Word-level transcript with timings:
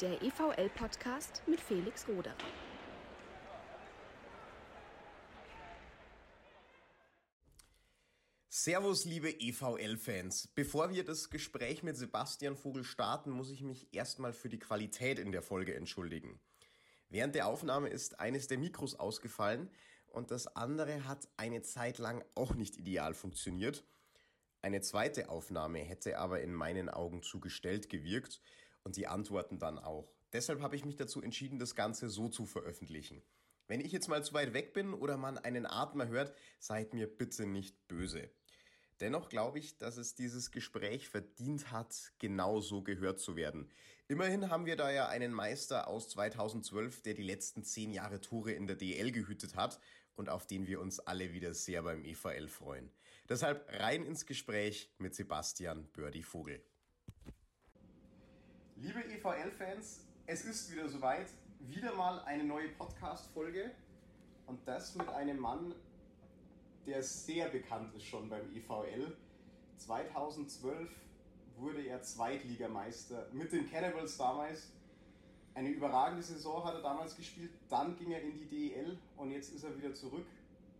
der 0.00 0.20
EVL-Podcast 0.22 1.42
mit 1.46 1.60
Felix 1.60 2.08
Roderer. 2.08 2.34
Servus, 8.48 9.04
liebe 9.04 9.30
EVL-Fans. 9.30 10.48
Bevor 10.54 10.90
wir 10.90 11.04
das 11.04 11.30
Gespräch 11.30 11.84
mit 11.84 11.96
Sebastian 11.96 12.56
Vogel 12.56 12.82
starten, 12.82 13.30
muss 13.30 13.50
ich 13.50 13.62
mich 13.62 13.86
erstmal 13.92 14.32
für 14.32 14.48
die 14.48 14.58
Qualität 14.58 15.20
in 15.20 15.30
der 15.30 15.42
Folge 15.42 15.76
entschuldigen. 15.76 16.40
Während 17.08 17.36
der 17.36 17.46
Aufnahme 17.46 17.88
ist 17.88 18.18
eines 18.18 18.48
der 18.48 18.58
Mikros 18.58 18.96
ausgefallen 18.96 19.70
und 20.08 20.32
das 20.32 20.56
andere 20.56 21.06
hat 21.06 21.28
eine 21.36 21.62
Zeit 21.62 21.98
lang 21.98 22.24
auch 22.34 22.54
nicht 22.54 22.76
ideal 22.78 23.14
funktioniert. 23.14 23.84
Eine 24.60 24.80
zweite 24.80 25.28
Aufnahme 25.28 25.80
hätte 25.80 26.18
aber 26.18 26.40
in 26.40 26.52
meinen 26.52 26.88
Augen 26.88 27.22
zu 27.22 27.38
gestellt 27.38 27.90
gewirkt 27.90 28.40
und 28.84 28.96
die 28.96 29.06
Antworten 29.06 29.58
dann 29.58 29.78
auch. 29.78 30.12
Deshalb 30.32 30.60
habe 30.60 30.76
ich 30.76 30.84
mich 30.84 30.96
dazu 30.96 31.22
entschieden, 31.22 31.58
das 31.58 31.74
Ganze 31.74 32.08
so 32.08 32.28
zu 32.28 32.46
veröffentlichen. 32.46 33.22
Wenn 33.66 33.80
ich 33.80 33.92
jetzt 33.92 34.08
mal 34.08 34.22
zu 34.22 34.34
weit 34.34 34.52
weg 34.52 34.74
bin 34.74 34.92
oder 34.92 35.16
man 35.16 35.38
einen 35.38 35.66
Atmer 35.66 36.08
hört, 36.08 36.34
seid 36.58 36.92
mir 36.92 37.06
bitte 37.06 37.46
nicht 37.46 37.88
böse. 37.88 38.30
Dennoch 39.00 39.28
glaube 39.28 39.58
ich, 39.58 39.78
dass 39.78 39.96
es 39.96 40.14
dieses 40.14 40.50
Gespräch 40.50 41.08
verdient 41.08 41.72
hat, 41.72 42.12
genauso 42.18 42.82
gehört 42.82 43.20
zu 43.20 43.36
werden. 43.36 43.70
Immerhin 44.06 44.50
haben 44.50 44.66
wir 44.66 44.76
da 44.76 44.90
ja 44.90 45.08
einen 45.08 45.32
Meister 45.32 45.88
aus 45.88 46.08
2012, 46.10 47.02
der 47.02 47.14
die 47.14 47.22
letzten 47.22 47.64
zehn 47.64 47.90
Jahre 47.90 48.20
Tore 48.20 48.52
in 48.52 48.66
der 48.66 48.76
DL 48.76 49.10
gehütet 49.12 49.56
hat 49.56 49.80
und 50.14 50.28
auf 50.28 50.46
den 50.46 50.66
wir 50.66 50.80
uns 50.80 51.00
alle 51.00 51.32
wieder 51.32 51.54
sehr 51.54 51.82
beim 51.82 52.04
EVL 52.04 52.48
freuen. 52.48 52.90
Deshalb 53.28 53.66
rein 53.68 54.04
ins 54.04 54.26
Gespräch 54.26 54.92
mit 54.98 55.14
Sebastian 55.14 55.88
Bördi 55.92 56.22
Vogel. 56.22 56.62
Liebe 58.76 59.04
EVL-Fans, 59.04 60.04
es 60.26 60.44
ist 60.44 60.72
wieder 60.72 60.88
soweit. 60.88 61.28
Wieder 61.60 61.94
mal 61.94 62.18
eine 62.24 62.42
neue 62.42 62.68
Podcast-Folge 62.70 63.70
und 64.46 64.66
das 64.66 64.96
mit 64.96 65.08
einem 65.08 65.38
Mann, 65.38 65.74
der 66.84 67.02
sehr 67.02 67.48
bekannt 67.48 67.94
ist 67.94 68.04
schon 68.04 68.28
beim 68.28 68.42
EVL. 68.54 69.16
2012 69.78 70.90
wurde 71.56 71.82
er 71.82 72.02
Zweitligameister 72.02 73.28
mit 73.32 73.52
den 73.52 73.70
Cannibals 73.70 74.16
damals. 74.16 74.72
Eine 75.54 75.70
überragende 75.70 76.22
Saison 76.22 76.64
hat 76.64 76.74
er 76.74 76.82
damals 76.82 77.16
gespielt. 77.16 77.52
Dann 77.68 77.96
ging 77.96 78.10
er 78.10 78.22
in 78.22 78.36
die 78.36 78.46
DEL 78.46 78.98
und 79.16 79.30
jetzt 79.30 79.54
ist 79.54 79.62
er 79.62 79.76
wieder 79.76 79.94
zurück. 79.94 80.26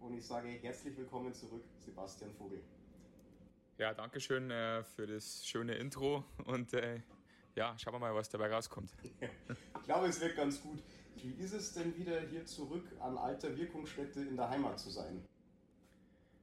Und 0.00 0.19
ich 0.19 0.26
sage 0.26 0.48
herzlich 0.48 0.97
willkommen 0.97 1.32
zurück, 1.32 1.62
Sebastian 1.78 2.32
Vogel. 2.32 2.60
Ja, 3.78 3.94
danke 3.94 4.20
schön 4.20 4.50
äh, 4.50 4.82
für 4.82 5.06
das 5.06 5.47
schöne 5.47 5.76
Intro 5.76 6.24
und 6.44 6.74
äh, 6.74 7.00
ja, 7.55 7.77
schauen 7.78 7.94
wir 7.94 7.98
mal, 7.98 8.14
was 8.14 8.28
dabei 8.28 8.52
rauskommt. 8.52 8.92
ich 9.20 9.83
glaube, 9.84 10.08
es 10.08 10.20
wird 10.20 10.36
ganz 10.36 10.60
gut. 10.60 10.83
Wie 11.16 11.33
ist 11.42 11.52
es 11.52 11.72
denn 11.72 11.97
wieder 11.97 12.20
hier 12.20 12.44
zurück 12.44 12.84
an 13.00 13.16
alter 13.16 13.56
Wirkungsstätte 13.56 14.20
in 14.20 14.36
der 14.36 14.50
Heimat 14.50 14.78
zu 14.78 14.91
sein? 14.91 15.24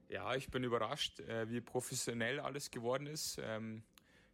Ja, 0.10 0.36
ich 0.36 0.50
bin 0.50 0.64
überrascht, 0.64 1.20
äh, 1.22 1.50
wie 1.50 1.62
professionell 1.62 2.40
alles 2.40 2.72
geworden 2.72 3.08
ist, 3.08 3.40
ähm, 3.42 3.84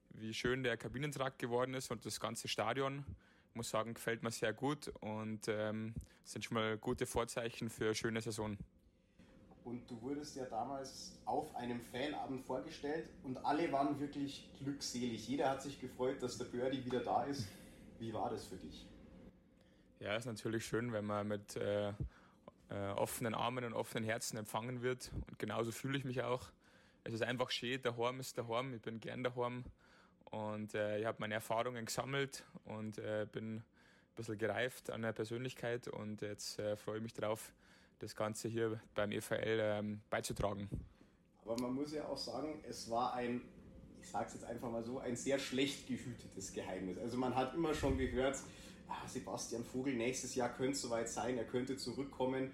wie 0.10 0.34
schön 0.34 0.64
der 0.64 0.78
Kabinentrakt 0.78 1.38
geworden 1.38 1.74
ist 1.74 1.92
und 1.92 2.06
das 2.06 2.20
ganze 2.20 2.48
Stadion. 2.48 3.06
Ich 3.50 3.56
muss 3.56 3.70
sagen, 3.70 3.94
gefällt 3.94 4.24
mir 4.24 4.32
sehr 4.32 4.54
gut 4.54 4.88
und 5.02 5.48
ähm, 5.48 5.94
sind 6.24 6.46
schon 6.46 6.56
mal 6.56 6.78
gute 6.78 7.06
Vorzeichen 7.06 7.70
für 7.70 7.86
eine 7.86 7.96
schöne 7.96 8.22
Saison. 8.22 8.58
Und 9.68 9.92
du 9.92 10.02
wurdest 10.02 10.38
ja 10.38 10.46
damals 10.46 11.20
auf 11.26 11.54
einem 11.58 11.82
Fanabend 11.82 12.42
vorgestellt 12.46 13.10
und 13.24 13.36
alle 13.44 13.70
waren 13.74 14.00
wirklich 14.00 14.50
glückselig. 14.58 15.28
Jeder 15.28 15.50
hat 15.50 15.62
sich 15.62 15.78
gefreut, 15.82 16.24
dass 16.24 16.38
der 16.38 16.46
Birdie 16.46 16.86
wieder 16.86 17.02
da 17.02 17.26
ist. 17.26 17.50
Wie 18.00 18.14
war 18.14 18.30
das 18.30 18.46
für 18.46 18.56
dich? 18.56 18.88
Ja, 20.00 20.16
ist 20.16 20.26
natürlich 20.26 20.66
schön, 20.66 20.94
wenn 20.94 21.04
man 21.04 21.28
mit 21.28 21.58
äh, 21.58 21.90
äh, 21.90 22.92
offenen 22.96 23.36
Armen 23.36 23.66
und 23.66 23.74
offenen 23.74 24.06
Herzen 24.06 24.38
empfangen 24.38 24.84
wird. 24.84 25.12
Und 25.28 25.38
genauso 25.38 25.74
fühle 25.74 25.98
ich 25.98 26.06
mich 26.06 26.24
auch. 26.24 26.50
Es 27.04 27.14
ist 27.14 27.24
einfach 27.24 27.52
schön, 27.52 27.82
der 27.82 27.98
Horm 27.98 28.22
ist 28.22 28.38
der 28.38 28.48
Horm, 28.48 28.74
ich 28.74 28.82
bin 28.82 29.02
gern 29.02 29.22
der 29.22 29.36
Horm. 29.36 29.66
Und 30.32 30.76
äh, 30.76 31.00
ich 31.00 31.06
habe 31.06 31.18
meine 31.20 31.34
Erfahrungen 31.34 31.86
gesammelt 31.86 32.46
und 32.64 33.00
äh, 33.00 33.28
bin 33.30 33.58
ein 33.58 33.64
bisschen 34.16 34.38
gereift 34.38 34.92
an 34.92 35.02
der 35.02 35.12
Persönlichkeit 35.12 35.90
und 35.90 36.22
jetzt 36.22 36.58
äh, 36.58 36.78
freue 36.78 36.98
ich 36.98 37.04
mich 37.04 37.14
darauf, 37.14 37.52
das 38.00 38.16
Ganze 38.16 38.48
hier 38.48 38.80
beim 38.96 39.12
EVL 39.12 39.60
ähm, 39.62 40.02
beizutragen. 40.10 40.70
Aber 41.44 41.60
man 41.62 41.74
muss 41.74 41.94
ja 41.94 42.06
auch 42.08 42.18
sagen, 42.18 42.62
es 42.68 42.90
war 42.90 43.14
ein, 43.14 43.42
ich 44.02 44.10
sage 44.10 44.28
es 44.28 44.34
jetzt 44.34 44.44
einfach 44.46 44.70
mal 44.70 44.84
so, 44.84 45.00
ein 45.00 45.16
sehr 45.16 45.40
schlecht 45.40 45.88
gehütetes 45.88 46.54
Geheimnis. 46.54 46.98
Also 46.98 47.18
man 47.18 47.36
hat 47.36 47.54
immer 47.56 47.74
schon 47.74 47.98
gehört, 47.98 48.38
ah, 48.88 49.08
Sebastian 49.08 49.64
Vogel, 49.64 49.96
nächstes 49.96 50.36
Jahr 50.36 50.50
könnte 50.50 50.74
es 50.74 50.82
soweit 50.82 51.10
sein, 51.10 51.38
er 51.38 51.46
könnte 51.46 51.78
zurückkommen. 51.78 52.52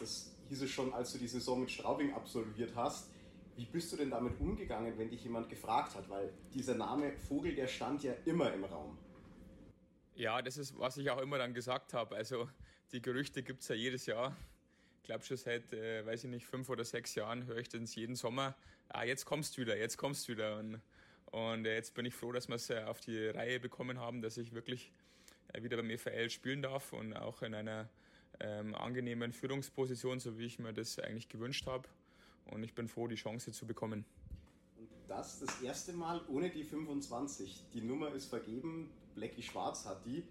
Das 0.00 0.32
hieß 0.48 0.62
es 0.62 0.70
schon, 0.70 0.92
als 0.92 1.12
du 1.12 1.18
die 1.18 1.28
Saison 1.28 1.60
mit 1.60 1.70
Straubing 1.70 2.12
absolviert 2.14 2.74
hast. 2.74 3.10
Wie 3.56 3.66
bist 3.66 3.92
du 3.92 3.96
denn 3.96 4.10
damit 4.10 4.38
umgegangen, 4.40 4.96
wenn 4.98 5.10
dich 5.10 5.24
jemand 5.24 5.48
gefragt 5.48 5.94
hat? 5.94 6.08
Weil 6.08 6.32
dieser 6.54 6.74
Name 6.74 7.12
Vogel, 7.18 7.54
der 7.54 7.66
stand 7.66 8.02
ja 8.04 8.12
immer 8.24 8.52
im 8.52 8.64
Raum. 8.64 8.96
Ja, 10.14 10.42
das 10.42 10.56
ist, 10.56 10.78
was 10.78 10.96
ich 10.96 11.10
auch 11.10 11.20
immer 11.20 11.38
dann 11.38 11.54
gesagt 11.54 11.94
habe. 11.94 12.16
Also 12.16 12.48
die 12.92 13.02
Gerüchte 13.02 13.42
gibt 13.42 13.62
es 13.62 13.68
ja 13.68 13.74
jedes 13.74 14.06
Jahr. 14.06 14.36
Ich 15.08 15.10
glaube 15.10 15.24
schon 15.24 15.38
seit, 15.38 15.72
äh, 15.72 16.04
weiß 16.04 16.24
ich 16.24 16.30
nicht, 16.30 16.44
fünf 16.44 16.68
oder 16.68 16.84
sechs 16.84 17.14
Jahren 17.14 17.46
höre 17.46 17.56
ich 17.56 17.70
das 17.70 17.94
jeden 17.94 18.14
Sommer. 18.14 18.54
Ah, 18.90 19.04
jetzt 19.04 19.24
kommst 19.24 19.56
du 19.56 19.62
wieder, 19.62 19.74
jetzt 19.74 19.96
kommst 19.96 20.28
du 20.28 20.32
wieder. 20.32 20.58
Und, 20.58 20.82
und 21.30 21.64
jetzt 21.64 21.94
bin 21.94 22.04
ich 22.04 22.12
froh, 22.12 22.30
dass 22.30 22.46
wir 22.48 22.56
es 22.56 22.68
äh, 22.68 22.82
auf 22.82 23.00
die 23.00 23.28
Reihe 23.28 23.58
bekommen 23.58 23.98
haben, 23.98 24.20
dass 24.20 24.36
ich 24.36 24.52
wirklich 24.52 24.92
äh, 25.54 25.62
wieder 25.62 25.78
beim 25.78 25.88
EVL 25.88 26.28
spielen 26.28 26.60
darf 26.60 26.92
und 26.92 27.14
auch 27.14 27.40
in 27.40 27.54
einer 27.54 27.88
ähm, 28.40 28.74
angenehmen 28.74 29.32
Führungsposition, 29.32 30.20
so 30.20 30.38
wie 30.38 30.44
ich 30.44 30.58
mir 30.58 30.74
das 30.74 30.98
eigentlich 30.98 31.30
gewünscht 31.30 31.66
habe. 31.66 31.88
Und 32.44 32.62
ich 32.62 32.74
bin 32.74 32.86
froh, 32.86 33.08
die 33.08 33.16
Chance 33.16 33.52
zu 33.52 33.66
bekommen. 33.66 34.04
Und 34.76 34.90
das 35.08 35.38
das 35.38 35.62
erste 35.62 35.94
Mal 35.94 36.20
ohne 36.28 36.50
die 36.50 36.64
25. 36.64 37.64
Die 37.72 37.80
Nummer 37.80 38.12
ist 38.12 38.26
vergeben, 38.26 38.90
Blackie 39.14 39.42
Schwarz 39.42 39.86
hat 39.86 40.04
die. 40.04 40.22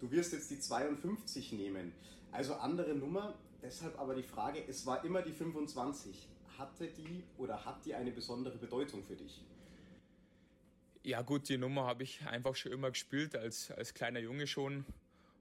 Du 0.00 0.10
wirst 0.10 0.32
jetzt 0.32 0.50
die 0.50 0.60
52 0.60 1.52
nehmen. 1.52 1.92
Also 2.32 2.54
andere 2.54 2.94
Nummer, 2.94 3.34
deshalb 3.64 3.98
aber 3.98 4.14
die 4.14 4.22
Frage, 4.22 4.62
es 4.68 4.86
war 4.86 5.04
immer 5.04 5.22
die 5.22 5.32
25. 5.32 6.28
Hatte 6.58 6.86
die 6.86 7.24
oder 7.36 7.64
hat 7.64 7.84
die 7.84 7.94
eine 7.94 8.12
besondere 8.12 8.56
Bedeutung 8.58 9.02
für 9.02 9.16
dich? 9.16 9.42
Ja 11.02 11.22
gut, 11.22 11.48
die 11.48 11.58
Nummer 11.58 11.84
habe 11.84 12.04
ich 12.04 12.24
einfach 12.26 12.54
schon 12.54 12.70
immer 12.70 12.90
gespielt, 12.90 13.34
als, 13.34 13.72
als 13.72 13.92
kleiner 13.92 14.20
Junge 14.20 14.46
schon. 14.46 14.84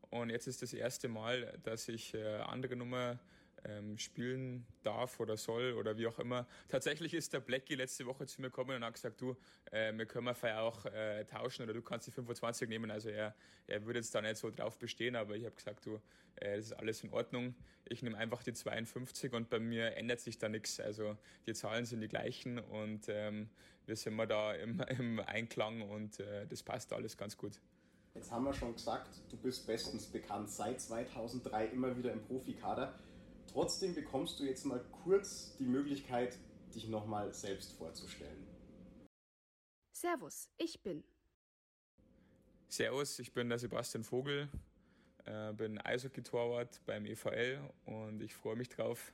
Und 0.09 0.29
jetzt 0.29 0.47
ist 0.47 0.61
das 0.61 0.73
erste 0.73 1.07
Mal, 1.07 1.59
dass 1.63 1.87
ich 1.87 2.13
äh, 2.15 2.37
andere 2.37 2.75
Nummer 2.75 3.19
ähm, 3.65 3.97
spielen 3.97 4.65
darf 4.83 5.19
oder 5.19 5.37
soll 5.37 5.73
oder 5.73 5.97
wie 5.97 6.07
auch 6.07 6.19
immer. 6.19 6.47
Tatsächlich 6.67 7.13
ist 7.13 7.33
der 7.33 7.39
Blackie 7.39 7.75
letzte 7.75 8.05
Woche 8.05 8.25
zu 8.25 8.41
mir 8.41 8.47
gekommen 8.47 8.75
und 8.75 8.83
hat 8.83 8.93
gesagt, 8.93 9.21
du, 9.21 9.35
äh, 9.71 9.93
wir 9.93 10.05
können 10.05 10.25
wir 10.25 10.61
auch 10.61 10.85
äh, 10.85 11.25
tauschen 11.25 11.63
oder 11.63 11.73
du 11.73 11.81
kannst 11.81 12.07
die 12.07 12.11
25 12.11 12.69
nehmen. 12.69 12.91
Also 12.91 13.09
er, 13.09 13.35
er 13.67 13.85
würde 13.85 13.99
jetzt 13.99 14.13
da 14.13 14.21
nicht 14.21 14.37
so 14.37 14.49
drauf 14.49 14.77
bestehen, 14.77 15.15
aber 15.15 15.35
ich 15.35 15.45
habe 15.45 15.55
gesagt, 15.55 15.85
du, 15.85 15.95
äh, 16.35 16.57
das 16.57 16.65
ist 16.65 16.73
alles 16.73 17.03
in 17.03 17.11
Ordnung. 17.11 17.55
Ich 17.85 18.01
nehme 18.01 18.17
einfach 18.17 18.43
die 18.43 18.53
52 18.53 19.33
und 19.33 19.49
bei 19.49 19.59
mir 19.59 19.95
ändert 19.97 20.19
sich 20.19 20.37
da 20.37 20.49
nichts. 20.49 20.79
Also 20.79 21.17
die 21.45 21.53
Zahlen 21.53 21.85
sind 21.85 22.01
die 22.01 22.07
gleichen 22.07 22.59
und 22.59 23.05
ähm, 23.07 23.49
wir 23.85 23.95
sind 23.95 24.15
mal 24.15 24.27
da 24.27 24.53
im, 24.53 24.79
im 24.99 25.19
Einklang 25.19 25.81
und 25.81 26.19
äh, 26.19 26.45
das 26.47 26.63
passt 26.63 26.93
alles 26.93 27.17
ganz 27.17 27.37
gut. 27.37 27.59
Jetzt 28.15 28.31
haben 28.31 28.43
wir 28.43 28.53
schon 28.53 28.73
gesagt, 28.73 29.09
du 29.29 29.37
bist 29.37 29.65
bestens 29.65 30.05
bekannt, 30.05 30.49
seit 30.51 30.79
2003 30.79 31.65
immer 31.67 31.97
wieder 31.97 32.11
im 32.11 32.21
Profikader. 32.21 32.93
Trotzdem 33.53 33.93
bekommst 33.93 34.39
du 34.39 34.45
jetzt 34.45 34.65
mal 34.65 34.83
kurz 35.03 35.55
die 35.57 35.65
Möglichkeit, 35.65 36.39
dich 36.73 36.87
nochmal 36.87 37.31
selbst 37.35 37.73
vorzustellen. 37.73 38.47
Servus, 39.91 40.49
ich 40.57 40.81
bin. 40.81 41.03
Servus, 42.67 43.19
ich 43.19 43.31
bin 43.31 43.49
der 43.49 43.59
Sebastian 43.59 44.03
Vogel, 44.03 44.49
äh, 45.25 45.53
bin 45.53 45.77
Eishockey-Torwart 45.77 46.81
beim 46.87 47.05
EVL 47.05 47.59
und 47.85 48.23
ich 48.23 48.33
freue 48.33 48.55
mich 48.55 48.69
drauf, 48.69 49.13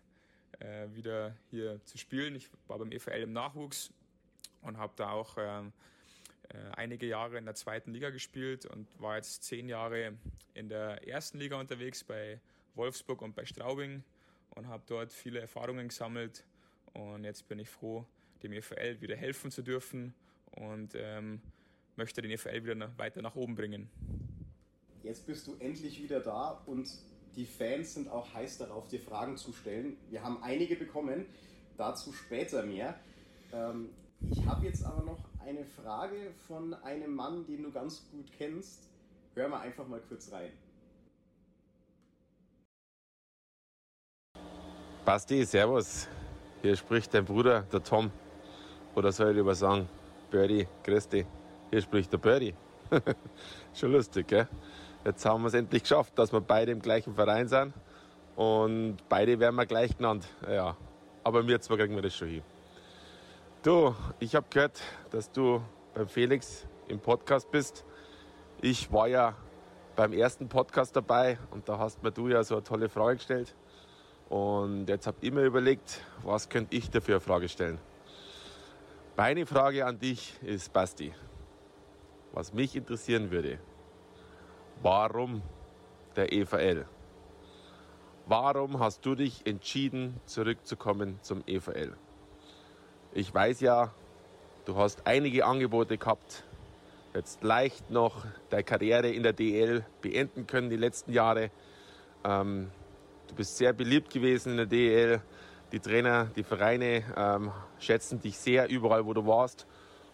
äh, 0.59 0.87
wieder 0.93 1.35
hier 1.49 1.83
zu 1.83 1.97
spielen. 1.97 2.33
Ich 2.35 2.49
war 2.67 2.79
beim 2.79 2.93
EVL 2.93 3.23
im 3.23 3.33
Nachwuchs 3.33 3.91
und 4.61 4.77
habe 4.77 4.93
da 4.95 5.11
auch 5.11 5.37
äh, 5.37 5.59
äh, 5.59 5.71
einige 6.77 7.07
Jahre 7.07 7.37
in 7.37 7.43
der 7.43 7.55
zweiten 7.55 7.91
Liga 7.91 8.09
gespielt 8.09 8.65
und 8.65 8.87
war 9.01 9.17
jetzt 9.17 9.43
zehn 9.43 9.67
Jahre 9.67 10.17
in 10.53 10.69
der 10.69 11.05
ersten 11.05 11.39
Liga 11.39 11.59
unterwegs 11.59 12.05
bei 12.05 12.39
Wolfsburg 12.75 13.21
und 13.21 13.35
bei 13.35 13.43
Straubing 13.43 14.01
und 14.55 14.67
habe 14.67 14.83
dort 14.87 15.11
viele 15.11 15.39
Erfahrungen 15.39 15.87
gesammelt. 15.87 16.45
Und 16.93 17.23
jetzt 17.23 17.47
bin 17.47 17.59
ich 17.59 17.69
froh, 17.69 18.05
dem 18.43 18.53
EVL 18.53 19.01
wieder 19.01 19.15
helfen 19.15 19.51
zu 19.51 19.61
dürfen 19.61 20.13
und 20.51 20.93
ähm, 20.95 21.41
möchte 21.95 22.21
den 22.21 22.31
EVL 22.31 22.63
wieder 22.63 22.97
weiter 22.97 23.21
nach 23.21 23.35
oben 23.35 23.55
bringen. 23.55 23.89
Jetzt 25.03 25.25
bist 25.25 25.47
du 25.47 25.55
endlich 25.59 26.01
wieder 26.01 26.19
da 26.19 26.61
und 26.65 26.89
die 27.35 27.45
Fans 27.45 27.93
sind 27.93 28.09
auch 28.09 28.33
heiß 28.33 28.57
darauf, 28.57 28.87
dir 28.87 28.99
Fragen 28.99 29.37
zu 29.37 29.53
stellen. 29.53 29.97
Wir 30.09 30.23
haben 30.23 30.43
einige 30.43 30.75
bekommen, 30.75 31.25
dazu 31.77 32.11
später 32.11 32.63
mehr. 32.63 32.99
Ähm, 33.53 33.89
ich 34.29 34.45
habe 34.45 34.65
jetzt 34.65 34.83
aber 34.83 35.03
noch 35.03 35.23
eine 35.39 35.63
Frage 35.63 36.31
von 36.47 36.73
einem 36.73 37.15
Mann, 37.15 37.45
den 37.45 37.63
du 37.63 37.71
ganz 37.71 38.09
gut 38.11 38.31
kennst. 38.37 38.89
Hören 39.35 39.51
wir 39.51 39.61
einfach 39.61 39.87
mal 39.87 40.01
kurz 40.01 40.31
rein. 40.31 40.51
Basti, 45.09 45.43
Servus. 45.43 46.07
Hier 46.61 46.75
spricht 46.75 47.11
dein 47.15 47.25
Bruder, 47.25 47.61
der 47.61 47.83
Tom. 47.83 48.11
Oder 48.93 49.11
soll 49.11 49.31
ich 49.31 49.37
lieber 49.37 49.55
sagen, 49.55 49.89
Birdie, 50.29 50.67
Christi. 50.83 51.25
Hier 51.71 51.81
spricht 51.81 52.13
der 52.13 52.19
Birdie. 52.19 52.53
Schon 53.73 53.91
lustig, 53.91 54.27
gell? 54.27 54.47
Jetzt 55.03 55.25
haben 55.25 55.41
wir 55.41 55.47
es 55.47 55.55
endlich 55.55 55.81
geschafft, 55.81 56.13
dass 56.15 56.31
wir 56.31 56.41
beide 56.41 56.71
im 56.73 56.79
gleichen 56.79 57.15
Verein 57.15 57.47
sind. 57.47 57.73
Und 58.35 58.97
beide 59.09 59.39
werden 59.39 59.55
wir 59.55 59.65
gleich 59.65 59.97
genannt. 59.97 60.27
Ja, 60.47 60.77
aber 61.23 61.47
wir 61.47 61.59
zwei 61.59 61.77
kriegen 61.77 61.95
wir 61.95 62.03
das 62.03 62.13
schon 62.13 62.27
hin. 62.27 62.43
Du, 63.63 63.95
ich 64.19 64.35
habe 64.35 64.45
gehört, 64.51 64.79
dass 65.09 65.31
du 65.31 65.59
beim 65.95 66.07
Felix 66.07 66.67
im 66.87 66.99
Podcast 66.99 67.49
bist. 67.49 67.83
Ich 68.61 68.93
war 68.93 69.07
ja 69.07 69.33
beim 69.95 70.13
ersten 70.13 70.47
Podcast 70.47 70.95
dabei 70.95 71.39
und 71.49 71.67
da 71.67 71.79
hast 71.79 72.03
mir 72.03 72.11
du 72.11 72.27
ja 72.27 72.43
so 72.43 72.57
eine 72.57 72.63
tolle 72.63 72.89
Frage 72.89 73.15
gestellt. 73.15 73.55
Und 74.29 74.87
jetzt 74.87 75.07
habt 75.07 75.23
ihr 75.23 75.31
mir 75.31 75.43
überlegt, 75.43 76.01
was 76.23 76.49
könnte 76.49 76.75
ich 76.75 76.91
dafür 76.91 77.15
eine 77.15 77.21
Frage 77.21 77.49
stellen. 77.49 77.79
Meine 79.17 79.45
Frage 79.45 79.85
an 79.85 79.99
dich 79.99 80.35
ist, 80.43 80.71
Basti, 80.71 81.13
was 82.31 82.53
mich 82.53 82.75
interessieren 82.75 83.31
würde, 83.31 83.59
warum 84.83 85.41
der 86.15 86.31
EVL? 86.31 86.85
Warum 88.27 88.79
hast 88.79 89.03
du 89.05 89.15
dich 89.15 89.47
entschieden, 89.47 90.21
zurückzukommen 90.25 91.17
zum 91.23 91.43
EVL? 91.47 91.97
Ich 93.11 93.33
weiß 93.33 93.61
ja, 93.61 93.91
du 94.65 94.75
hast 94.75 95.07
einige 95.07 95.45
Angebote 95.45 95.97
gehabt, 95.97 96.43
jetzt 97.15 97.43
leicht 97.43 97.89
noch 97.89 98.23
deine 98.51 98.63
Karriere 98.63 99.09
in 99.09 99.23
der 99.23 99.33
DL 99.33 99.83
beenden 100.01 100.45
können 100.45 100.69
die 100.69 100.77
letzten 100.77 101.11
Jahre. 101.11 101.49
Ähm, 102.23 102.69
du 103.29 103.35
bist 103.35 103.57
sehr 103.57 103.73
beliebt 103.73 104.09
gewesen 104.09 104.51
in 104.51 104.57
der 104.57 104.65
DL. 104.65 105.21
Die 105.71 105.79
Trainer, 105.79 106.25
die 106.35 106.43
Vereine 106.43 107.03
ähm, 107.15 107.51
schätzen 107.79 108.19
dich 108.19 108.37
sehr 108.37 108.67
überall, 108.69 109.05
wo 109.05 109.13
du 109.13 109.25
warst. 109.25 109.65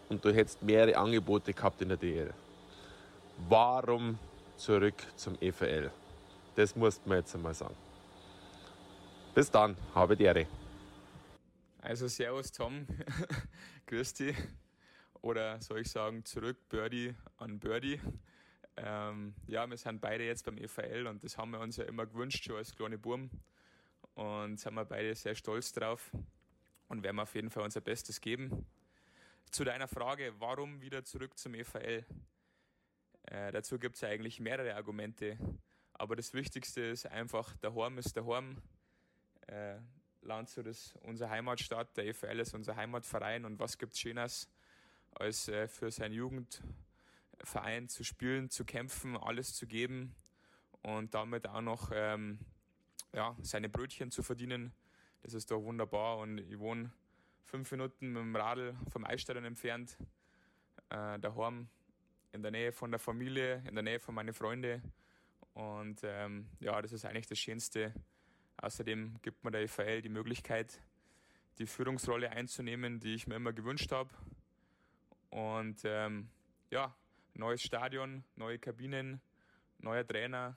Und 0.08 0.24
du 0.24 0.32
hättest 0.32 0.62
mehrere 0.62 0.96
Angebote 0.96 1.52
gehabt 1.52 1.82
in 1.82 1.88
der 1.88 1.96
DL. 1.96 2.32
Warum 3.48 4.18
zurück 4.56 4.94
zum 5.16 5.36
EVL? 5.40 5.90
Das 6.54 6.76
musst 6.76 7.06
mir 7.06 7.16
jetzt 7.16 7.34
einmal 7.34 7.54
sagen. 7.54 7.74
Bis 9.34 9.50
dann, 9.50 9.76
habe 9.94 10.16
die 10.16 10.24
Ehre. 10.24 10.46
Also 11.80 12.08
Servus 12.08 12.52
Tom, 12.52 12.86
grüß 13.86 14.14
dich. 14.14 14.36
Oder 15.22 15.60
soll 15.60 15.80
ich 15.80 15.90
sagen, 15.90 16.24
zurück 16.24 16.56
Birdie 16.68 17.14
an 17.36 17.58
Birdie. 17.58 18.00
Ähm, 18.76 19.34
ja, 19.46 19.68
wir 19.68 19.76
sind 19.76 20.00
beide 20.00 20.24
jetzt 20.24 20.44
beim 20.44 20.58
EVL 20.58 21.06
und 21.06 21.24
das 21.24 21.38
haben 21.38 21.50
wir 21.50 21.60
uns 21.60 21.76
ja 21.76 21.84
immer 21.84 22.06
gewünscht, 22.06 22.44
schon 22.44 22.56
als 22.56 22.74
kleine 22.74 22.98
Burm. 22.98 23.30
Und 24.14 24.58
sind 24.58 24.74
wir 24.74 24.84
beide 24.84 25.14
sehr 25.14 25.34
stolz 25.34 25.72
drauf 25.72 26.10
und 26.88 27.02
werden 27.02 27.18
auf 27.18 27.34
jeden 27.34 27.50
Fall 27.50 27.64
unser 27.64 27.80
Bestes 27.80 28.20
geben. 28.20 28.66
Zu 29.50 29.64
deiner 29.64 29.88
Frage, 29.88 30.34
warum 30.38 30.80
wieder 30.80 31.04
zurück 31.04 31.38
zum 31.38 31.54
EVL? 31.54 32.04
Äh, 33.22 33.52
dazu 33.52 33.78
gibt 33.78 33.96
es 33.96 34.04
eigentlich 34.04 34.40
mehrere 34.40 34.74
Argumente. 34.74 35.38
Aber 35.94 36.16
das 36.16 36.34
Wichtigste 36.34 36.82
ist 36.82 37.06
einfach, 37.06 37.56
der 37.58 37.74
Horm 37.74 37.98
ist 37.98 38.16
der 38.16 38.24
Horm. 38.24 38.62
Äh, 39.46 39.78
Landshut 40.22 40.66
ist 40.66 40.96
unsere 41.02 41.30
Heimatstadt, 41.30 41.96
der 41.96 42.06
EVL 42.06 42.40
ist 42.40 42.54
unser 42.54 42.76
Heimatverein 42.76 43.44
und 43.44 43.58
was 43.58 43.78
gibt 43.78 43.92
es 43.92 44.00
Schönes, 44.00 44.48
als 45.12 45.48
äh, 45.48 45.68
für 45.68 45.90
seinen 45.90 46.14
Jugendverein 47.38 47.88
zu 47.88 48.04
spielen, 48.04 48.50
zu 48.50 48.64
kämpfen, 48.64 49.16
alles 49.16 49.54
zu 49.54 49.66
geben 49.66 50.14
und 50.82 51.14
damit 51.14 51.48
auch 51.48 51.60
noch 51.60 51.90
ähm, 51.92 52.38
ja, 53.12 53.36
seine 53.42 53.68
Brötchen 53.68 54.10
zu 54.10 54.22
verdienen. 54.22 54.72
Das 55.22 55.34
ist 55.34 55.50
doch 55.50 55.62
wunderbar 55.62 56.18
und 56.18 56.38
ich 56.38 56.58
wohne 56.58 56.92
fünf 57.44 57.70
Minuten 57.70 58.12
mit 58.12 58.22
dem 58.22 58.36
Radl 58.36 58.76
vom 58.90 59.04
Eisstadion 59.04 59.44
entfernt, 59.44 59.96
äh, 60.90 61.18
daheim 61.18 61.68
in 62.32 62.42
der 62.42 62.50
Nähe 62.50 62.72
von 62.72 62.90
der 62.90 63.00
Familie, 63.00 63.62
in 63.66 63.74
der 63.74 63.82
Nähe 63.82 64.00
von 64.00 64.14
meinen 64.14 64.34
Freunden 64.34 64.92
und 65.54 66.00
ähm, 66.04 66.48
ja, 66.60 66.80
das 66.82 66.92
ist 66.92 67.04
eigentlich 67.04 67.26
das 67.26 67.38
Schönste, 67.38 67.94
Außerdem 68.58 69.18
gibt 69.20 69.44
mir 69.44 69.50
der 69.50 69.62
EVL 69.62 70.00
die 70.00 70.08
Möglichkeit, 70.08 70.80
die 71.58 71.66
Führungsrolle 71.66 72.30
einzunehmen, 72.30 73.00
die 73.00 73.14
ich 73.14 73.26
mir 73.26 73.36
immer 73.36 73.52
gewünscht 73.52 73.92
habe. 73.92 74.08
Und 75.28 75.82
ähm, 75.84 76.30
ja, 76.70 76.96
neues 77.38 77.62
Stadion, 77.62 78.24
neue 78.34 78.58
Kabinen, 78.58 79.20
neuer 79.78 80.06
Trainer 80.06 80.56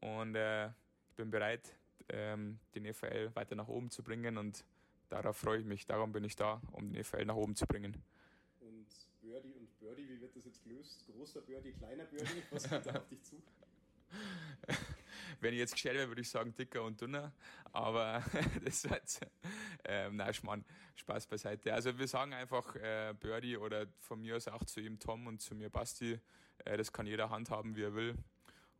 und 0.00 0.34
äh, 0.34 0.68
ich 0.68 1.16
bin 1.16 1.30
bereit, 1.30 1.76
ähm, 2.08 2.58
den 2.74 2.84
EVL 2.86 3.34
weiter 3.34 3.54
nach 3.54 3.68
oben 3.68 3.90
zu 3.90 4.02
bringen 4.02 4.38
und 4.38 4.64
darauf 5.08 5.36
freue 5.36 5.58
ich 5.58 5.64
mich. 5.64 5.86
Darum 5.86 6.12
bin 6.12 6.24
ich 6.24 6.36
da, 6.36 6.60
um 6.72 6.92
den 6.92 7.00
EVL 7.00 7.24
nach 7.24 7.36
oben 7.36 7.54
zu 7.54 7.66
bringen. 7.66 8.02
Und 8.60 8.86
Birdie 9.20 9.54
und 9.54 9.78
Birdie, 9.78 10.08
wie 10.08 10.20
wird 10.20 10.34
das 10.36 10.44
jetzt 10.44 10.62
gelöst? 10.64 11.04
Großer 11.06 11.40
Birdie, 11.42 11.72
kleiner 11.72 12.04
Birdie, 12.04 12.42
was 12.50 12.68
kommt 12.68 12.86
da 12.86 12.96
auf 12.96 13.08
dich 13.08 13.22
zu? 13.22 13.36
Wenn 15.42 15.54
ich 15.54 15.58
jetzt 15.58 15.72
gestellt 15.72 15.96
wäre, 15.96 16.08
würde 16.08 16.20
ich 16.20 16.30
sagen 16.30 16.54
dicker 16.54 16.84
und 16.84 17.00
dünner. 17.00 17.32
Aber 17.72 18.22
das 18.64 18.88
wird, 18.88 19.20
ähm, 19.84 20.14
nein, 20.14 20.32
Schmarrn, 20.32 20.64
Spaß 20.94 21.26
beiseite. 21.26 21.74
Also 21.74 21.98
wir 21.98 22.06
sagen 22.06 22.32
einfach 22.32 22.76
äh, 22.76 23.12
Birdie 23.18 23.56
oder 23.56 23.88
von 23.98 24.20
mir 24.20 24.36
aus 24.36 24.46
auch 24.46 24.64
zu 24.64 24.80
ihm 24.80 25.00
Tom 25.00 25.26
und 25.26 25.40
zu 25.40 25.56
mir 25.56 25.68
Basti. 25.68 26.20
Äh, 26.64 26.76
das 26.76 26.92
kann 26.92 27.06
jeder 27.06 27.28
handhaben, 27.28 27.74
wie 27.74 27.82
er 27.82 27.92
will. 27.92 28.14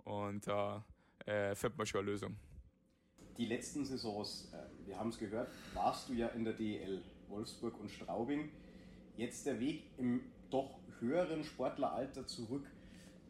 Und 0.05 0.47
da 0.47 0.85
äh, 1.27 1.57
findet 1.57 1.79
man 1.79 1.87
schon 1.89 2.03
eine 2.03 2.11
Lösung. 2.13 2.37
Die 3.37 3.47
letzten 3.47 3.85
Saisons, 3.85 4.53
äh, 4.53 4.87
wir 4.87 4.97
haben 4.97 5.09
es 5.09 5.19
gehört, 5.19 5.51
warst 5.75 6.11
du 6.11 6.13
ja 6.13 6.29
in 6.29 6.45
der 6.45 6.53
DL 6.53 7.03
Wolfsburg 7.27 7.77
und 7.81 7.91
Straubing. 7.91 8.53
Jetzt 9.17 9.47
der 9.47 9.59
Weg 9.59 9.83
im 9.99 10.21
doch 10.51 10.79
höheren 11.01 11.43
Sportleralter 11.43 12.25
zurück 12.29 12.71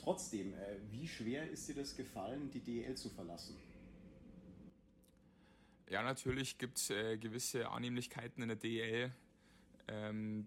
Trotzdem, 0.02 0.52
äh, 0.54 0.78
wie 0.90 1.06
schwer 1.06 1.49
ist 1.49 1.69
dir 1.69 1.76
das 1.76 1.96
gefallen, 1.96 2.50
die 2.50 2.60
DEL 2.60 2.96
zu 2.96 3.08
verlassen? 3.08 3.56
Ja, 5.88 6.02
natürlich 6.02 6.58
gibt 6.58 6.78
es 6.78 6.90
äh, 6.90 7.16
gewisse 7.19 7.69
Annehmlichkeiten 7.70 8.43
in 8.43 8.49
der 8.49 8.56
DEL, 8.56 9.12
ähm, 9.88 10.46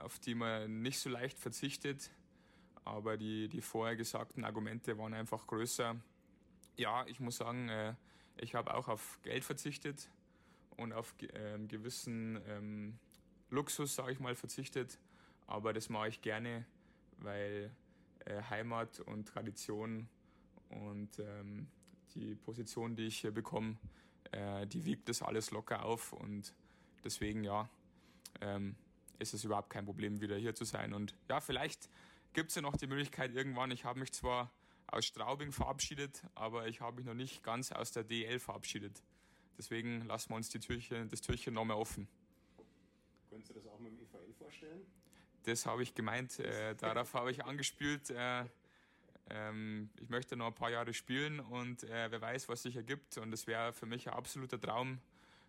auf 0.00 0.18
die 0.20 0.34
man 0.34 0.80
nicht 0.80 0.98
so 0.98 1.10
leicht 1.10 1.38
verzichtet. 1.38 2.10
Aber 2.84 3.16
die, 3.16 3.48
die 3.48 3.60
vorher 3.60 3.96
gesagten 3.96 4.44
Argumente 4.44 4.96
waren 4.96 5.12
einfach 5.12 5.46
größer. 5.46 5.96
Ja, 6.76 7.04
ich 7.06 7.20
muss 7.20 7.36
sagen, 7.36 7.68
äh, 7.68 7.94
ich 8.38 8.54
habe 8.54 8.74
auch 8.74 8.88
auf 8.88 9.18
Geld 9.22 9.44
verzichtet 9.44 10.08
und 10.76 10.92
auf 10.92 11.14
äh, 11.20 11.58
gewissen 11.66 12.40
ähm, 12.48 12.98
Luxus, 13.50 13.94
sage 13.94 14.12
ich 14.12 14.20
mal, 14.20 14.34
verzichtet. 14.34 14.98
Aber 15.46 15.72
das 15.72 15.88
mache 15.88 16.08
ich 16.08 16.22
gerne, 16.22 16.64
weil 17.18 17.70
äh, 18.24 18.42
Heimat 18.50 19.00
und 19.00 19.28
Tradition 19.28 20.08
und 20.70 21.18
ähm, 21.18 21.66
die 22.14 22.34
Position, 22.34 22.96
die 22.96 23.06
ich 23.06 23.18
hier 23.18 23.32
bekomme, 23.32 23.76
äh, 24.32 24.66
die 24.66 24.84
wiegt 24.84 25.08
das 25.08 25.22
alles 25.22 25.50
locker 25.50 25.84
auf 25.84 26.12
und 26.12 26.54
deswegen 27.04 27.44
ja, 27.44 27.68
ähm, 28.40 28.76
ist 29.18 29.34
es 29.34 29.44
überhaupt 29.44 29.70
kein 29.70 29.84
Problem, 29.84 30.20
wieder 30.20 30.36
hier 30.36 30.54
zu 30.54 30.64
sein. 30.64 30.94
Und 30.94 31.14
ja, 31.28 31.40
vielleicht 31.40 31.88
gibt 32.32 32.50
es 32.50 32.56
ja 32.56 32.62
noch 32.62 32.76
die 32.76 32.86
Möglichkeit 32.86 33.34
irgendwann, 33.34 33.70
ich 33.70 33.84
habe 33.84 34.00
mich 34.00 34.12
zwar 34.12 34.50
aus 34.86 35.06
Straubing 35.06 35.52
verabschiedet, 35.52 36.22
aber 36.34 36.68
ich 36.68 36.80
habe 36.80 36.96
mich 36.96 37.06
noch 37.06 37.14
nicht 37.14 37.42
ganz 37.42 37.72
aus 37.72 37.92
der 37.92 38.04
DL 38.04 38.38
verabschiedet. 38.38 39.02
Deswegen 39.56 40.02
lassen 40.06 40.30
wir 40.30 40.36
uns 40.36 40.48
die 40.48 40.58
Türchen, 40.58 41.08
das 41.08 41.20
Türchen 41.20 41.54
noch 41.54 41.64
mehr 41.64 41.78
offen. 41.78 42.08
Könntest 43.30 43.50
du 43.50 43.54
das 43.54 43.66
auch 43.66 43.78
mit 43.78 43.92
dem 43.92 44.00
EVL 44.00 44.32
vorstellen? 44.34 44.82
Das 45.44 45.66
habe 45.66 45.82
ich 45.82 45.94
gemeint. 45.94 46.38
Äh, 46.38 46.74
darauf 46.74 47.14
habe 47.14 47.30
ich 47.30 47.44
angespielt. 47.44 48.10
Äh, 48.10 48.44
ähm, 49.30 49.90
ich 50.00 50.08
möchte 50.10 50.36
noch 50.36 50.48
ein 50.48 50.54
paar 50.54 50.70
Jahre 50.70 50.92
spielen 50.92 51.40
und 51.40 51.84
äh, 51.84 52.10
wer 52.10 52.20
weiß, 52.20 52.48
was 52.48 52.62
sich 52.62 52.76
ergibt. 52.76 53.16
Und 53.18 53.32
es 53.32 53.46
wäre 53.46 53.72
für 53.72 53.86
mich 53.86 54.08
ein 54.08 54.14
absoluter 54.14 54.60
Traum, 54.60 54.98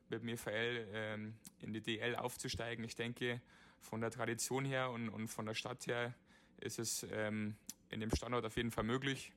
mit 0.09 0.21
dem 0.21 0.29
EVL 0.29 0.87
ähm, 0.93 1.35
in 1.59 1.73
die 1.73 1.81
DL 1.81 2.15
aufzusteigen. 2.15 2.85
Ich 2.85 2.95
denke, 2.95 3.41
von 3.79 4.01
der 4.01 4.11
Tradition 4.11 4.65
her 4.65 4.91
und, 4.91 5.09
und 5.09 5.27
von 5.27 5.45
der 5.45 5.55
Stadt 5.55 5.87
her 5.87 6.13
ist 6.57 6.79
es 6.79 7.05
ähm, 7.11 7.55
in 7.89 7.99
dem 7.99 8.11
Standort 8.15 8.45
auf 8.45 8.55
jeden 8.57 8.71
Fall 8.71 8.83
möglich. 8.83 9.31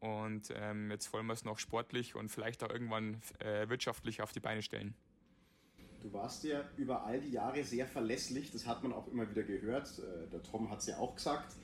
Und 0.00 0.52
ähm, 0.54 0.90
jetzt 0.90 1.12
wollen 1.12 1.26
wir 1.26 1.32
es 1.32 1.44
noch 1.44 1.58
sportlich 1.58 2.16
und 2.16 2.28
vielleicht 2.28 2.64
auch 2.64 2.70
irgendwann 2.70 3.22
äh, 3.38 3.68
wirtschaftlich 3.68 4.20
auf 4.20 4.32
die 4.32 4.40
Beine 4.40 4.62
stellen. 4.62 4.94
Du 6.02 6.12
warst 6.12 6.42
ja 6.44 6.64
über 6.76 7.04
all 7.04 7.20
die 7.20 7.30
Jahre 7.30 7.62
sehr 7.62 7.86
verlässlich, 7.86 8.50
das 8.50 8.66
hat 8.66 8.82
man 8.82 8.92
auch 8.92 9.06
immer 9.08 9.30
wieder 9.30 9.44
gehört. 9.44 9.98
Äh, 9.98 10.28
der 10.30 10.42
Tom 10.42 10.68
hat 10.70 10.80
es 10.80 10.86
ja 10.86 10.98
auch 10.98 11.14
gesagt. 11.14 11.54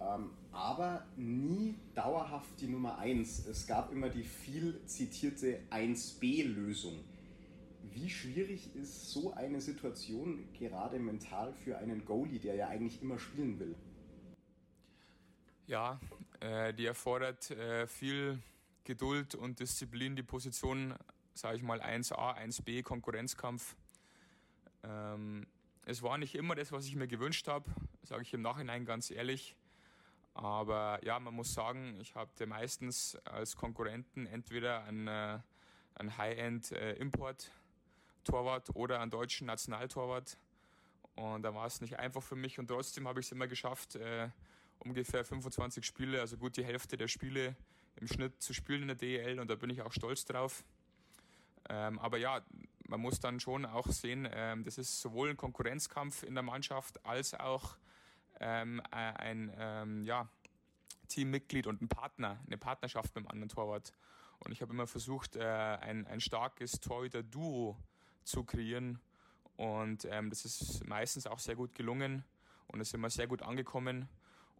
Ähm, 0.00 0.30
aber 0.52 1.06
nie 1.16 1.76
dauerhaft 1.94 2.60
die 2.60 2.66
Nummer 2.66 2.98
1. 2.98 3.46
Es 3.46 3.66
gab 3.66 3.92
immer 3.92 4.08
die 4.08 4.24
viel 4.24 4.80
zitierte 4.86 5.60
1B-Lösung. 5.70 7.04
Wie 7.92 8.10
schwierig 8.10 8.74
ist 8.74 9.10
so 9.10 9.32
eine 9.32 9.60
Situation 9.60 10.48
gerade 10.58 10.98
mental 10.98 11.54
für 11.64 11.78
einen 11.78 12.04
Goalie, 12.04 12.40
der 12.40 12.56
ja 12.56 12.68
eigentlich 12.68 13.00
immer 13.00 13.18
spielen 13.18 13.58
will? 13.58 13.74
Ja, 15.66 16.00
äh, 16.40 16.74
die 16.74 16.86
erfordert 16.86 17.50
äh, 17.52 17.86
viel 17.86 18.38
Geduld 18.84 19.34
und 19.34 19.60
Disziplin, 19.60 20.14
die 20.16 20.22
Position, 20.22 20.94
sage 21.36 21.58
ich 21.58 21.62
mal, 21.62 21.80
1a, 21.80 22.36
1b, 22.36 22.82
Konkurrenzkampf. 22.82 23.76
Ähm, 24.82 25.46
es 25.84 26.02
war 26.02 26.18
nicht 26.18 26.34
immer 26.34 26.54
das, 26.54 26.72
was 26.72 26.86
ich 26.86 26.96
mir 26.96 27.06
gewünscht 27.06 27.46
habe, 27.46 27.70
sage 28.02 28.22
ich 28.22 28.32
im 28.32 28.40
Nachhinein 28.42 28.86
ganz 28.86 29.10
ehrlich. 29.10 29.54
Aber 30.34 30.98
ja, 31.04 31.20
man 31.20 31.34
muss 31.34 31.52
sagen, 31.54 31.98
ich 32.00 32.14
hatte 32.14 32.46
meistens 32.46 33.16
als 33.24 33.56
Konkurrenten 33.56 34.26
entweder 34.26 34.84
einen, 34.84 35.08
äh, 35.08 35.38
einen 35.94 36.16
High-End-Import-Torwart 36.16 38.70
äh, 38.70 38.72
oder 38.72 39.00
einen 39.00 39.10
deutschen 39.10 39.46
Nationaltorwart. 39.46 40.38
Und 41.14 41.42
da 41.42 41.54
war 41.54 41.66
es 41.66 41.80
nicht 41.80 41.98
einfach 41.98 42.22
für 42.22 42.36
mich 42.36 42.58
und 42.58 42.68
trotzdem 42.68 43.08
habe 43.08 43.20
ich 43.20 43.26
es 43.26 43.32
immer 43.32 43.46
geschafft, 43.46 43.96
äh, 43.96 44.28
ungefähr 44.80 45.24
25 45.24 45.82
Spiele, 45.84 46.20
also 46.20 46.36
gut 46.36 46.58
die 46.58 46.64
Hälfte 46.64 46.98
der 46.98 47.08
Spiele 47.08 47.56
im 47.96 48.06
Schnitt 48.06 48.42
zu 48.42 48.52
spielen 48.52 48.82
in 48.82 48.88
der 48.88 48.96
DEL 48.96 49.40
und 49.40 49.48
da 49.48 49.54
bin 49.54 49.70
ich 49.70 49.80
auch 49.80 49.92
stolz 49.92 50.26
drauf. 50.26 50.62
Ähm, 51.68 51.98
aber 51.98 52.18
ja, 52.18 52.42
man 52.88 53.00
muss 53.00 53.20
dann 53.20 53.40
schon 53.40 53.64
auch 53.64 53.88
sehen, 53.88 54.28
ähm, 54.32 54.64
das 54.64 54.78
ist 54.78 55.00
sowohl 55.00 55.30
ein 55.30 55.36
Konkurrenzkampf 55.36 56.22
in 56.22 56.34
der 56.34 56.42
Mannschaft 56.42 57.04
als 57.04 57.34
auch 57.34 57.76
ähm, 58.40 58.82
ein 58.90 59.52
ähm, 59.58 60.04
ja, 60.04 60.28
Teammitglied 61.08 61.66
und 61.66 61.82
ein 61.82 61.88
Partner, 61.88 62.38
eine 62.46 62.58
Partnerschaft 62.58 63.14
mit 63.14 63.24
einem 63.24 63.30
anderen 63.30 63.48
Torwart. 63.48 63.92
Und 64.38 64.52
ich 64.52 64.60
habe 64.60 64.72
immer 64.72 64.86
versucht, 64.86 65.36
äh, 65.36 65.42
ein, 65.42 66.06
ein 66.06 66.20
starkes 66.20 66.80
Torhüter-Duo 66.80 67.76
zu 68.24 68.44
kreieren. 68.44 69.00
Und 69.56 70.04
ähm, 70.04 70.30
das 70.30 70.44
ist 70.44 70.86
meistens 70.86 71.26
auch 71.26 71.38
sehr 71.38 71.56
gut 71.56 71.74
gelungen 71.74 72.24
und 72.66 72.80
ist 72.80 72.92
immer 72.94 73.10
sehr 73.10 73.26
gut 73.26 73.42
angekommen. 73.42 74.08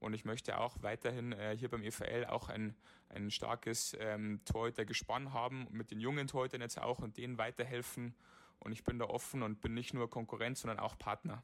Und 0.01 0.13
ich 0.13 0.25
möchte 0.25 0.59
auch 0.59 0.83
weiterhin 0.83 1.33
äh, 1.33 1.57
hier 1.57 1.71
beim 1.71 1.83
EVL 1.83 2.27
auch 2.27 2.49
ein, 2.49 2.77
ein 3.09 3.31
starkes 3.31 3.97
ähm, 3.99 4.41
Torhüter-Gespann 4.45 5.33
haben, 5.33 5.67
mit 5.71 5.91
den 5.91 6.01
jungen 6.01 6.27
Torhütern 6.27 6.61
jetzt 6.61 6.81
auch 6.81 7.01
und 7.01 7.17
denen 7.17 7.39
weiterhelfen. 7.39 8.15
Und 8.61 8.73
ich 8.73 8.85
bin 8.85 8.99
da 8.99 9.07
offen 9.07 9.43
und 9.43 9.61
bin 9.61 9.75
nicht 9.75 9.95
nur 9.95 10.11
Konkurrent, 10.11 10.59
sondern 10.59 10.79
auch 10.79 10.99
Partner. 10.99 11.43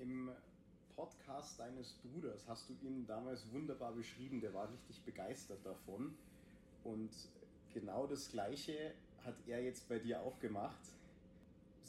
Im 0.00 0.30
Podcast 0.96 1.60
deines 1.60 1.92
Bruders 1.94 2.46
hast 2.48 2.68
du 2.68 2.74
ihn 2.82 3.06
damals 3.06 3.50
wunderbar 3.52 3.92
beschrieben. 3.92 4.40
Der 4.40 4.52
war 4.52 4.70
richtig 4.70 5.00
begeistert 5.02 5.64
davon. 5.64 6.16
Und 6.82 7.10
genau 7.72 8.06
das 8.06 8.30
Gleiche 8.30 8.94
hat 9.24 9.36
er 9.46 9.62
jetzt 9.62 9.88
bei 9.88 9.98
dir 9.98 10.20
auch 10.20 10.38
gemacht 10.40 10.80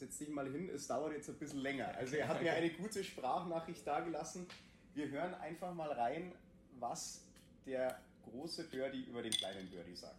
setz 0.02 0.18
dich 0.18 0.30
mal 0.30 0.50
hin, 0.52 0.68
es 0.74 0.88
dauert 0.88 1.14
jetzt 1.14 1.30
ein 1.30 1.36
bisschen 1.36 1.60
länger. 1.60 1.94
Also 1.96 2.16
er 2.16 2.28
hat 2.28 2.42
mir 2.42 2.52
eine 2.54 2.72
gute 2.72 3.04
Sprachnachricht 3.04 3.86
dagelassen. 3.86 4.48
Wir 4.96 5.08
hören 5.10 5.36
einfach 5.36 5.76
mal 5.76 5.92
rein, 5.92 6.34
was 6.80 7.24
der 7.68 8.02
große 8.24 8.64
Birdie 8.64 9.04
über 9.04 9.22
den 9.22 9.32
kleinen 9.32 9.70
Birdie 9.70 9.96
sagt. 9.96 10.16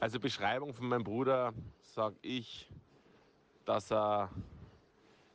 Also 0.00 0.18
Beschreibung 0.18 0.74
von 0.74 0.88
meinem 0.88 1.04
Bruder 1.04 1.54
sage 1.94 2.16
ich, 2.22 2.68
dass 3.64 3.92
er 3.92 4.28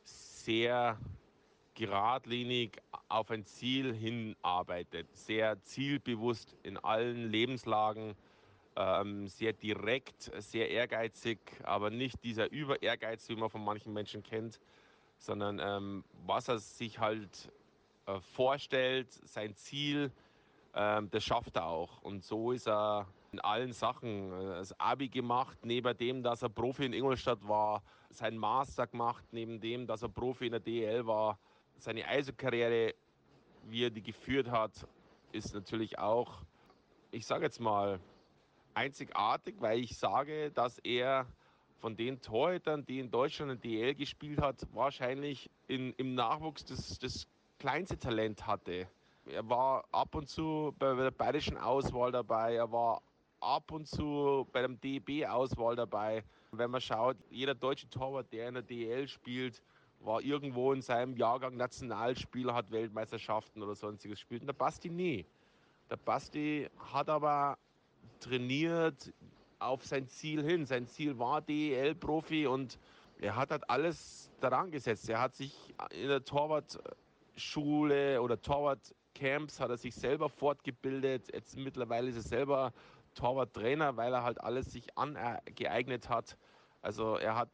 sehr 0.04 0.98
geradlinig 1.72 2.82
auf 3.08 3.30
ein 3.30 3.46
Ziel 3.46 3.94
hinarbeitet, 3.94 5.08
sehr 5.16 5.58
zielbewusst 5.62 6.54
in 6.64 6.76
allen 6.76 7.30
Lebenslagen 7.30 8.14
ähm, 8.76 9.28
sehr 9.28 9.52
direkt, 9.52 10.30
sehr 10.38 10.70
ehrgeizig, 10.70 11.38
aber 11.62 11.90
nicht 11.90 12.22
dieser 12.24 12.50
Über-Ehrgeiz, 12.50 13.28
wie 13.28 13.36
man 13.36 13.50
von 13.50 13.64
manchen 13.64 13.92
Menschen 13.92 14.22
kennt, 14.22 14.60
sondern 15.18 15.60
ähm, 15.62 16.04
was 16.26 16.48
er 16.48 16.58
sich 16.58 16.98
halt 16.98 17.50
äh, 18.06 18.18
vorstellt, 18.20 19.12
sein 19.24 19.54
Ziel, 19.54 20.10
ähm, 20.74 21.10
das 21.10 21.24
schafft 21.24 21.56
er 21.56 21.66
auch. 21.66 22.02
Und 22.02 22.24
so 22.24 22.52
ist 22.52 22.66
er 22.66 23.06
in 23.32 23.40
allen 23.40 23.72
Sachen. 23.72 24.32
Äh, 24.32 24.56
das 24.56 24.78
Abi 24.80 25.08
gemacht, 25.08 25.58
neben 25.62 25.96
dem, 25.96 26.22
dass 26.22 26.42
er 26.42 26.48
Profi 26.48 26.86
in 26.86 26.92
Ingolstadt 26.92 27.46
war, 27.46 27.82
sein 28.10 28.36
Master 28.36 28.86
gemacht, 28.86 29.24
neben 29.32 29.60
dem, 29.60 29.86
dass 29.86 30.02
er 30.02 30.08
Profi 30.08 30.46
in 30.46 30.52
der 30.52 30.60
DEL 30.60 31.06
war, 31.06 31.38
seine 31.78 32.06
Eishockey-Karriere, 32.06 32.94
wie 33.64 33.84
er 33.84 33.90
die 33.90 34.02
geführt 34.02 34.50
hat, 34.50 34.86
ist 35.32 35.54
natürlich 35.54 35.98
auch, 35.98 36.42
ich 37.10 37.24
sage 37.26 37.44
jetzt 37.44 37.60
mal, 37.60 37.98
einzigartig, 38.74 39.56
weil 39.58 39.80
ich 39.80 39.96
sage, 39.96 40.50
dass 40.50 40.78
er 40.78 41.26
von 41.80 41.96
den 41.96 42.20
Torhütern, 42.20 42.84
die 42.86 43.00
in 43.00 43.10
Deutschland 43.10 43.52
in 43.52 43.60
DL 43.60 43.94
gespielt 43.94 44.40
hat, 44.40 44.66
wahrscheinlich 44.72 45.50
in, 45.66 45.92
im 45.94 46.14
Nachwuchs 46.14 46.64
das, 46.64 46.98
das 46.98 47.26
kleinste 47.58 47.98
Talent 47.98 48.46
hatte. 48.46 48.86
Er 49.26 49.48
war 49.48 49.84
ab 49.92 50.14
und 50.14 50.28
zu 50.28 50.74
bei 50.78 50.94
der 50.94 51.10
bayerischen 51.10 51.56
Auswahl 51.56 52.12
dabei, 52.12 52.54
er 52.54 52.70
war 52.70 53.02
ab 53.40 53.70
und 53.72 53.86
zu 53.86 54.46
bei 54.52 54.62
dem 54.62 54.80
DB-Auswahl 54.80 55.76
dabei. 55.76 56.24
Wenn 56.52 56.70
man 56.70 56.80
schaut, 56.80 57.16
jeder 57.30 57.54
deutsche 57.54 57.88
Torwart, 57.88 58.32
der 58.32 58.48
in 58.48 58.54
der 58.54 58.62
DL 58.62 59.08
spielt, 59.08 59.62
war 60.00 60.20
irgendwo 60.20 60.72
in 60.72 60.82
seinem 60.82 61.16
Jahrgang 61.16 61.56
Nationalspieler, 61.56 62.54
hat 62.54 62.70
Weltmeisterschaften 62.70 63.62
oder 63.62 63.74
sonstiges 63.74 64.18
gespielt. 64.18 64.42
Und 64.42 64.48
der 64.48 64.54
Basti 64.54 64.88
nie. 64.88 65.24
Der 65.90 65.96
Basti 65.96 66.68
hat 66.92 67.08
aber 67.08 67.58
trainiert 68.22 69.12
auf 69.58 69.84
sein 69.84 70.08
Ziel 70.08 70.42
hin. 70.42 70.64
Sein 70.66 70.86
Ziel 70.86 71.18
war 71.18 71.42
DEL-Profi 71.42 72.46
und 72.46 72.78
er 73.20 73.36
hat 73.36 73.50
halt 73.50 73.68
alles 73.70 74.30
daran 74.40 74.70
gesetzt. 74.70 75.08
Er 75.08 75.20
hat 75.20 75.34
sich 75.34 75.74
in 75.90 76.08
der 76.08 76.24
Torwartschule 76.24 78.20
oder 78.22 78.40
Torwartcamps 78.40 79.60
hat 79.60 79.70
er 79.70 79.76
sich 79.76 79.94
selber 79.94 80.28
fortgebildet. 80.28 81.32
Jetzt 81.32 81.56
mittlerweile 81.56 82.08
ist 82.08 82.16
er 82.16 82.22
selber 82.22 82.72
Torwarttrainer, 83.14 83.96
weil 83.96 84.12
er 84.12 84.24
halt 84.24 84.40
alles 84.40 84.72
sich 84.72 84.96
angeeignet 84.96 86.08
hat. 86.08 86.36
Also 86.80 87.16
er 87.16 87.36
hat 87.36 87.50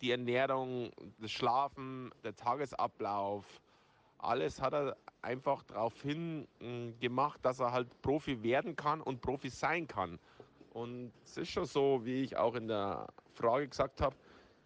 die 0.00 0.10
Ernährung, 0.10 0.92
das 1.18 1.32
Schlafen, 1.32 2.12
der 2.22 2.36
Tagesablauf, 2.36 3.46
alles 4.22 4.60
hat 4.60 4.72
er 4.72 4.96
einfach 5.22 5.62
darauf 5.64 6.00
hin 6.02 6.46
hm, 6.60 6.94
gemacht, 7.00 7.40
dass 7.42 7.60
er 7.60 7.72
halt 7.72 7.88
Profi 8.02 8.42
werden 8.42 8.76
kann 8.76 9.00
und 9.00 9.20
Profi 9.20 9.48
sein 9.48 9.86
kann. 9.86 10.18
Und 10.72 11.12
es 11.24 11.36
ist 11.36 11.50
schon 11.50 11.66
so, 11.66 12.00
wie 12.04 12.22
ich 12.22 12.36
auch 12.36 12.54
in 12.54 12.68
der 12.68 13.08
Frage 13.34 13.68
gesagt 13.68 14.00
habe, 14.00 14.14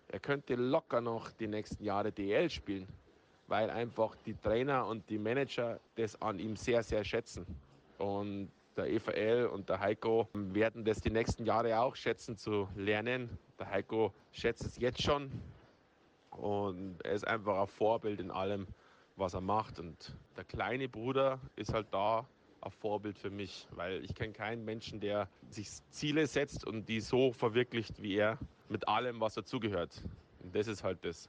er 0.09 0.21
könnte 0.21 0.55
locker 0.55 1.01
noch 1.01 1.31
die 1.33 1.47
nächsten 1.47 1.83
Jahre 1.83 2.13
DL 2.13 2.51
spielen, 2.51 2.87
weil 3.49 3.71
einfach 3.71 4.15
die 4.27 4.35
Trainer 4.35 4.87
und 4.87 5.09
die 5.09 5.19
Manager 5.19 5.81
das 5.97 6.21
an 6.21 6.39
ihm 6.39 6.57
sehr, 6.57 6.83
sehr 6.83 7.05
schätzen. 7.05 7.47
Und 7.99 8.51
der 8.77 8.91
EVL 8.91 9.49
und 9.53 9.69
der 9.69 9.81
Heiko 9.81 10.29
werden 10.35 10.85
das 10.85 11.01
die 11.01 11.11
nächsten 11.11 11.47
Jahre 11.47 11.79
auch 11.79 11.97
schätzen 11.97 12.37
zu 12.37 12.69
lernen. 12.77 13.39
Der 13.59 13.71
Heiko 13.71 14.13
schätzt 14.33 14.65
es 14.65 14.77
jetzt 14.79 15.01
schon 15.01 15.31
und 16.33 16.97
er 17.05 17.13
ist 17.13 17.27
einfach 17.27 17.61
ein 17.61 17.67
Vorbild 17.69 18.21
in 18.21 18.31
allem 18.31 18.67
was 19.17 19.35
er 19.35 19.41
macht. 19.41 19.79
Und 19.79 20.15
der 20.37 20.45
kleine 20.45 20.89
Bruder 20.89 21.41
ist 21.57 21.73
halt 21.73 21.89
da 21.93 22.27
ein 22.61 22.71
Vorbild 22.71 23.19
für 23.19 23.31
mich, 23.31 23.67
weil 23.73 24.05
ich 24.05 24.15
kenne 24.15 24.33
keinen 24.33 24.65
Menschen, 24.65 25.01
der 25.01 25.29
sich 25.51 25.69
Ziele 25.91 26.27
setzt 26.27 26.67
und 26.67 26.89
die 26.89 27.01
so 27.01 27.33
verwirklicht 27.33 28.03
wie 28.03 28.17
er 28.17 28.39
mit 28.69 28.89
allem, 28.89 29.21
was 29.21 29.35
dazugehört. 29.35 30.03
Und 30.43 30.55
das 30.55 30.67
ist 30.67 30.83
halt 30.83 31.05
das. 31.05 31.29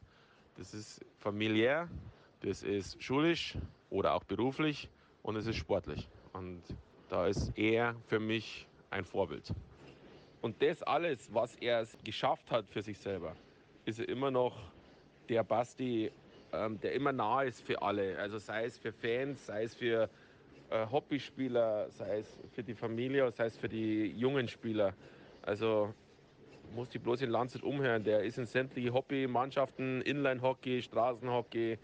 Das 0.57 0.73
ist 0.73 1.03
familiär, 1.19 1.89
das 2.39 2.63
ist 2.63 3.01
schulisch 3.03 3.57
oder 3.89 4.13
auch 4.13 4.23
beruflich 4.23 4.89
und 5.21 5.35
es 5.35 5.47
ist 5.47 5.57
sportlich. 5.57 6.07
Und 6.31 6.61
da 7.09 7.27
ist 7.27 7.51
er 7.57 7.95
für 8.07 8.19
mich 8.19 8.65
ein 8.89 9.03
Vorbild. 9.03 9.53
Und 10.41 10.61
das 10.61 10.81
alles, 10.83 11.33
was 11.33 11.55
er 11.55 11.85
geschafft 12.03 12.51
hat 12.51 12.69
für 12.69 12.81
sich 12.81 12.97
selber, 12.99 13.35
ist 13.83 13.99
er 13.99 14.07
immer 14.07 14.31
noch 14.31 14.55
der 15.27 15.43
Basti 15.43 16.11
ähm, 16.55 16.79
der 16.79 16.93
immer 16.93 17.11
nah 17.11 17.43
ist 17.43 17.61
für 17.61 17.81
alle. 17.81 18.17
Also 18.17 18.37
sei 18.37 18.65
es 18.65 18.77
für 18.77 18.91
Fans, 18.91 19.45
sei 19.45 19.63
es 19.63 19.75
für 19.75 20.09
äh, 20.69 20.85
Hobbyspieler, 20.91 21.89
sei 21.91 22.19
es 22.19 22.39
für 22.53 22.63
die 22.63 22.73
Familie, 22.73 23.31
sei 23.31 23.45
es 23.45 23.57
für 23.57 23.69
die 23.69 24.07
jungen 24.11 24.47
Spieler. 24.47 24.93
Also 25.41 25.93
muss 26.73 26.89
die 26.89 26.99
bloß 26.99 27.21
in 27.21 27.29
Landshut 27.29 27.63
umhören. 27.63 28.03
Der 28.03 28.23
ist 28.23 28.37
in 28.37 28.45
sämtliche 28.45 28.93
Hobbymannschaften, 28.93 30.01
Inline-Hockey, 30.01 30.81
Straßenhockey, 30.81 31.77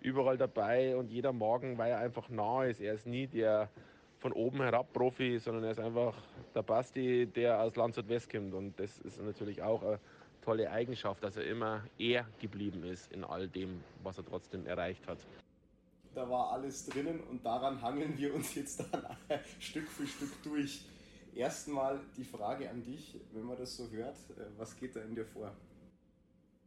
überall 0.00 0.36
dabei 0.36 0.96
und 0.96 1.10
jeder 1.10 1.32
Morgen, 1.32 1.78
weil 1.78 1.92
er 1.92 1.98
einfach 1.98 2.28
nah 2.28 2.64
ist. 2.64 2.80
Er 2.80 2.94
ist 2.94 3.06
nie 3.06 3.26
der 3.26 3.68
von 4.18 4.32
oben 4.32 4.62
herab 4.62 4.92
Profi, 4.92 5.38
sondern 5.38 5.64
er 5.64 5.70
ist 5.72 5.80
einfach 5.80 6.14
der 6.54 6.62
Basti, 6.62 7.26
der 7.26 7.60
aus 7.60 7.76
Landshut 7.76 8.08
West 8.08 8.30
kommt. 8.30 8.54
Und 8.54 8.78
das 8.80 8.98
ist 9.00 9.22
natürlich 9.22 9.62
auch 9.62 9.82
eine 9.82 9.98
tolle 10.44 10.70
Eigenschaft, 10.70 11.24
dass 11.24 11.36
er 11.36 11.44
immer 11.44 11.82
er 11.98 12.26
geblieben 12.40 12.84
ist 12.84 13.10
in 13.12 13.24
all 13.24 13.48
dem, 13.48 13.82
was 14.02 14.18
er 14.18 14.26
trotzdem 14.26 14.66
erreicht 14.66 15.06
hat. 15.06 15.18
Da 16.14 16.28
war 16.28 16.52
alles 16.52 16.86
drinnen 16.86 17.20
und 17.20 17.44
daran 17.44 17.80
hangeln 17.82 18.16
wir 18.16 18.34
uns 18.34 18.54
jetzt 18.54 18.84
dann 18.92 19.04
Stück 19.58 19.88
für 19.88 20.06
Stück 20.06 20.42
durch. 20.42 20.84
Erstmal 21.34 22.00
die 22.16 22.24
Frage 22.24 22.70
an 22.70 22.84
dich, 22.84 23.18
wenn 23.32 23.42
man 23.42 23.58
das 23.58 23.76
so 23.76 23.90
hört, 23.90 24.16
äh, 24.30 24.44
was 24.56 24.76
geht 24.76 24.94
da 24.94 25.00
in 25.00 25.16
dir 25.16 25.24
vor? 25.24 25.52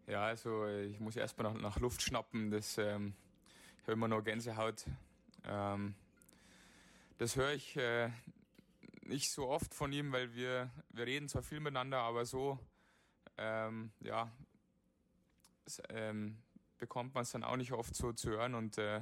Ja, 0.07 0.25
also 0.25 0.67
ich 0.67 0.99
muss 0.99 1.15
erstmal 1.15 1.53
nach, 1.53 1.61
nach 1.61 1.79
Luft 1.79 2.01
schnappen. 2.01 2.51
Das, 2.51 2.77
ähm, 2.77 3.13
ich 3.77 3.83
habe 3.83 3.93
immer 3.93 4.07
noch 4.09 4.23
Gänsehaut. 4.23 4.85
Ähm, 5.45 5.95
das 7.17 7.35
höre 7.35 7.53
ich 7.53 7.77
äh, 7.77 8.09
nicht 9.03 9.31
so 9.31 9.47
oft 9.47 9.73
von 9.73 9.93
ihm, 9.93 10.11
weil 10.11 10.33
wir, 10.35 10.69
wir 10.89 11.05
reden 11.05 11.29
zwar 11.29 11.43
viel 11.43 11.59
miteinander, 11.59 11.99
aber 11.99 12.25
so 12.25 12.59
ähm, 13.37 13.91
ja, 14.01 14.31
es, 15.65 15.81
ähm, 15.89 16.37
bekommt 16.77 17.13
man 17.13 17.23
es 17.23 17.31
dann 17.31 17.43
auch 17.43 17.57
nicht 17.57 17.71
oft 17.71 17.95
so 17.95 18.13
zu 18.13 18.29
hören. 18.29 18.55
Und 18.55 18.77
äh, 18.77 19.01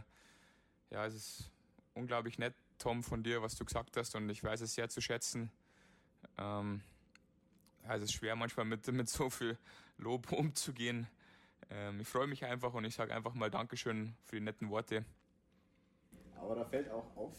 ja, 0.89 1.06
es 1.06 1.13
ist 1.13 1.51
unglaublich 1.94 2.38
nett, 2.38 2.54
Tom, 2.77 3.04
von 3.04 3.24
dir, 3.24 3.42
was 3.42 3.56
du 3.56 3.65
gesagt 3.65 3.96
hast. 3.98 4.15
Und 4.15 4.30
ich 4.30 4.44
weiß 4.44 4.62
es 4.62 4.75
sehr 4.75 4.89
zu 4.89 5.01
schätzen. 5.01 5.51
Ähm, 6.38 6.82
ja, 7.84 7.96
es 7.96 8.04
ist 8.04 8.13
schwer 8.13 8.36
manchmal 8.36 8.65
mit, 8.65 8.88
mit 8.92 9.10
so 9.10 9.30
viel 9.30 9.58
Lob 9.98 10.32
umzugehen. 10.32 11.08
Ähm, 11.70 12.00
ich 12.00 12.08
freue 12.08 12.27
mich 12.27 12.46
einfach 12.46 12.74
und 12.74 12.86
ich 12.86 12.96
sage 12.96 13.13
einfach 13.13 13.34
mal 13.34 13.50
Dankeschön 13.50 14.15
für 14.24 14.38
die 14.38 14.42
netten 14.42 14.70
Worte. 14.70 15.06
Aber 16.36 16.56
da 16.56 16.65
fällt 16.65 16.89
auch 16.92 17.15
auf, 17.15 17.34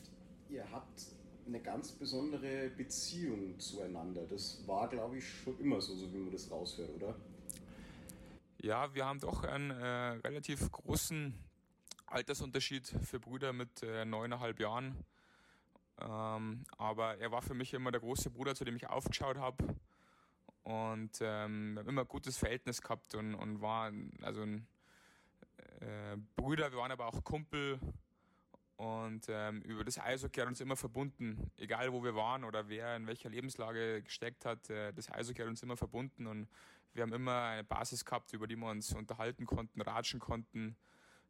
ihr 0.48 0.68
habt 0.70 1.00
eine 1.46 1.60
ganz 1.60 1.92
besondere 1.92 2.70
Beziehung 2.70 3.58
zueinander. 3.58 4.26
Das 4.26 4.66
war, 4.66 4.88
glaube 4.88 5.18
ich, 5.18 5.28
schon 5.28 5.58
immer 5.60 5.80
so, 5.80 5.94
so 5.94 6.12
wie 6.12 6.18
man 6.18 6.32
das 6.32 6.50
raushört, 6.50 6.90
oder? 6.96 7.14
Ja, 8.58 8.94
wir 8.94 9.04
haben 9.04 9.20
doch 9.20 9.44
einen 9.44 9.70
äh, 9.70 9.84
relativ 10.26 10.70
großen 10.72 11.34
Altersunterschied 12.06 12.86
für 13.02 13.20
Brüder 13.20 13.52
mit 13.52 13.82
äh, 13.82 14.04
neuneinhalb 14.04 14.58
Jahren. 14.60 15.04
Ähm, 16.00 16.64
aber 16.76 17.18
er 17.18 17.30
war 17.30 17.42
für 17.42 17.54
mich 17.54 17.72
immer 17.74 17.90
der 17.90 18.00
große 18.00 18.30
Bruder, 18.30 18.54
zu 18.54 18.64
dem 18.64 18.76
ich 18.76 18.88
aufgeschaut 18.88 19.38
habe. 19.38 19.76
Und 20.64 21.18
ähm, 21.20 21.74
wir 21.74 21.80
haben 21.80 21.88
immer 21.88 22.00
ein 22.02 22.08
gutes 22.08 22.38
Verhältnis 22.38 22.82
gehabt 22.82 23.14
und, 23.14 23.34
und 23.34 23.60
waren 23.60 24.12
also 24.22 24.42
ein 24.42 24.66
äh, 25.80 26.16
Brüder, 26.34 26.72
wir 26.72 26.78
waren 26.78 26.90
aber 26.90 27.06
auch 27.06 27.22
Kumpel 27.22 27.78
und 28.76 29.26
ähm, 29.28 29.62
über 29.62 29.84
das 29.84 29.98
Eishockey 29.98 30.40
hat 30.40 30.48
uns 30.48 30.60
immer 30.60 30.76
verbunden, 30.76 31.50
egal 31.56 31.92
wo 31.92 32.04
wir 32.04 32.14
waren 32.14 32.44
oder 32.44 32.68
wer 32.68 32.94
in 32.96 33.06
welcher 33.06 33.30
Lebenslage 33.30 34.02
gesteckt 34.02 34.44
hat. 34.44 34.68
Äh, 34.68 34.92
das 34.92 35.10
Eishockey 35.10 35.40
hat 35.40 35.48
uns 35.48 35.62
immer 35.62 35.78
verbunden 35.78 36.26
und 36.26 36.46
wir 36.92 37.02
haben 37.02 37.12
immer 37.12 37.42
eine 37.44 37.64
Basis 37.64 38.04
gehabt, 38.04 38.32
über 38.34 38.46
die 38.46 38.56
wir 38.56 38.68
uns 38.68 38.92
unterhalten 38.92 39.46
konnten, 39.46 39.80
ratschen 39.80 40.20
konnten. 40.20 40.76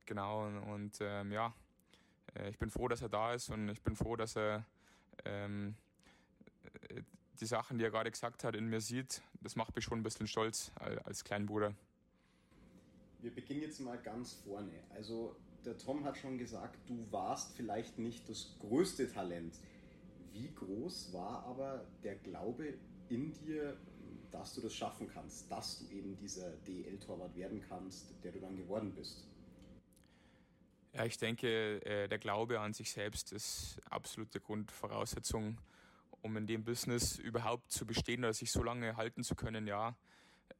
Genau, 0.06 0.46
und, 0.46 0.58
und 0.58 0.98
ähm, 1.00 1.30
ja, 1.30 1.54
äh, 2.34 2.50
ich 2.50 2.58
bin 2.58 2.68
froh, 2.68 2.88
dass 2.88 3.02
er 3.02 3.08
da 3.08 3.34
ist 3.34 3.48
und 3.48 3.68
ich 3.68 3.82
bin 3.82 3.94
froh, 3.94 4.16
dass 4.16 4.36
er 4.36 4.64
ähm, 5.24 5.76
äh, 6.88 7.02
die 7.40 7.46
Sachen, 7.46 7.78
die 7.78 7.84
er 7.84 7.90
gerade 7.90 8.10
gesagt 8.10 8.42
hat, 8.42 8.56
in 8.56 8.66
mir 8.66 8.80
sieht. 8.80 9.22
Das 9.40 9.54
macht 9.54 9.76
mich 9.76 9.84
schon 9.84 10.00
ein 10.00 10.02
bisschen 10.02 10.26
stolz 10.26 10.72
als 11.04 11.22
kleinen 11.22 11.46
Bruder. 11.46 11.74
Wir 13.20 13.34
beginnen 13.34 13.60
jetzt 13.60 13.80
mal 13.80 13.98
ganz 13.98 14.32
vorne. 14.32 14.72
Also 14.90 15.36
der 15.66 15.76
Tom 15.76 16.04
hat 16.04 16.16
schon 16.16 16.38
gesagt, 16.38 16.78
du 16.86 17.10
warst 17.10 17.56
vielleicht 17.56 17.98
nicht 17.98 18.28
das 18.28 18.56
größte 18.60 19.12
Talent. 19.12 19.58
Wie 20.32 20.52
groß 20.54 21.12
war 21.12 21.44
aber 21.44 21.84
der 22.04 22.14
Glaube 22.14 22.74
in 23.08 23.32
dir, 23.32 23.76
dass 24.30 24.54
du 24.54 24.60
das 24.60 24.74
schaffen 24.74 25.08
kannst, 25.08 25.50
dass 25.50 25.80
du 25.80 25.92
eben 25.92 26.16
dieser 26.16 26.50
DL-Torwart 26.68 27.34
werden 27.34 27.60
kannst, 27.68 28.14
der 28.22 28.32
du 28.32 28.40
dann 28.40 28.56
geworden 28.56 28.94
bist? 28.94 29.26
Ja, 30.92 31.04
ich 31.04 31.18
denke, 31.18 31.84
äh, 31.84 32.08
der 32.08 32.18
Glaube 32.18 32.60
an 32.60 32.72
sich 32.72 32.92
selbst 32.92 33.32
ist 33.32 33.80
absolute 33.90 34.40
Grundvoraussetzung, 34.40 35.58
um 36.22 36.36
in 36.36 36.46
dem 36.46 36.64
Business 36.64 37.18
überhaupt 37.18 37.70
zu 37.70 37.86
bestehen 37.86 38.20
oder 38.20 38.32
sich 38.32 38.50
so 38.50 38.62
lange 38.62 38.96
halten 38.96 39.24
zu 39.24 39.34
können. 39.34 39.66
Ja, 39.66 39.96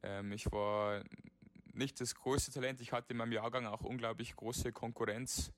ähm, 0.02 0.32
ich 0.32 0.50
war 0.52 1.02
nicht 1.76 2.00
das 2.00 2.14
größte 2.14 2.52
Talent. 2.52 2.80
Ich 2.80 2.92
hatte 2.92 3.12
in 3.12 3.18
meinem 3.18 3.32
Jahrgang 3.32 3.66
auch 3.66 3.82
unglaublich 3.82 4.34
große 4.34 4.72
Konkurrenz. 4.72 5.52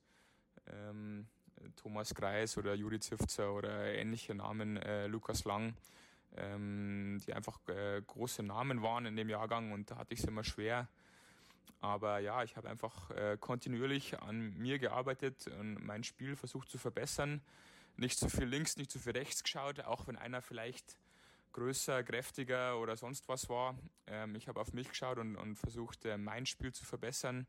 Ähm, 0.67 1.27
Thomas 1.75 2.13
Kreis 2.13 2.57
oder 2.57 2.73
Juri 2.73 2.99
Zifzer 2.99 3.53
oder 3.53 3.93
ähnliche 3.93 4.33
Namen, 4.33 4.77
äh, 4.77 5.07
Lukas 5.07 5.43
Lang, 5.43 5.73
ähm, 6.37 7.19
die 7.25 7.33
einfach 7.33 7.59
äh, 7.67 8.01
große 8.05 8.43
Namen 8.43 8.81
waren 8.81 9.05
in 9.05 9.15
dem 9.15 9.29
Jahrgang 9.29 9.71
und 9.71 9.91
da 9.91 9.97
hatte 9.97 10.13
ich 10.13 10.19
es 10.19 10.25
immer 10.25 10.43
schwer. 10.43 10.87
Aber 11.81 12.19
ja, 12.19 12.43
ich 12.43 12.57
habe 12.57 12.69
einfach 12.69 13.11
äh, 13.11 13.37
kontinuierlich 13.39 14.19
an 14.19 14.53
mir 14.57 14.79
gearbeitet 14.79 15.47
und 15.47 15.85
mein 15.85 16.03
Spiel 16.03 16.35
versucht 16.35 16.69
zu 16.69 16.77
verbessern. 16.77 17.41
Nicht 17.95 18.19
zu 18.19 18.29
viel 18.29 18.45
links, 18.45 18.77
nicht 18.77 18.91
zu 18.91 18.99
viel 18.99 19.13
rechts 19.13 19.43
geschaut, 19.43 19.79
auch 19.81 20.07
wenn 20.07 20.17
einer 20.17 20.41
vielleicht 20.41 20.97
größer, 21.53 22.03
kräftiger 22.03 22.79
oder 22.79 22.95
sonst 22.95 23.27
was 23.27 23.49
war. 23.49 23.77
Ähm, 24.07 24.35
ich 24.35 24.47
habe 24.47 24.59
auf 24.59 24.73
mich 24.73 24.89
geschaut 24.89 25.17
und, 25.17 25.35
und 25.35 25.55
versucht, 25.55 26.05
äh, 26.05 26.17
mein 26.17 26.45
Spiel 26.45 26.73
zu 26.73 26.85
verbessern 26.85 27.47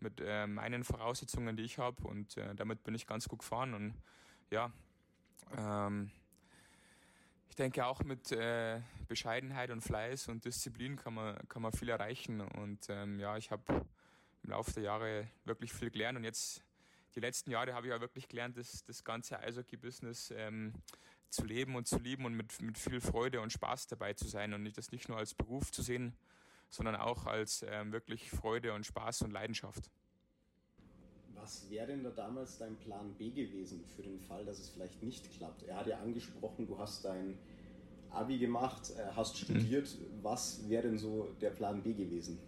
mit 0.00 0.20
äh, 0.20 0.46
meinen 0.46 0.84
Voraussetzungen, 0.84 1.56
die 1.56 1.62
ich 1.62 1.78
habe. 1.78 2.06
Und 2.06 2.36
äh, 2.36 2.54
damit 2.54 2.82
bin 2.82 2.94
ich 2.94 3.06
ganz 3.06 3.28
gut 3.28 3.40
gefahren. 3.40 3.74
Und 3.74 3.94
ja, 4.50 4.72
ähm, 5.56 6.10
ich 7.48 7.56
denke 7.56 7.86
auch 7.86 8.02
mit 8.02 8.32
äh, 8.32 8.80
Bescheidenheit 9.08 9.70
und 9.70 9.82
Fleiß 9.82 10.28
und 10.28 10.44
Disziplin 10.44 10.96
kann 10.96 11.14
man, 11.14 11.36
kann 11.48 11.62
man 11.62 11.72
viel 11.72 11.88
erreichen. 11.88 12.40
Und 12.40 12.86
ähm, 12.88 13.20
ja, 13.20 13.36
ich 13.36 13.50
habe 13.50 13.86
im 14.42 14.50
Laufe 14.50 14.72
der 14.72 14.82
Jahre 14.84 15.28
wirklich 15.44 15.72
viel 15.72 15.90
gelernt. 15.90 16.18
Und 16.18 16.24
jetzt, 16.24 16.62
die 17.14 17.20
letzten 17.20 17.50
Jahre 17.50 17.74
habe 17.74 17.86
ich 17.86 17.92
auch 17.92 18.00
wirklich 18.00 18.28
gelernt, 18.28 18.56
das, 18.56 18.84
das 18.84 19.04
ganze 19.04 19.38
Eishockey-Business 19.38 20.32
ähm, 20.36 20.72
zu 21.32 21.44
leben 21.44 21.74
und 21.74 21.86
zu 21.86 21.98
lieben 21.98 22.24
und 22.24 22.34
mit, 22.34 22.60
mit 22.60 22.78
viel 22.78 23.00
Freude 23.00 23.40
und 23.40 23.52
Spaß 23.52 23.86
dabei 23.88 24.12
zu 24.12 24.28
sein 24.28 24.52
und 24.54 24.62
nicht 24.62 24.78
das 24.78 24.92
nicht 24.92 25.08
nur 25.08 25.18
als 25.18 25.34
Beruf 25.34 25.72
zu 25.72 25.82
sehen, 25.82 26.14
sondern 26.68 26.96
auch 26.96 27.26
als 27.26 27.64
ähm, 27.68 27.92
wirklich 27.92 28.30
Freude 28.30 28.72
und 28.72 28.86
Spaß 28.86 29.22
und 29.22 29.32
Leidenschaft. 29.32 29.90
Was 31.34 31.68
wäre 31.70 31.88
denn 31.88 32.04
da 32.04 32.10
damals 32.10 32.58
dein 32.58 32.76
Plan 32.76 33.14
B 33.14 33.30
gewesen 33.30 33.84
für 33.96 34.02
den 34.02 34.20
Fall, 34.20 34.44
dass 34.44 34.60
es 34.60 34.70
vielleicht 34.70 35.02
nicht 35.02 35.30
klappt? 35.36 35.64
Er 35.64 35.76
hat 35.76 35.86
ja 35.86 35.98
angesprochen, 35.98 36.66
du 36.66 36.78
hast 36.78 37.04
dein 37.04 37.36
Abi 38.10 38.38
gemacht, 38.38 38.90
äh, 38.90 39.06
hast 39.16 39.34
mhm. 39.34 39.44
studiert. 39.44 39.88
Mhm. 39.98 40.22
Was 40.22 40.68
wäre 40.68 40.82
denn 40.84 40.98
so 40.98 41.34
der 41.40 41.50
Plan 41.50 41.82
B 41.82 41.94
gewesen? 41.94 42.38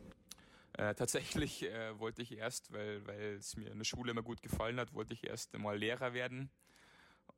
Äh, 0.75 0.95
tatsächlich 0.95 1.63
äh, 1.63 1.99
wollte 1.99 2.23
ich 2.23 2.37
erst, 2.37 2.73
weil, 2.73 3.07
weil 3.07 3.37
es 3.39 3.57
mir 3.57 3.71
in 3.71 3.79
der 3.79 3.85
Schule 3.85 4.11
immer 4.11 4.23
gut 4.23 4.43
gefallen 4.43 4.79
hat, 4.79 4.93
wollte 4.93 5.15
ich 5.15 5.25
erst 5.25 5.57
mal 5.57 5.79
Lehrer 5.79 6.15
werden. 6.15 6.51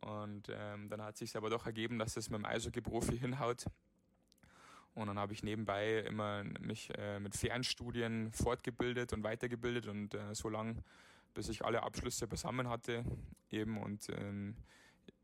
Und 0.00 0.48
ähm, 0.50 0.88
dann 0.88 1.02
hat 1.02 1.16
sich 1.16 1.36
aber 1.36 1.50
doch 1.50 1.66
ergeben, 1.66 1.98
dass 1.98 2.16
es 2.16 2.30
mit 2.30 2.38
dem 2.38 2.44
Eishockey-Profi 2.44 3.18
hinhaut. 3.18 3.64
Und 4.94 5.08
dann 5.08 5.18
habe 5.18 5.34
ich 5.34 5.42
nebenbei 5.42 5.98
immer 6.00 6.42
mich 6.60 6.90
äh, 6.96 7.20
mit 7.20 7.36
Fernstudien 7.36 8.32
fortgebildet 8.32 9.12
und 9.12 9.24
weitergebildet 9.24 9.88
und 9.88 10.14
äh, 10.14 10.34
so 10.34 10.48
lange, 10.48 10.82
bis 11.34 11.50
ich 11.50 11.64
alle 11.64 11.82
Abschlüsse 11.82 12.26
beisammen 12.26 12.68
hatte 12.68 13.04
eben. 13.50 13.76
Und 13.76 14.08
ähm, 14.08 14.56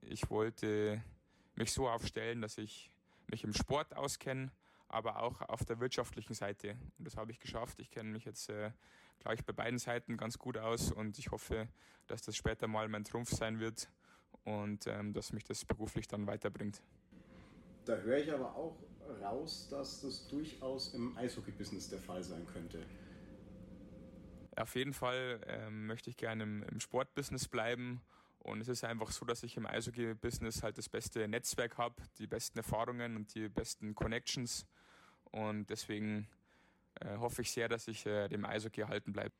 ich 0.02 0.28
wollte 0.28 1.02
mich 1.54 1.72
so 1.72 1.88
aufstellen, 1.88 2.42
dass 2.42 2.58
ich 2.58 2.90
mich 3.28 3.44
im 3.44 3.54
Sport 3.54 3.96
auskenne, 3.96 4.50
aber 4.88 5.22
auch 5.22 5.40
auf 5.42 5.64
der 5.64 5.80
wirtschaftlichen 5.80 6.34
Seite. 6.34 6.76
Und 6.98 7.06
das 7.06 7.16
habe 7.16 7.30
ich 7.30 7.40
geschafft. 7.40 7.80
Ich 7.80 7.90
kenne 7.90 8.10
mich 8.10 8.26
jetzt 8.26 8.50
äh, 8.50 8.72
gleich 9.20 9.42
bei 9.44 9.54
beiden 9.54 9.78
Seiten 9.78 10.18
ganz 10.18 10.38
gut 10.38 10.58
aus 10.58 10.92
und 10.92 11.18
ich 11.18 11.30
hoffe, 11.30 11.68
dass 12.08 12.22
das 12.22 12.36
später 12.36 12.68
mal 12.68 12.88
mein 12.88 13.04
Trumpf 13.04 13.30
sein 13.30 13.58
wird 13.58 13.88
und 14.44 14.86
ähm, 14.86 15.12
dass 15.12 15.32
mich 15.32 15.44
das 15.44 15.64
beruflich 15.64 16.08
dann 16.08 16.26
weiterbringt. 16.26 16.82
Da 17.84 17.96
höre 17.96 18.18
ich 18.18 18.32
aber 18.32 18.54
auch 18.54 18.76
raus, 19.20 19.68
dass 19.70 20.00
das 20.02 20.28
durchaus 20.28 20.94
im 20.94 21.16
Eishockey-Business 21.16 21.88
der 21.90 21.98
Fall 21.98 22.22
sein 22.22 22.46
könnte. 22.46 22.84
Auf 24.56 24.74
jeden 24.76 24.92
Fall 24.92 25.40
ähm, 25.46 25.86
möchte 25.86 26.10
ich 26.10 26.16
gerne 26.16 26.42
im, 26.42 26.62
im 26.64 26.80
Sportbusiness 26.80 27.48
bleiben. 27.48 28.02
Und 28.38 28.60
es 28.60 28.68
ist 28.68 28.84
einfach 28.84 29.10
so, 29.12 29.24
dass 29.24 29.42
ich 29.44 29.56
im 29.56 29.66
Eishockey-Business 29.66 30.62
halt 30.62 30.76
das 30.76 30.88
beste 30.88 31.26
Netzwerk 31.28 31.78
habe, 31.78 31.94
die 32.18 32.26
besten 32.26 32.58
Erfahrungen 32.58 33.16
und 33.16 33.34
die 33.34 33.48
besten 33.48 33.94
Connections. 33.94 34.66
Und 35.30 35.70
deswegen 35.70 36.28
äh, 37.00 37.16
hoffe 37.18 37.42
ich 37.42 37.50
sehr, 37.52 37.68
dass 37.68 37.88
ich 37.88 38.04
äh, 38.04 38.28
dem 38.28 38.44
Eishockey 38.44 38.82
erhalten 38.82 39.12
bleibe. 39.12 39.32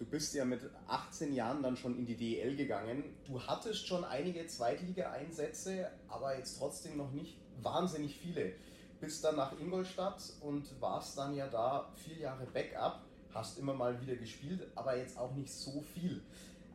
Du 0.00 0.06
bist 0.06 0.34
ja 0.34 0.46
mit 0.46 0.62
18 0.86 1.34
Jahren 1.34 1.62
dann 1.62 1.76
schon 1.76 1.98
in 1.98 2.06
die 2.06 2.16
DEL 2.16 2.56
gegangen. 2.56 3.04
Du 3.26 3.38
hattest 3.38 3.86
schon 3.86 4.02
einige 4.02 4.46
Zweitligaeinsätze, 4.46 5.90
aber 6.08 6.38
jetzt 6.38 6.56
trotzdem 6.56 6.96
noch 6.96 7.12
nicht 7.12 7.36
wahnsinnig 7.60 8.16
viele. 8.16 8.54
Bist 8.98 9.22
dann 9.22 9.36
nach 9.36 9.60
Ingolstadt 9.60 10.22
und 10.40 10.80
warst 10.80 11.18
dann 11.18 11.34
ja 11.34 11.48
da 11.48 11.92
vier 11.96 12.16
Jahre 12.16 12.46
Backup, 12.46 13.02
hast 13.34 13.58
immer 13.58 13.74
mal 13.74 14.00
wieder 14.00 14.16
gespielt, 14.16 14.66
aber 14.74 14.96
jetzt 14.96 15.18
auch 15.18 15.34
nicht 15.34 15.52
so 15.52 15.82
viel. 15.82 16.22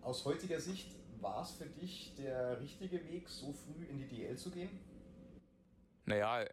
Aus 0.03 0.23
heutiger 0.25 0.59
Sicht 0.59 0.91
war 1.19 1.41
es 1.41 1.49
für 1.53 1.65
dich 1.65 2.13
der 2.19 2.61
richtige 2.61 3.03
Weg, 3.09 3.27
so 3.27 3.53
früh 3.53 3.85
in 3.85 3.97
die 3.97 4.07
DL 4.07 4.37
zu 4.37 4.51
gehen? 4.51 4.69
Naja, 6.05 6.43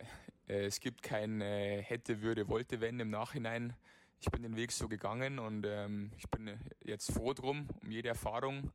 äh, 0.48 0.64
es 0.64 0.80
gibt 0.80 1.02
kein 1.02 1.42
äh, 1.42 1.82
hätte, 1.82 2.22
würde, 2.22 2.48
wollte, 2.48 2.80
wenn 2.80 2.98
im 2.98 3.11
Nachhinein 3.11 3.76
ich 4.22 4.30
bin 4.30 4.44
den 4.44 4.54
Weg 4.54 4.70
so 4.70 4.88
gegangen 4.88 5.40
und 5.40 5.66
ähm, 5.66 6.12
ich 6.16 6.30
bin 6.30 6.56
jetzt 6.85 7.11
froh 7.11 7.35
drum, 7.35 7.66
um 7.82 7.90
jede 7.90 8.08
Erfahrung. 8.08 8.70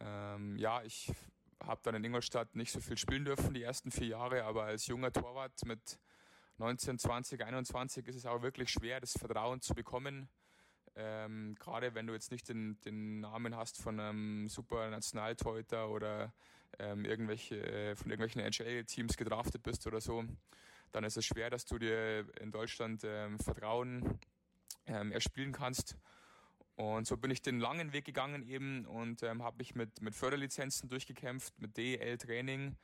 Ähm, 0.00 0.56
ja, 0.56 0.82
ich 0.82 1.12
habe 1.62 1.80
dann 1.84 1.94
in 1.94 2.02
Ingolstadt 2.02 2.56
nicht 2.56 2.72
so 2.72 2.80
viel 2.80 2.98
spielen 2.98 3.24
dürfen 3.24 3.54
die 3.54 3.62
ersten 3.62 3.92
vier 3.92 4.08
Jahre, 4.08 4.42
aber 4.42 4.64
als 4.64 4.88
junger 4.88 5.12
Torwart 5.12 5.64
mit 5.64 6.00
19, 6.56 6.98
20, 6.98 7.44
21 7.44 8.08
ist 8.08 8.16
es 8.16 8.26
auch 8.26 8.42
wirklich 8.42 8.68
schwer, 8.70 9.00
das 9.00 9.12
Vertrauen 9.12 9.60
zu 9.60 9.74
bekommen. 9.74 10.28
Ähm, 10.96 11.54
Gerade 11.60 11.94
wenn 11.94 12.08
du 12.08 12.14
jetzt 12.14 12.32
nicht 12.32 12.48
den, 12.48 12.80
den 12.80 13.20
Namen 13.20 13.54
hast 13.54 13.80
von 13.80 14.00
einem 14.00 14.48
super 14.48 14.90
Nationaltorhüter 14.90 15.88
oder 15.88 16.32
ähm, 16.80 17.04
irgendwelche, 17.04 17.62
äh, 17.62 17.94
von 17.94 18.10
irgendwelchen 18.10 18.40
NHL-Teams 18.40 19.16
gedraftet 19.16 19.62
bist 19.62 19.86
oder 19.86 20.00
so, 20.00 20.24
dann 20.90 21.04
ist 21.04 21.16
es 21.16 21.26
schwer, 21.26 21.48
dass 21.48 21.64
du 21.64 21.78
dir 21.78 22.26
in 22.40 22.50
Deutschland 22.50 23.02
ähm, 23.04 23.38
Vertrauen 23.38 24.18
ähm, 24.88 25.12
erspielen 25.12 25.52
kannst. 25.52 25.96
Und 26.76 27.06
so 27.06 27.16
bin 27.16 27.30
ich 27.30 27.42
den 27.42 27.58
langen 27.58 27.92
Weg 27.92 28.04
gegangen 28.04 28.42
eben 28.48 28.86
und 28.86 29.22
ähm, 29.22 29.42
habe 29.42 29.58
mich 29.58 29.74
mit, 29.74 30.00
mit 30.00 30.14
Förderlizenzen 30.14 30.88
durchgekämpft, 30.88 31.58
mit 31.58 31.76
DEL-Training 31.76 32.76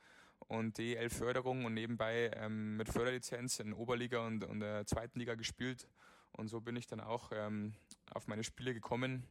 und 0.47 0.77
DEL-Förderung 0.77 1.65
und 1.65 1.73
nebenbei 1.73 2.31
ähm, 2.35 2.77
mit 2.77 2.89
Förderlizenz 2.89 3.59
in 3.59 3.73
Oberliga 3.73 4.25
und, 4.25 4.43
und 4.43 4.59
der 4.59 4.85
zweiten 4.85 5.19
Liga 5.19 5.35
gespielt. 5.35 5.87
Und 6.31 6.49
so 6.49 6.59
bin 6.59 6.75
ich 6.75 6.87
dann 6.87 6.99
auch 6.99 7.31
ähm, 7.33 7.73
auf 8.11 8.27
meine 8.27 8.43
Spiele 8.43 8.73
gekommen. 8.73 9.25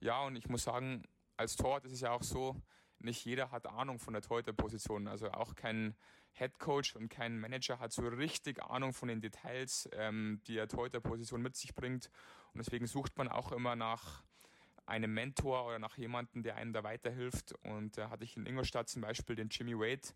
Ja, 0.00 0.22
und 0.22 0.36
ich 0.36 0.48
muss 0.48 0.64
sagen, 0.64 1.04
als 1.38 1.56
Torwart 1.56 1.86
ist 1.86 1.92
es 1.92 2.02
ja 2.02 2.10
auch 2.10 2.22
so, 2.22 2.60
nicht 2.98 3.24
jeder 3.24 3.50
hat 3.50 3.66
Ahnung 3.66 3.98
von 3.98 4.12
der 4.12 4.22
Torhüterposition. 4.22 5.08
Also 5.08 5.30
auch 5.30 5.54
kein 5.54 5.94
Head 6.36 6.58
Coach 6.58 6.96
und 6.96 7.08
kein 7.08 7.38
Manager 7.38 7.78
hat 7.78 7.92
so 7.92 8.02
richtig 8.02 8.62
Ahnung 8.62 8.92
von 8.92 9.08
den 9.08 9.20
Details, 9.20 9.88
ähm, 9.92 10.40
die 10.46 10.54
der 10.54 10.68
Torhüterposition 10.68 11.40
mit 11.40 11.56
sich 11.56 11.74
bringt. 11.74 12.10
Und 12.52 12.58
deswegen 12.58 12.86
sucht 12.86 13.16
man 13.16 13.28
auch 13.28 13.52
immer 13.52 13.76
nach 13.76 14.22
einem 14.86 15.14
Mentor 15.14 15.66
oder 15.66 15.78
nach 15.78 15.96
jemandem, 15.96 16.42
der 16.42 16.56
einem 16.56 16.72
da 16.72 16.82
weiterhilft. 16.82 17.54
Und 17.64 17.96
da 17.96 18.10
hatte 18.10 18.24
ich 18.24 18.36
in 18.36 18.46
Ingolstadt 18.46 18.88
zum 18.88 19.02
Beispiel 19.02 19.36
den 19.36 19.48
Jimmy 19.48 19.78
Wade. 19.78 20.08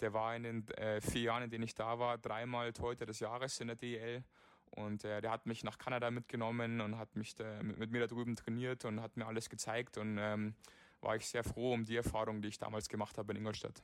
Der 0.00 0.12
war 0.14 0.34
in 0.34 0.42
den 0.42 0.68
äh, 0.70 1.00
vier 1.00 1.22
Jahren, 1.22 1.42
in 1.42 1.50
denen 1.50 1.64
ich 1.64 1.74
da 1.74 1.98
war, 1.98 2.16
dreimal 2.16 2.72
Torhüter 2.72 3.06
des 3.06 3.20
Jahres 3.20 3.60
in 3.60 3.68
der 3.68 3.76
DEL. 3.76 4.24
Und 4.70 5.04
äh, 5.04 5.20
der 5.20 5.30
hat 5.30 5.46
mich 5.46 5.62
nach 5.62 5.78
Kanada 5.78 6.10
mitgenommen 6.10 6.80
und 6.80 6.96
hat 6.96 7.16
mich 7.16 7.34
da, 7.34 7.62
mit, 7.62 7.78
mit, 7.78 7.90
mir 7.90 8.00
da 8.00 8.06
drüben 8.06 8.36
trainiert 8.36 8.84
und 8.84 9.00
hat 9.02 9.16
mir 9.16 9.26
alles 9.26 9.50
gezeigt. 9.50 9.98
Und 9.98 10.16
ähm, 10.18 10.54
war 11.00 11.16
ich 11.16 11.28
sehr 11.28 11.44
froh 11.44 11.74
um 11.74 11.84
die 11.84 11.96
Erfahrung, 11.96 12.40
die 12.40 12.48
ich 12.48 12.58
damals 12.58 12.88
gemacht 12.88 13.18
habe 13.18 13.32
in 13.32 13.38
Ingolstadt. 13.38 13.82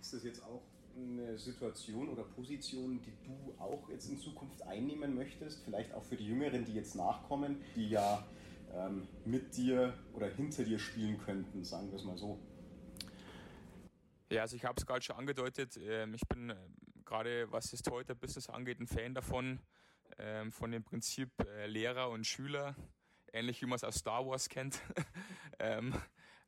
Ist 0.00 0.14
das 0.14 0.24
jetzt 0.24 0.42
auch 0.42 0.62
eine 0.96 1.38
Situation 1.38 2.08
oder 2.08 2.24
Position, 2.24 3.00
die 3.02 3.12
du 3.26 3.54
auch 3.58 3.88
jetzt 3.88 4.08
in 4.08 4.18
Zukunft 4.18 4.62
einnehmen 4.62 5.14
möchtest? 5.14 5.62
Vielleicht 5.64 5.92
auch 5.94 6.04
für 6.04 6.16
die 6.16 6.26
Jüngeren, 6.26 6.64
die 6.64 6.74
jetzt 6.74 6.94
nachkommen, 6.94 7.62
die 7.76 7.90
ja 7.90 8.26
ähm, 8.74 9.08
mit 9.24 9.56
dir 9.56 9.94
oder 10.12 10.28
hinter 10.28 10.64
dir 10.64 10.78
spielen 10.78 11.18
könnten, 11.18 11.64
sagen 11.64 11.90
wir 11.90 11.96
es 11.96 12.04
mal 12.04 12.16
so. 12.16 12.38
Ja, 14.30 14.42
also 14.42 14.56
ich 14.56 14.64
habe 14.64 14.74
es 14.78 14.86
gerade 14.86 15.02
schon 15.02 15.16
angedeutet. 15.16 15.76
Ähm, 15.76 16.14
ich 16.14 16.26
bin 16.26 16.50
äh, 16.50 16.56
gerade, 17.04 17.50
was 17.52 17.70
das 17.70 17.82
Torhüter-Business 17.82 18.48
angeht, 18.48 18.80
ein 18.80 18.86
Fan 18.86 19.14
davon, 19.14 19.60
ähm, 20.18 20.52
von 20.52 20.70
dem 20.70 20.84
Prinzip 20.84 21.30
äh, 21.46 21.66
Lehrer 21.66 22.08
und 22.08 22.26
Schüler, 22.26 22.74
ähnlich 23.32 23.60
wie 23.60 23.66
man 23.66 23.76
es 23.76 23.84
aus 23.84 23.96
Star 23.96 24.26
Wars 24.26 24.48
kennt. 24.48 24.80
ähm, 25.58 25.94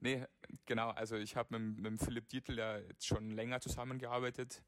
nee, 0.00 0.24
genau, 0.66 0.90
also 0.90 1.16
ich 1.16 1.36
habe 1.36 1.58
mit, 1.58 1.80
mit 1.80 2.00
Philipp 2.00 2.28
Dietl 2.28 2.58
ja 2.58 2.78
jetzt 2.78 3.06
schon 3.06 3.30
länger 3.30 3.60
zusammengearbeitet 3.60 4.62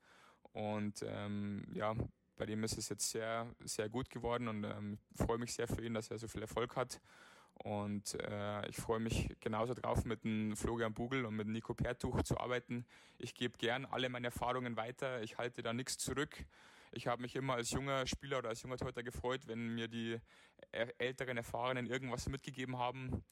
und 0.53 1.05
ähm, 1.07 1.67
ja, 1.73 1.95
bei 2.37 2.47
dem 2.47 2.65
ist 2.65 2.79
es 2.79 2.89
jetzt 2.89 3.11
sehr, 3.11 3.47
sehr 3.65 3.89
gut 3.89 4.11
geworden 4.11 4.49
und 4.49 4.65
ähm, 4.65 4.99
freue 5.15 5.39
mich 5.39 5.55
sehr 5.55 5.69
für 5.69 5.83
ihn, 5.85 5.95
dass 5.95 6.11
er 6.11 6.19
so 6.19 6.29
viel 6.29 6.43
Erfolg 6.43 6.77
hat. 6.77 7.01
Und 7.65 8.15
äh, 8.21 8.69
ich 8.69 8.77
freue 8.77 9.01
mich 9.01 9.35
genauso 9.41 9.73
drauf, 9.73 10.05
mit 10.05 10.25
dem 10.25 10.55
Florian 10.57 10.93
Bugel 10.93 11.25
und 11.25 11.37
mit 11.37 11.49
Nico 11.49 11.73
Pertuch 11.73 12.23
zu 12.23 12.39
arbeiten. 12.39 12.85
Ich 13.17 13.35
gebe 13.35 13.57
gern 13.57 13.87
alle 13.87 14.11
meine 14.11 14.27
Erfahrungen 14.27 14.77
weiter. 14.77 15.23
Ich 15.23 15.39
halte 15.39 15.63
da 15.63 15.73
nichts 15.73 15.97
zurück 15.97 16.45
ich 16.97 17.07
habe 17.07 17.23
mich 17.23 17.37
immer 17.37 17.55
als 17.55 17.71
junger 17.71 18.07
Spieler 18.07 18.39
oder 18.39 18.49
als 18.49 18.63
junger 18.63 18.77
Torhüter 18.77 19.03
gefreut, 19.03 19.47
wenn 19.47 19.75
mir 19.75 19.89
die 19.89 20.19
älteren 20.99 21.37
Erfahrenen 21.37 21.87
irgendwas 21.87 22.29
mitgegeben 22.29 22.79
haben. 22.79 23.25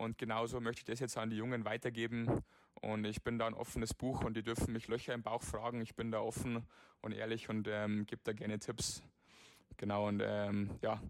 Und 0.00 0.16
genauso 0.16 0.62
möchte 0.62 0.80
ich 0.80 0.84
das 0.86 1.00
jetzt 1.00 1.18
an 1.18 1.28
die 1.28 1.36
Jungen 1.36 1.66
weitergeben. 1.66 2.42
Und 2.80 3.04
ich 3.04 3.22
bin 3.22 3.38
da 3.38 3.46
ein 3.46 3.52
offenes 3.52 3.92
Buch 3.92 4.24
und 4.24 4.34
die 4.34 4.42
dürfen 4.42 4.72
mich 4.72 4.88
Löcher 4.88 5.12
im 5.12 5.22
Bauch 5.22 5.42
fragen. 5.42 5.82
Ich 5.82 5.94
bin 5.94 6.10
da 6.10 6.20
offen 6.20 6.66
und 7.02 7.12
ehrlich 7.12 7.50
und 7.50 7.68
ähm, 7.68 8.06
gebe 8.06 8.22
da 8.24 8.32
gerne 8.32 8.58
Tipps. 8.58 9.02
Genau, 9.76 10.08
und 10.08 10.22
ähm, 10.24 10.70
ja, 10.80 11.02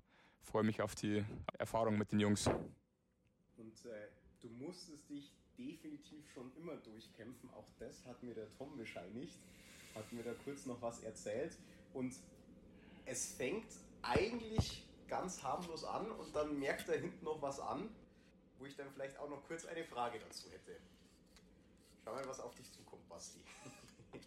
freue 0.42 0.64
mich 0.64 0.82
auf 0.82 0.96
die 0.96 1.24
Erfahrung 1.56 1.98
mit 1.98 2.10
den 2.10 2.18
Jungs. 2.18 2.48
Und 2.48 3.84
äh, 3.84 4.08
du 4.40 4.48
musstest 4.48 5.08
dich 5.08 5.30
definitiv 5.56 6.28
schon 6.34 6.50
immer 6.56 6.74
durchkämpfen. 6.74 7.48
Auch 7.50 7.70
das 7.78 8.04
hat 8.06 8.20
mir 8.24 8.34
der 8.34 8.52
Tom 8.58 8.76
bescheinigt. 8.76 9.38
Hat 9.94 10.12
mir 10.12 10.24
da 10.24 10.32
kurz 10.44 10.66
noch 10.66 10.82
was 10.82 11.04
erzählt. 11.04 11.56
Und 11.94 12.12
es 13.06 13.34
fängt 13.34 13.70
eigentlich 14.02 14.84
ganz 15.06 15.44
harmlos 15.44 15.84
an 15.84 16.10
und 16.10 16.34
dann 16.34 16.58
merkt 16.58 16.88
er 16.88 16.98
hinten 16.98 17.24
noch 17.24 17.40
was 17.40 17.60
an, 17.60 17.88
wo 18.60 18.66
ich 18.66 18.76
dann 18.76 18.90
vielleicht 18.92 19.18
auch 19.18 19.28
noch 19.28 19.42
kurz 19.46 19.64
eine 19.64 19.84
Frage 19.84 20.18
dazu 20.20 20.50
hätte. 20.50 20.76
Schau 22.04 22.12
mal, 22.12 22.26
was 22.28 22.40
auf 22.40 22.54
dich 22.54 22.70
zukommt, 22.70 23.08
Basti. 23.08 23.40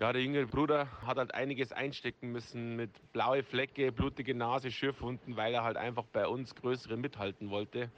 Ja, 0.00 0.12
der 0.12 0.22
jüngere 0.22 0.46
Bruder 0.46 0.86
hat 1.04 1.18
halt 1.18 1.34
einiges 1.34 1.72
einstecken 1.72 2.30
müssen 2.30 2.76
mit 2.76 2.90
blaue 3.12 3.42
Flecke, 3.42 3.90
blutige 3.90 4.32
Nase, 4.32 4.70
Schürfwunden, 4.70 5.36
weil 5.36 5.52
er 5.52 5.64
halt 5.64 5.76
einfach 5.76 6.04
bei 6.12 6.28
uns 6.28 6.54
größere 6.54 6.96
mithalten 6.96 7.50
wollte. 7.50 7.90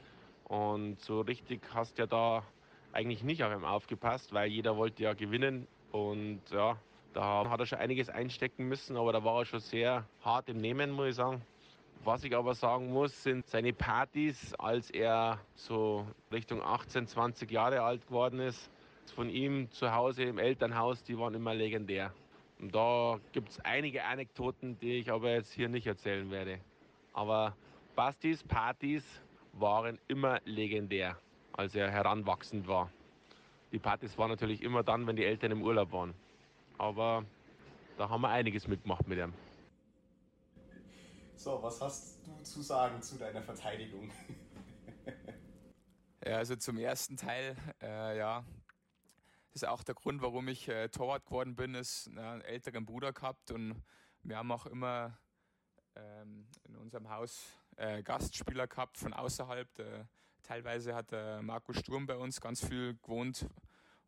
Und 0.44 0.98
so 1.02 1.20
richtig 1.20 1.60
hast 1.74 1.98
ja 1.98 2.06
da 2.06 2.42
eigentlich 2.94 3.22
nicht 3.22 3.44
auf 3.44 3.52
ihm 3.52 3.66
aufgepasst, 3.66 4.32
weil 4.32 4.50
jeder 4.50 4.78
wollte 4.78 5.02
ja 5.02 5.12
gewinnen. 5.12 5.68
Und 5.92 6.40
ja, 6.50 6.78
da 7.12 7.50
hat 7.50 7.60
er 7.60 7.66
schon 7.66 7.78
einiges 7.78 8.08
einstecken 8.08 8.66
müssen, 8.66 8.96
aber 8.96 9.12
da 9.12 9.22
war 9.22 9.40
er 9.40 9.44
schon 9.44 9.60
sehr 9.60 10.08
hart 10.22 10.48
im 10.48 10.56
Nehmen, 10.56 10.92
muss 10.92 11.08
ich 11.08 11.14
sagen. 11.16 11.42
Was 12.02 12.24
ich 12.24 12.34
aber 12.34 12.54
sagen 12.54 12.90
muss, 12.90 13.22
sind 13.22 13.46
seine 13.46 13.74
Partys, 13.74 14.54
als 14.54 14.90
er 14.90 15.38
so 15.54 16.06
Richtung 16.32 16.62
18, 16.62 17.06
20 17.06 17.50
Jahre 17.50 17.82
alt 17.82 18.06
geworden 18.06 18.40
ist. 18.40 18.70
Von 19.14 19.28
ihm 19.28 19.70
zu 19.70 19.92
Hause 19.94 20.22
im 20.22 20.38
Elternhaus, 20.38 21.02
die 21.02 21.18
waren 21.18 21.34
immer 21.34 21.52
legendär. 21.52 22.14
Und 22.58 22.74
da 22.74 23.20
gibt 23.32 23.50
es 23.50 23.60
einige 23.60 24.02
Anekdoten, 24.04 24.78
die 24.80 24.94
ich 24.94 25.12
aber 25.12 25.30
jetzt 25.32 25.52
hier 25.52 25.68
nicht 25.68 25.86
erzählen 25.86 26.30
werde. 26.30 26.60
Aber 27.12 27.54
Bastis 27.94 28.42
Partys 28.44 29.04
waren 29.52 29.98
immer 30.08 30.40
legendär, 30.46 31.18
als 31.52 31.74
er 31.74 31.90
heranwachsend 31.90 32.66
war. 32.66 32.90
Die 33.72 33.78
Partys 33.78 34.16
waren 34.16 34.30
natürlich 34.30 34.62
immer 34.62 34.82
dann, 34.82 35.06
wenn 35.06 35.16
die 35.16 35.24
Eltern 35.24 35.50
im 35.50 35.62
Urlaub 35.62 35.92
waren. 35.92 36.14
Aber 36.78 37.24
da 37.98 38.08
haben 38.08 38.22
wir 38.22 38.30
einiges 38.30 38.66
mitgemacht 38.66 39.06
mit 39.06 39.18
ihm. 39.18 39.34
So, 41.40 41.62
was 41.62 41.80
hast 41.80 42.18
du 42.26 42.42
zu 42.42 42.60
sagen 42.60 43.00
zu 43.00 43.16
deiner 43.16 43.40
Verteidigung? 43.40 44.12
ja, 46.26 46.36
also 46.36 46.54
zum 46.54 46.76
ersten 46.76 47.16
Teil, 47.16 47.56
äh, 47.80 48.18
ja, 48.18 48.44
das 49.50 49.62
ist 49.62 49.64
auch 49.66 49.82
der 49.82 49.94
Grund, 49.94 50.20
warum 50.20 50.48
ich 50.48 50.68
äh, 50.68 50.90
Torwart 50.90 51.24
geworden 51.24 51.56
bin, 51.56 51.74
ist 51.74 52.10
na, 52.12 52.32
einen 52.32 52.42
älteren 52.42 52.84
Bruder 52.84 53.14
gehabt 53.14 53.52
und 53.52 53.82
wir 54.22 54.36
haben 54.36 54.52
auch 54.52 54.66
immer 54.66 55.18
ähm, 55.96 56.46
in 56.64 56.76
unserem 56.76 57.08
Haus 57.08 57.42
äh, 57.76 58.02
Gastspieler 58.02 58.66
gehabt 58.66 58.98
von 58.98 59.14
außerhalb. 59.14 59.72
Der, 59.76 60.10
teilweise 60.42 60.94
hat 60.94 61.10
der 61.10 61.40
Markus 61.40 61.78
Sturm 61.78 62.04
bei 62.04 62.16
uns 62.16 62.38
ganz 62.42 62.62
viel 62.62 62.98
gewohnt, 62.98 63.46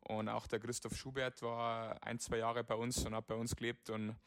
und 0.01 0.29
auch 0.29 0.45
der 0.45 0.59
Christoph 0.59 0.95
Schubert 0.95 1.41
war 1.41 1.97
ein, 2.03 2.19
zwei 2.19 2.37
Jahre 2.37 2.63
bei 2.63 2.75
uns 2.75 3.03
und 3.05 3.15
hat 3.15 3.25
bei 3.25 3.35
uns 3.35 3.55
gelebt. 3.55 3.89
Und 3.89 4.17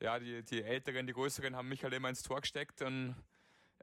ja, 0.00 0.18
die, 0.18 0.42
die 0.42 0.62
Älteren, 0.62 1.06
die 1.06 1.12
Größeren 1.12 1.56
haben 1.56 1.68
mich 1.68 1.84
halt 1.84 1.94
immer 1.94 2.08
ins 2.08 2.22
Tor 2.22 2.40
gesteckt. 2.40 2.82
Und 2.82 3.14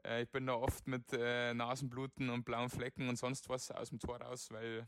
äh, 0.04 0.22
ich 0.22 0.30
bin 0.30 0.46
da 0.46 0.54
oft 0.54 0.86
mit 0.86 1.12
äh, 1.12 1.54
Nasenbluten 1.54 2.30
und 2.30 2.44
blauen 2.44 2.70
Flecken 2.70 3.08
und 3.08 3.16
sonst 3.16 3.48
was 3.48 3.70
aus 3.70 3.90
dem 3.90 4.00
Tor 4.00 4.20
raus, 4.20 4.50
weil 4.50 4.86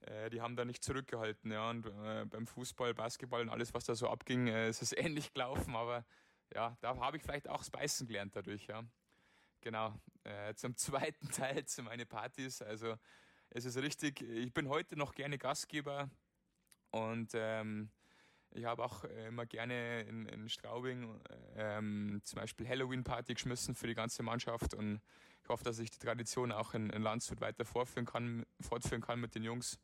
äh, 0.00 0.28
die 0.30 0.40
haben 0.40 0.56
da 0.56 0.64
nicht 0.64 0.82
zurückgehalten. 0.82 1.52
Ja. 1.52 1.70
Und 1.70 1.86
äh, 1.86 2.24
beim 2.26 2.46
Fußball, 2.46 2.94
Basketball 2.94 3.42
und 3.42 3.48
alles, 3.48 3.74
was 3.74 3.84
da 3.84 3.94
so 3.94 4.08
abging, 4.08 4.48
äh, 4.48 4.68
ist 4.68 4.82
es 4.82 4.92
ähnlich 4.96 5.32
gelaufen. 5.32 5.76
Aber 5.76 6.04
ja, 6.54 6.76
da 6.80 6.96
habe 6.96 7.16
ich 7.16 7.22
vielleicht 7.22 7.48
auch 7.48 7.58
das 7.58 7.70
Beißen 7.70 8.06
gelernt 8.06 8.34
dadurch. 8.34 8.66
Ja. 8.66 8.84
Genau. 9.60 9.94
Äh, 10.24 10.54
zum 10.54 10.76
zweiten 10.76 11.30
Teil, 11.30 11.64
zu 11.64 11.82
meinen 11.82 12.06
Partys. 12.06 12.60
Also 12.60 12.96
es 13.50 13.64
ist 13.64 13.76
richtig, 13.76 14.20
ich 14.22 14.52
bin 14.52 14.68
heute 14.68 14.96
noch 14.96 15.14
gerne 15.14 15.38
Gastgeber 15.38 16.10
und 16.90 17.30
ähm, 17.34 17.90
ich 18.56 18.64
habe 18.64 18.84
auch 18.84 19.04
immer 19.28 19.46
gerne 19.46 20.02
in, 20.02 20.26
in 20.26 20.48
Straubing 20.48 21.20
ähm, 21.56 22.20
zum 22.24 22.40
Beispiel 22.40 22.68
Halloween-Party 22.68 23.34
geschmissen 23.34 23.74
für 23.74 23.86
die 23.86 23.94
ganze 23.94 24.22
Mannschaft 24.22 24.74
und 24.74 25.00
ich 25.42 25.48
hoffe, 25.48 25.64
dass 25.64 25.78
ich 25.78 25.90
die 25.90 25.98
Tradition 25.98 26.50
auch 26.52 26.74
in, 26.74 26.90
in 26.90 27.02
Landshut 27.02 27.40
weiter 27.40 27.64
fortführen 27.64 28.06
kann, 28.06 28.44
fortführen 28.60 29.02
kann 29.02 29.20
mit 29.20 29.34
den 29.34 29.44
Jungs 29.44 29.78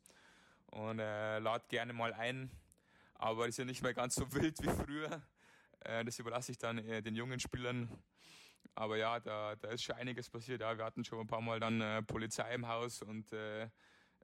und 0.67 0.99
äh, 0.99 1.39
lade 1.39 1.65
gerne 1.69 1.93
mal 1.93 2.13
ein, 2.13 2.51
aber 3.15 3.47
ist 3.47 3.57
ja 3.57 3.65
nicht 3.65 3.83
mehr 3.83 3.93
ganz 3.93 4.15
so 4.15 4.31
wild 4.33 4.61
wie 4.61 4.69
früher. 4.69 5.21
Äh, 5.81 6.03
das 6.03 6.19
überlasse 6.19 6.51
ich 6.51 6.57
dann 6.57 6.77
äh, 6.79 7.01
den 7.01 7.15
jungen 7.15 7.39
Spielern 7.39 7.89
aber 8.75 8.97
ja, 8.97 9.19
da, 9.19 9.55
da 9.55 9.69
ist 9.69 9.83
schon 9.83 9.95
einiges 9.95 10.29
passiert. 10.29 10.61
Ja, 10.61 10.77
wir 10.77 10.85
hatten 10.85 11.05
schon 11.05 11.19
ein 11.19 11.27
paar 11.27 11.41
Mal 11.41 11.59
dann 11.59 11.81
äh, 11.81 12.01
Polizei 12.01 12.53
im 12.55 12.67
Haus 12.67 13.01
und 13.01 13.31
äh, 13.31 13.69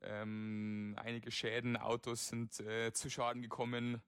ähm, 0.01 0.95
einige 0.97 1.31
Schäden, 1.31 1.77
Autos 1.77 2.29
sind 2.29 2.59
äh, 2.61 2.91
zu 2.91 3.09
Schaden 3.09 3.41
gekommen. 3.41 4.01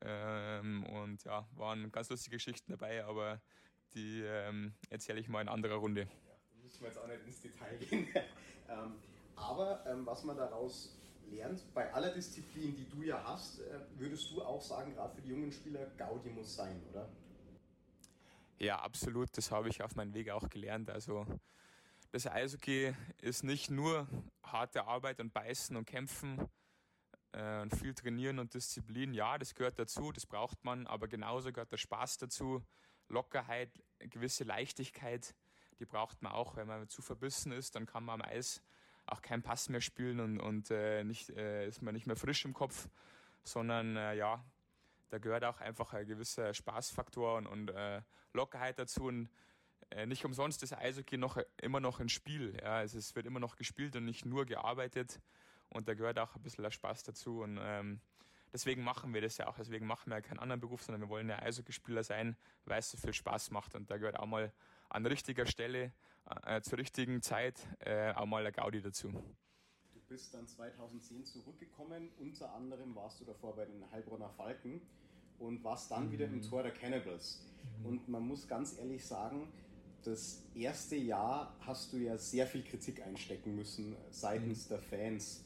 Ähm, 0.00 0.84
und 0.86 1.24
ja, 1.24 1.46
waren 1.56 1.90
ganz 1.92 2.10
lustige 2.10 2.36
Geschichten 2.36 2.72
dabei, 2.72 3.04
aber 3.04 3.40
die 3.94 4.22
ähm, 4.22 4.74
erzähle 4.90 5.20
ich 5.20 5.28
mal 5.28 5.40
in 5.40 5.48
anderer 5.48 5.76
Runde. 5.76 6.02
Ja, 6.02 6.62
müssen 6.62 6.80
wir 6.80 6.88
jetzt 6.88 6.98
auch 6.98 7.06
nicht 7.06 7.24
ins 7.26 7.40
Detail 7.40 7.76
gehen. 7.78 8.08
ähm, 8.68 8.94
aber 9.36 9.84
ähm, 9.86 10.06
was 10.06 10.24
man 10.24 10.36
daraus 10.36 10.96
lernt, 11.30 11.62
bei 11.74 11.92
aller 11.92 12.12
Disziplin, 12.12 12.76
die 12.76 12.88
du 12.88 13.02
ja 13.02 13.22
hast, 13.24 13.60
äh, 13.60 13.80
würdest 13.96 14.30
du 14.30 14.42
auch 14.42 14.60
sagen, 14.60 14.94
gerade 14.94 15.14
für 15.14 15.22
die 15.22 15.30
jungen 15.30 15.52
Spieler, 15.52 15.86
Gaudi 15.96 16.30
muss 16.30 16.54
sein, 16.54 16.80
oder? 16.90 17.08
Ja, 18.58 18.80
absolut. 18.80 19.36
Das 19.36 19.50
habe 19.50 19.68
ich 19.68 19.82
auf 19.82 19.94
meinem 19.96 20.14
Weg 20.14 20.30
auch 20.30 20.48
gelernt. 20.48 20.90
Also 20.90 21.26
das 22.12 22.26
Eishockey 22.26 22.94
ist 23.20 23.42
nicht 23.42 23.70
nur 23.70 24.06
harte 24.42 24.86
Arbeit 24.86 25.20
und 25.20 25.32
Beißen 25.32 25.76
und 25.76 25.86
Kämpfen 25.86 26.48
äh, 27.34 27.60
und 27.60 27.74
viel 27.74 27.94
Trainieren 27.94 28.38
und 28.38 28.54
Disziplin. 28.54 29.12
Ja, 29.12 29.38
das 29.38 29.54
gehört 29.54 29.78
dazu, 29.78 30.12
das 30.12 30.26
braucht 30.26 30.64
man, 30.64 30.86
aber 30.86 31.08
genauso 31.08 31.52
gehört 31.52 31.72
der 31.72 31.78
Spaß 31.78 32.18
dazu, 32.18 32.64
Lockerheit, 33.08 33.70
gewisse 33.98 34.44
Leichtigkeit, 34.44 35.34
die 35.78 35.84
braucht 35.84 36.22
man 36.22 36.32
auch. 36.32 36.56
Wenn 36.56 36.66
man 36.66 36.88
zu 36.88 37.02
verbissen 37.02 37.52
ist, 37.52 37.74
dann 37.74 37.86
kann 37.86 38.04
man 38.04 38.20
am 38.20 38.28
Eis 38.28 38.62
auch 39.06 39.20
keinen 39.20 39.42
Pass 39.42 39.68
mehr 39.68 39.80
spielen 39.80 40.20
und, 40.20 40.40
und 40.40 40.70
äh, 40.70 41.04
nicht, 41.04 41.30
äh, 41.30 41.66
ist 41.66 41.82
man 41.82 41.94
nicht 41.94 42.06
mehr 42.06 42.16
frisch 42.16 42.44
im 42.44 42.54
Kopf, 42.54 42.88
sondern 43.42 43.96
äh, 43.96 44.14
ja, 44.14 44.42
da 45.10 45.18
gehört 45.18 45.44
auch 45.44 45.60
einfach 45.60 45.92
ein 45.92 46.06
gewisser 46.06 46.54
Spaßfaktor 46.54 47.36
und, 47.36 47.46
und 47.46 47.70
äh, 47.70 48.02
Lockerheit 48.32 48.78
dazu. 48.78 49.04
Und 49.04 49.28
äh, 49.90 50.06
nicht 50.06 50.24
umsonst 50.24 50.62
ist 50.62 50.72
Eishockey 50.72 51.18
noch, 51.18 51.38
immer 51.60 51.80
noch 51.80 52.00
ein 52.00 52.08
Spiel. 52.08 52.56
Ja. 52.60 52.76
Also 52.76 52.98
es 52.98 53.14
wird 53.14 53.26
immer 53.26 53.40
noch 53.40 53.56
gespielt 53.56 53.94
und 53.96 54.06
nicht 54.06 54.24
nur 54.24 54.46
gearbeitet. 54.46 55.20
Und 55.70 55.88
da 55.88 55.94
gehört 55.94 56.18
auch 56.18 56.34
ein 56.36 56.42
bisschen 56.42 56.62
der 56.62 56.70
Spaß 56.70 57.02
dazu. 57.02 57.42
Und 57.42 57.58
ähm, 57.60 58.00
deswegen 58.52 58.82
machen 58.82 59.12
wir 59.12 59.20
das 59.20 59.38
ja 59.38 59.48
auch. 59.48 59.56
Deswegen 59.56 59.86
machen 59.86 60.10
wir 60.10 60.16
ja 60.16 60.22
keinen 60.22 60.38
anderen 60.38 60.60
Beruf, 60.60 60.82
sondern 60.82 61.02
wir 61.02 61.08
wollen 61.08 61.28
ja 61.28 61.38
Eishockeyspieler 61.40 62.04
sein, 62.04 62.36
weil 62.64 62.78
es 62.78 62.90
so 62.90 62.96
viel 62.96 63.12
Spaß 63.12 63.50
macht. 63.50 63.74
Und 63.74 63.90
da 63.90 63.96
gehört 63.96 64.18
auch 64.18 64.26
mal 64.26 64.52
an 64.88 65.06
richtiger 65.06 65.46
Stelle, 65.46 65.92
äh, 66.44 66.60
zur 66.62 66.78
richtigen 66.78 67.22
Zeit, 67.22 67.60
äh, 67.80 68.12
auch 68.12 68.26
mal 68.26 68.42
der 68.42 68.52
Gaudi 68.52 68.80
dazu. 68.80 69.12
Du 69.92 70.00
bist 70.08 70.32
dann 70.34 70.46
2010 70.46 71.24
zurückgekommen. 71.24 72.10
Unter 72.18 72.52
anderem 72.54 72.94
warst 72.94 73.20
du 73.20 73.24
davor 73.24 73.56
bei 73.56 73.64
den 73.64 73.90
Heilbronner 73.90 74.30
Falken 74.30 74.80
und 75.38 75.62
warst 75.64 75.90
dann 75.90 76.06
mhm. 76.06 76.12
wieder 76.12 76.26
im. 76.26 76.42
Tor 76.42 76.62
der 76.62 76.72
Cannibals. 76.72 77.40
Und 77.82 78.08
man 78.08 78.26
muss 78.26 78.46
ganz 78.46 78.78
ehrlich 78.78 79.04
sagen, 79.04 79.48
das 80.02 80.42
erste 80.54 80.96
Jahr 80.96 81.56
hast 81.60 81.92
du 81.92 81.96
ja 81.96 82.18
sehr 82.18 82.46
viel 82.46 82.62
Kritik 82.62 83.02
einstecken 83.02 83.54
müssen 83.54 83.96
seitens 84.10 84.66
mhm. 84.66 84.68
der 84.68 84.78
Fans. 84.80 85.44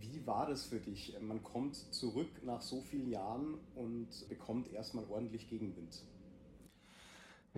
Wie 0.00 0.26
war 0.26 0.46
das 0.46 0.66
für 0.66 0.80
dich? 0.80 1.16
Man 1.20 1.42
kommt 1.42 1.76
zurück 1.76 2.42
nach 2.44 2.60
so 2.60 2.80
vielen 2.82 3.08
Jahren 3.08 3.54
und 3.74 4.08
bekommt 4.28 4.72
erstmal 4.72 5.04
ordentlich 5.06 5.48
Gegenwind. 5.48 6.04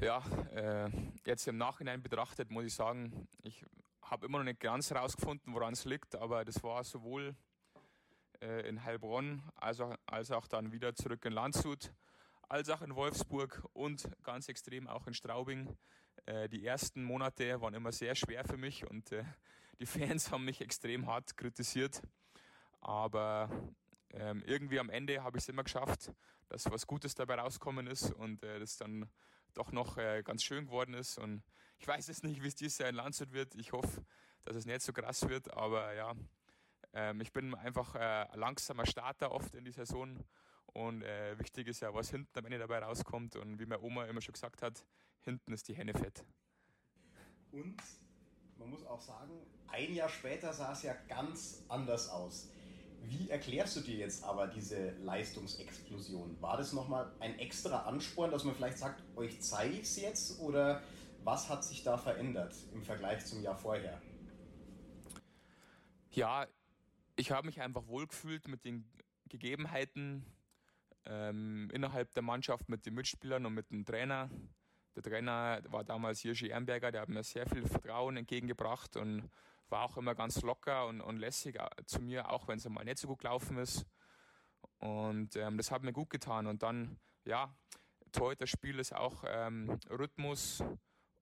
Ja, 0.00 0.22
äh, 0.54 0.90
jetzt 1.26 1.46
im 1.46 1.58
Nachhinein 1.58 2.02
betrachtet 2.02 2.50
muss 2.50 2.64
ich 2.64 2.74
sagen, 2.74 3.28
ich 3.42 3.64
habe 4.02 4.26
immer 4.26 4.38
noch 4.38 4.44
nicht 4.44 4.60
ganz 4.60 4.90
herausgefunden, 4.90 5.52
woran 5.52 5.74
es 5.74 5.84
liegt, 5.84 6.16
aber 6.16 6.44
das 6.44 6.62
war 6.62 6.82
sowohl 6.84 7.36
äh, 8.40 8.66
in 8.68 8.82
Heilbronn 8.82 9.42
als 9.56 9.80
auch, 9.80 9.94
als 10.06 10.30
auch 10.30 10.46
dann 10.46 10.72
wieder 10.72 10.94
zurück 10.94 11.24
in 11.26 11.32
Landshut, 11.32 11.92
als 12.48 12.70
auch 12.70 12.82
in 12.82 12.94
Wolfsburg 12.96 13.62
und 13.74 14.08
ganz 14.22 14.48
extrem 14.48 14.88
auch 14.88 15.06
in 15.06 15.14
Straubing. 15.14 15.76
Äh, 16.26 16.48
die 16.48 16.64
ersten 16.64 17.04
Monate 17.04 17.60
waren 17.60 17.74
immer 17.74 17.92
sehr 17.92 18.14
schwer 18.14 18.44
für 18.44 18.56
mich 18.56 18.88
und 18.88 19.12
äh, 19.12 19.24
die 19.78 19.86
Fans 19.86 20.30
haben 20.30 20.44
mich 20.44 20.60
extrem 20.60 21.06
hart 21.06 21.36
kritisiert. 21.36 22.02
Aber 22.80 23.50
ähm, 24.12 24.42
irgendwie 24.46 24.80
am 24.80 24.90
Ende 24.90 25.22
habe 25.22 25.38
ich 25.38 25.44
es 25.44 25.48
immer 25.48 25.64
geschafft, 25.64 26.12
dass 26.48 26.70
was 26.70 26.86
Gutes 26.86 27.14
dabei 27.14 27.36
rauskommen 27.36 27.86
ist 27.86 28.12
und 28.12 28.42
äh, 28.42 28.58
das 28.58 28.76
dann 28.76 29.08
doch 29.54 29.72
noch 29.72 29.96
äh, 29.98 30.22
ganz 30.22 30.42
schön 30.42 30.66
geworden 30.66 30.94
ist. 30.94 31.18
Und 31.18 31.42
ich 31.78 31.86
weiß 31.86 32.08
jetzt 32.08 32.24
nicht, 32.24 32.42
wie 32.42 32.48
es 32.48 32.54
dieses 32.54 32.78
Jahr 32.78 32.88
in 32.88 32.94
Landshut 32.96 33.32
wird. 33.32 33.54
Ich 33.54 33.72
hoffe, 33.72 34.04
dass 34.44 34.56
es 34.56 34.66
nicht 34.66 34.82
so 34.82 34.92
krass 34.92 35.28
wird, 35.28 35.52
aber 35.52 35.92
ja, 35.94 36.14
ähm, 36.92 37.20
ich 37.20 37.32
bin 37.32 37.54
einfach 37.54 37.94
äh, 37.94 37.98
ein 37.98 38.38
langsamer 38.38 38.86
Starter 38.86 39.32
oft 39.32 39.54
in 39.54 39.64
die 39.64 39.72
Saison 39.72 40.24
und 40.72 41.02
äh, 41.02 41.38
wichtig 41.38 41.68
ist 41.68 41.80
ja, 41.80 41.92
was 41.94 42.10
hinten 42.10 42.38
am 42.38 42.44
Ende 42.44 42.58
dabei 42.58 42.78
rauskommt. 42.78 43.36
Und 43.36 43.58
wie 43.58 43.66
meine 43.66 43.82
Oma 43.82 44.04
immer 44.04 44.20
schon 44.20 44.32
gesagt 44.32 44.62
hat, 44.62 44.84
hinten 45.20 45.52
ist 45.52 45.68
die 45.68 45.74
Henne 45.74 45.92
fett. 45.92 46.24
Und 47.52 47.76
man 48.56 48.70
muss 48.70 48.84
auch 48.86 49.00
sagen, 49.00 49.32
ein 49.68 49.94
Jahr 49.94 50.08
später 50.08 50.52
sah 50.52 50.72
es 50.72 50.82
ja 50.82 50.94
ganz 51.08 51.64
anders 51.68 52.08
aus. 52.08 52.52
Wie 53.02 53.30
erklärst 53.30 53.76
du 53.76 53.80
dir 53.80 53.96
jetzt 53.96 54.24
aber 54.24 54.46
diese 54.46 54.90
Leistungsexplosion? 55.02 56.40
War 56.40 56.56
das 56.56 56.72
nochmal 56.72 57.10
ein 57.20 57.38
extra 57.38 57.80
Ansporn, 57.80 58.30
dass 58.30 58.44
man 58.44 58.54
vielleicht 58.54 58.78
sagt, 58.78 59.02
euch 59.16 59.40
zeige 59.40 59.74
ich 59.74 59.82
es 59.82 59.96
jetzt? 59.96 60.40
Oder 60.40 60.82
was 61.24 61.48
hat 61.48 61.64
sich 61.64 61.82
da 61.82 61.98
verändert 61.98 62.54
im 62.72 62.82
Vergleich 62.82 63.24
zum 63.26 63.42
Jahr 63.42 63.56
vorher? 63.56 64.00
Ja, 66.10 66.46
ich 67.16 67.30
habe 67.30 67.46
mich 67.46 67.60
einfach 67.60 67.86
wohlgefühlt 67.86 68.48
mit 68.48 68.64
den 68.64 68.84
Gegebenheiten 69.28 70.24
ähm, 71.04 71.68
innerhalb 71.72 72.12
der 72.14 72.22
Mannschaft, 72.22 72.68
mit 72.68 72.86
den 72.86 72.94
Mitspielern 72.94 73.46
und 73.46 73.54
mit 73.54 73.70
dem 73.70 73.84
Trainer. 73.84 74.30
Der 74.96 75.02
Trainer 75.02 75.60
war 75.68 75.84
damals 75.84 76.22
Jirschi 76.22 76.48
Ehrenberger, 76.48 76.90
der 76.90 77.02
hat 77.02 77.08
mir 77.08 77.22
sehr 77.22 77.46
viel 77.46 77.66
Vertrauen 77.66 78.16
entgegengebracht 78.16 78.96
und 78.96 79.30
war 79.70 79.82
auch 79.82 79.96
immer 79.96 80.14
ganz 80.14 80.42
locker 80.42 80.86
und, 80.86 81.00
und 81.00 81.16
lässig 81.18 81.56
äh, 81.56 81.68
zu 81.86 82.00
mir, 82.00 82.30
auch 82.30 82.48
wenn 82.48 82.58
es 82.58 82.66
einmal 82.66 82.84
nicht 82.84 82.98
so 82.98 83.08
gut 83.08 83.20
gelaufen 83.20 83.58
ist. 83.58 83.86
Und 84.78 85.36
ähm, 85.36 85.56
das 85.56 85.70
hat 85.70 85.82
mir 85.82 85.92
gut 85.92 86.10
getan. 86.10 86.46
Und 86.46 86.62
dann, 86.62 86.98
ja, 87.24 87.54
Torhüter-Spiel 88.12 88.78
ist 88.78 88.94
auch 88.94 89.24
ähm, 89.26 89.78
Rhythmus 89.88 90.62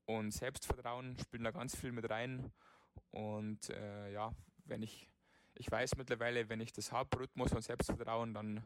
und 0.06 0.32
Selbstvertrauen 0.32 1.18
spielen 1.18 1.44
da 1.44 1.50
ganz 1.50 1.76
viel 1.76 1.92
mit 1.92 2.08
rein. 2.08 2.52
Und 3.10 3.70
äh, 3.70 4.12
ja, 4.12 4.32
wenn 4.64 4.82
ich, 4.82 5.08
ich 5.54 5.70
weiß 5.70 5.96
mittlerweile, 5.96 6.48
wenn 6.48 6.60
ich 6.60 6.72
das 6.72 6.92
habe, 6.92 7.18
Rhythmus 7.18 7.52
und 7.52 7.62
Selbstvertrauen, 7.62 8.32
dann, 8.32 8.62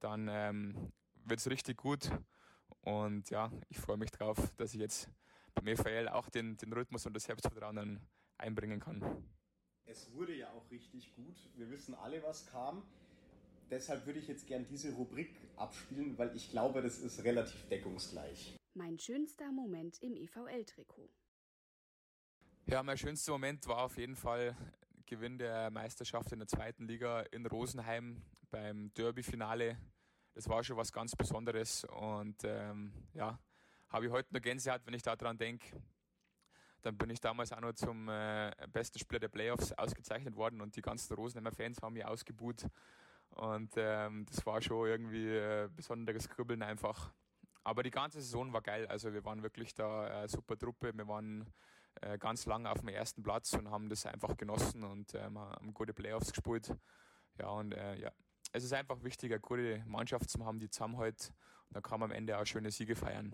dann 0.00 0.28
ähm, 0.30 0.92
wird 1.24 1.40
es 1.40 1.50
richtig 1.50 1.76
gut. 1.76 2.10
Und 2.80 3.28
ja, 3.30 3.50
ich 3.68 3.78
freue 3.78 3.96
mich 3.96 4.10
drauf, 4.10 4.36
dass 4.56 4.72
ich 4.72 4.80
jetzt 4.80 5.10
beim 5.54 5.66
EVL 5.66 6.08
auch 6.08 6.30
den, 6.30 6.56
den 6.56 6.72
Rhythmus 6.72 7.06
und 7.06 7.14
das 7.14 7.24
Selbstvertrauen 7.24 7.76
dann 7.76 8.08
einbringen 8.38 8.80
kann. 8.80 9.02
Es 9.84 10.12
wurde 10.12 10.34
ja 10.34 10.50
auch 10.50 10.70
richtig 10.70 11.14
gut. 11.14 11.36
Wir 11.56 11.70
wissen 11.70 11.94
alle, 11.94 12.22
was 12.22 12.46
kam. 12.46 12.82
Deshalb 13.70 14.06
würde 14.06 14.18
ich 14.18 14.28
jetzt 14.28 14.46
gern 14.46 14.66
diese 14.66 14.92
Rubrik 14.92 15.34
abspielen, 15.56 16.16
weil 16.18 16.34
ich 16.34 16.50
glaube, 16.50 16.82
das 16.82 16.98
ist 16.98 17.24
relativ 17.24 17.68
deckungsgleich. 17.68 18.56
Mein 18.74 18.98
schönster 18.98 19.50
Moment 19.52 20.00
im 20.02 20.14
EVL-Trikot. 20.14 21.10
Ja, 22.66 22.82
mein 22.82 22.98
schönster 22.98 23.32
Moment 23.32 23.66
war 23.66 23.84
auf 23.84 23.96
jeden 23.96 24.16
Fall 24.16 24.56
Gewinn 25.06 25.38
der 25.38 25.70
Meisterschaft 25.70 26.32
in 26.32 26.38
der 26.38 26.48
zweiten 26.48 26.86
Liga 26.86 27.22
in 27.32 27.46
Rosenheim 27.46 28.22
beim 28.50 28.92
Derby-Finale. 28.94 29.78
Das 30.34 30.48
war 30.48 30.62
schon 30.62 30.76
was 30.76 30.92
ganz 30.92 31.16
Besonderes 31.16 31.84
und 31.84 32.44
ähm, 32.44 32.92
ja, 33.14 33.38
habe 33.88 34.06
ich 34.06 34.12
heute 34.12 34.32
noch 34.34 34.42
Gänsehaut, 34.42 34.82
wenn 34.84 34.94
ich 34.94 35.02
daran 35.02 35.38
denke. 35.38 35.80
Dann 36.82 36.96
bin 36.96 37.10
ich 37.10 37.20
damals 37.20 37.52
auch 37.52 37.60
noch 37.60 37.72
zum 37.72 38.08
äh, 38.08 38.52
besten 38.72 38.98
Spieler 38.98 39.20
der 39.20 39.28
Playoffs 39.28 39.72
ausgezeichnet 39.72 40.36
worden 40.36 40.60
und 40.60 40.76
die 40.76 40.82
ganzen 40.82 41.14
Rosenheimer 41.14 41.52
Fans 41.52 41.82
haben 41.82 41.94
mich 41.94 42.04
ausgebuht. 42.04 42.66
Und 43.30 43.72
ähm, 43.76 44.26
das 44.26 44.44
war 44.46 44.60
schon 44.62 44.86
irgendwie 44.86 45.28
äh, 45.28 45.68
besonderes 45.74 46.28
Kribbeln 46.28 46.62
einfach. 46.62 47.12
Aber 47.64 47.82
die 47.82 47.90
ganze 47.90 48.20
Saison 48.20 48.52
war 48.52 48.62
geil. 48.62 48.86
Also 48.86 49.12
wir 49.12 49.24
waren 49.24 49.42
wirklich 49.42 49.74
da 49.74 50.24
äh, 50.24 50.28
super 50.28 50.56
Truppe. 50.56 50.96
Wir 50.96 51.06
waren 51.06 51.52
äh, 52.00 52.16
ganz 52.18 52.46
lange 52.46 52.70
auf 52.70 52.78
dem 52.78 52.88
ersten 52.88 53.22
Platz 53.22 53.52
und 53.54 53.70
haben 53.70 53.88
das 53.88 54.06
einfach 54.06 54.36
genossen 54.36 54.84
und 54.84 55.14
ähm, 55.14 55.38
haben 55.38 55.74
gute 55.74 55.92
Playoffs 55.92 56.32
gespielt. 56.32 56.74
Ja, 57.38 57.48
und 57.50 57.72
äh, 57.72 57.96
ja, 57.96 58.12
es 58.52 58.64
ist 58.64 58.72
einfach 58.72 59.02
wichtig, 59.02 59.32
eine 59.32 59.40
gute 59.40 59.82
Mannschaft 59.86 60.30
zu 60.30 60.44
haben, 60.44 60.58
die 60.58 60.70
zusammenhält. 60.70 61.32
Und 61.68 61.76
dann 61.76 61.82
kann 61.82 62.00
man 62.00 62.10
am 62.10 62.16
Ende 62.16 62.38
auch 62.38 62.46
schöne 62.46 62.70
Siege 62.70 62.96
feiern. 62.96 63.32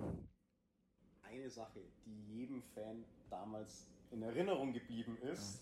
Eine 1.23 1.49
Sache, 1.51 1.81
die 2.05 2.39
jedem 2.39 2.63
Fan 2.63 3.05
damals 3.35 3.87
in 4.11 4.23
Erinnerung 4.23 4.73
geblieben 4.73 5.19
ist, 5.23 5.61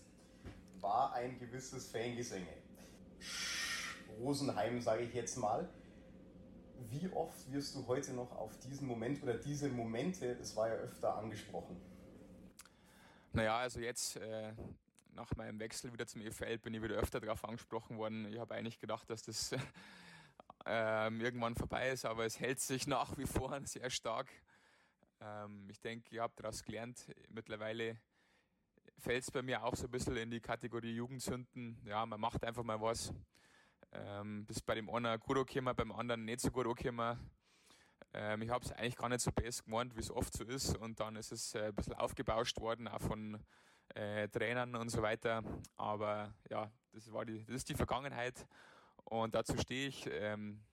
war 0.79 1.13
ein 1.13 1.39
gewisses 1.39 1.87
Fangesänge. 1.87 2.53
Rosenheim, 4.19 4.81
sage 4.81 5.03
ich 5.03 5.13
jetzt 5.13 5.37
mal. 5.37 5.67
Wie 6.89 7.09
oft 7.13 7.51
wirst 7.51 7.75
du 7.75 7.87
heute 7.87 8.13
noch 8.13 8.31
auf 8.33 8.57
diesen 8.59 8.87
Moment 8.87 9.23
oder 9.23 9.35
diese 9.35 9.69
Momente, 9.69 10.35
das 10.35 10.55
war 10.55 10.67
ja 10.67 10.75
öfter 10.75 11.15
angesprochen? 11.15 11.77
Naja, 13.31 13.57
also 13.57 13.79
jetzt 13.79 14.17
äh, 14.17 14.53
nach 15.15 15.35
meinem 15.35 15.59
Wechsel 15.59 15.91
wieder 15.91 16.05
zum 16.05 16.21
EFL 16.21 16.59
bin 16.59 16.73
ich 16.75 16.83
wieder 16.83 16.95
öfter 16.95 17.19
darauf 17.19 17.43
angesprochen 17.45 17.97
worden. 17.97 18.27
Ich 18.31 18.37
habe 18.37 18.53
eigentlich 18.53 18.79
gedacht, 18.79 19.09
dass 19.09 19.23
das 19.23 19.53
äh, 20.65 21.07
irgendwann 21.17 21.55
vorbei 21.55 21.89
ist, 21.89 22.05
aber 22.05 22.25
es 22.25 22.39
hält 22.39 22.59
sich 22.59 22.85
nach 22.97 23.17
wie 23.17 23.25
vor 23.25 23.59
sehr 23.65 23.89
stark. 23.89 24.27
Ähm, 25.23 25.69
ich 25.69 25.79
denke, 25.79 26.13
ihr 26.15 26.21
habt 26.21 26.39
daraus 26.39 26.63
gelernt. 26.63 27.07
Mittlerweile 27.29 27.97
fällt 28.99 29.23
es 29.23 29.31
bei 29.31 29.41
mir 29.41 29.63
auch 29.63 29.75
so 29.75 29.85
ein 29.85 29.91
bisschen 29.91 30.17
in 30.17 30.31
die 30.31 30.41
Kategorie 30.41 30.93
Jugendsünden. 30.95 31.81
Ja, 31.85 32.05
man 32.05 32.19
macht 32.19 32.43
einfach 32.43 32.63
mal 32.63 32.81
was. 32.81 33.13
Ähm, 33.91 34.45
bis 34.45 34.61
bei 34.61 34.75
dem 34.75 34.89
einen 34.89 35.19
gut 35.19 35.37
angekommen, 35.37 35.75
beim 35.75 35.91
anderen 35.91 36.25
nicht 36.25 36.41
so 36.41 36.51
gut 36.51 36.67
angekommen. 36.67 37.19
Ähm, 38.13 38.41
ich 38.41 38.49
habe 38.49 38.65
es 38.65 38.71
eigentlich 38.71 38.97
gar 38.97 39.09
nicht 39.09 39.21
so 39.21 39.31
best 39.31 39.63
gemeint, 39.65 39.95
wie 39.95 40.01
es 40.01 40.11
oft 40.11 40.35
so 40.35 40.43
ist. 40.43 40.75
Und 40.77 40.99
dann 40.99 41.15
ist 41.15 41.31
es 41.31 41.55
äh, 41.55 41.67
ein 41.67 41.75
bisschen 41.75 41.93
aufgebauscht 41.93 42.59
worden, 42.59 42.87
auch 42.87 43.01
von 43.01 43.39
äh, 43.95 44.27
Trainern 44.27 44.75
und 44.75 44.89
so 44.89 45.01
weiter. 45.01 45.43
Aber 45.77 46.33
ja, 46.49 46.71
das, 46.91 47.11
war 47.11 47.25
die, 47.25 47.45
das 47.45 47.57
ist 47.57 47.69
die 47.69 47.75
Vergangenheit 47.75 48.45
und 49.05 49.35
dazu 49.35 49.57
stehe 49.57 49.87
ich. 49.87 50.07
Ähm, 50.11 50.63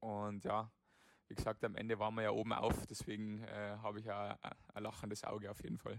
und 0.00 0.44
ja, 0.44 0.70
wie 1.28 1.34
gesagt, 1.34 1.64
am 1.64 1.76
Ende 1.76 1.98
waren 1.98 2.14
wir 2.14 2.22
ja 2.22 2.30
oben 2.30 2.52
auf, 2.52 2.86
deswegen 2.86 3.42
äh, 3.44 3.76
habe 3.82 4.00
ich 4.00 4.06
ja 4.06 4.38
ein 4.74 4.82
lachendes 4.82 5.24
Auge 5.24 5.50
auf 5.50 5.62
jeden 5.62 5.78
Fall. 5.78 5.98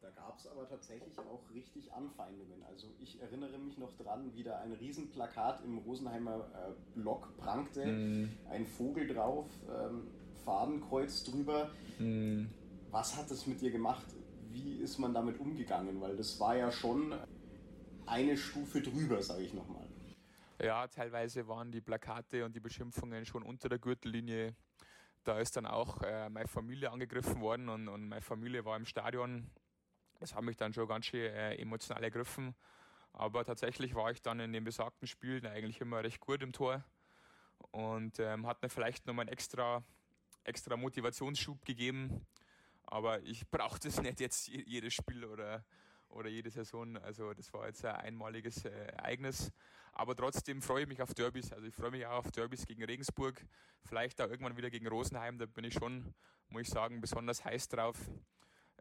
Da 0.00 0.10
gab 0.10 0.38
es 0.38 0.46
aber 0.46 0.68
tatsächlich 0.68 1.18
auch 1.18 1.42
richtig 1.52 1.92
Anfeindungen. 1.92 2.62
Also 2.62 2.88
ich 3.00 3.20
erinnere 3.20 3.58
mich 3.58 3.76
noch 3.78 3.92
dran, 3.96 4.30
wie 4.34 4.44
da 4.44 4.58
ein 4.58 4.72
Riesenplakat 4.72 5.64
im 5.64 5.78
Rosenheimer 5.78 6.48
äh, 6.54 6.98
Block 6.98 7.36
prangte, 7.38 7.84
mm. 7.86 8.28
ein 8.50 8.66
Vogel 8.66 9.08
drauf, 9.08 9.48
ähm, 9.68 10.06
Fadenkreuz 10.44 11.24
drüber. 11.24 11.70
Mm. 11.98 12.44
Was 12.90 13.16
hat 13.16 13.30
das 13.30 13.46
mit 13.46 13.60
dir 13.60 13.72
gemacht? 13.72 14.06
Wie 14.52 14.76
ist 14.76 14.98
man 14.98 15.12
damit 15.12 15.40
umgegangen? 15.40 16.00
Weil 16.00 16.16
das 16.16 16.38
war 16.38 16.56
ja 16.56 16.70
schon 16.70 17.14
eine 18.06 18.36
Stufe 18.36 18.80
drüber, 18.80 19.20
sage 19.22 19.42
ich 19.42 19.54
nochmal. 19.54 19.88
Ja, 20.62 20.86
teilweise 20.86 21.48
waren 21.48 21.72
die 21.72 21.80
Plakate 21.80 22.44
und 22.44 22.54
die 22.54 22.60
Beschimpfungen 22.60 23.26
schon 23.26 23.42
unter 23.42 23.68
der 23.68 23.78
Gürtellinie. 23.78 24.54
Da 25.26 25.38
ist 25.38 25.56
dann 25.56 25.66
auch 25.66 26.02
äh, 26.02 26.28
meine 26.28 26.48
Familie 26.48 26.90
angegriffen 26.90 27.40
worden 27.40 27.68
und, 27.68 27.88
und 27.88 28.08
meine 28.08 28.22
Familie 28.22 28.64
war 28.64 28.76
im 28.76 28.86
Stadion 28.86 29.50
das 30.20 30.34
hat 30.34 30.42
mich 30.42 30.56
dann 30.56 30.72
schon 30.72 30.88
ganz 30.88 31.06
schön 31.06 31.32
äh, 31.32 31.54
emotional 31.56 32.02
ergriffen. 32.02 32.54
Aber 33.12 33.44
tatsächlich 33.44 33.94
war 33.94 34.10
ich 34.10 34.22
dann 34.22 34.40
in 34.40 34.52
den 34.52 34.64
besagten 34.64 35.06
Spielen 35.06 35.46
eigentlich 35.46 35.80
immer 35.80 36.02
recht 36.02 36.20
gut 36.20 36.42
im 36.42 36.52
Tor 36.52 36.84
und 37.70 38.18
ähm, 38.18 38.46
hat 38.46 38.62
mir 38.62 38.68
vielleicht 38.68 39.06
nochmal 39.06 39.24
einen 39.24 39.32
extra, 39.32 39.82
extra 40.44 40.76
Motivationsschub 40.76 41.64
gegeben. 41.64 42.26
Aber 42.84 43.22
ich 43.22 43.48
brauche 43.48 43.80
das 43.80 44.00
nicht 44.00 44.20
jetzt 44.20 44.48
jedes 44.48 44.94
Spiel 44.94 45.24
oder, 45.24 45.64
oder 46.08 46.28
jede 46.28 46.50
Saison. 46.50 46.96
Also 46.98 47.32
das 47.34 47.52
war 47.52 47.66
jetzt 47.66 47.84
ein 47.84 47.96
einmaliges 47.96 48.64
äh, 48.64 48.70
Ereignis. 48.70 49.52
Aber 49.98 50.14
trotzdem 50.14 50.60
freue 50.60 50.82
ich 50.82 50.88
mich 50.88 51.00
auf 51.00 51.14
Derbys. 51.14 51.52
Also 51.52 51.66
ich 51.66 51.74
freue 51.74 51.90
mich 51.90 52.04
auch 52.06 52.24
auf 52.24 52.30
Derbys 52.30 52.66
gegen 52.66 52.84
Regensburg. 52.84 53.42
Vielleicht 53.82 54.20
auch 54.20 54.28
irgendwann 54.28 54.56
wieder 54.56 54.70
gegen 54.70 54.86
Rosenheim. 54.86 55.38
Da 55.38 55.46
bin 55.46 55.64
ich 55.64 55.72
schon, 55.72 56.14
muss 56.50 56.62
ich 56.62 56.68
sagen, 56.68 57.00
besonders 57.00 57.44
heiß 57.44 57.68
drauf 57.68 57.96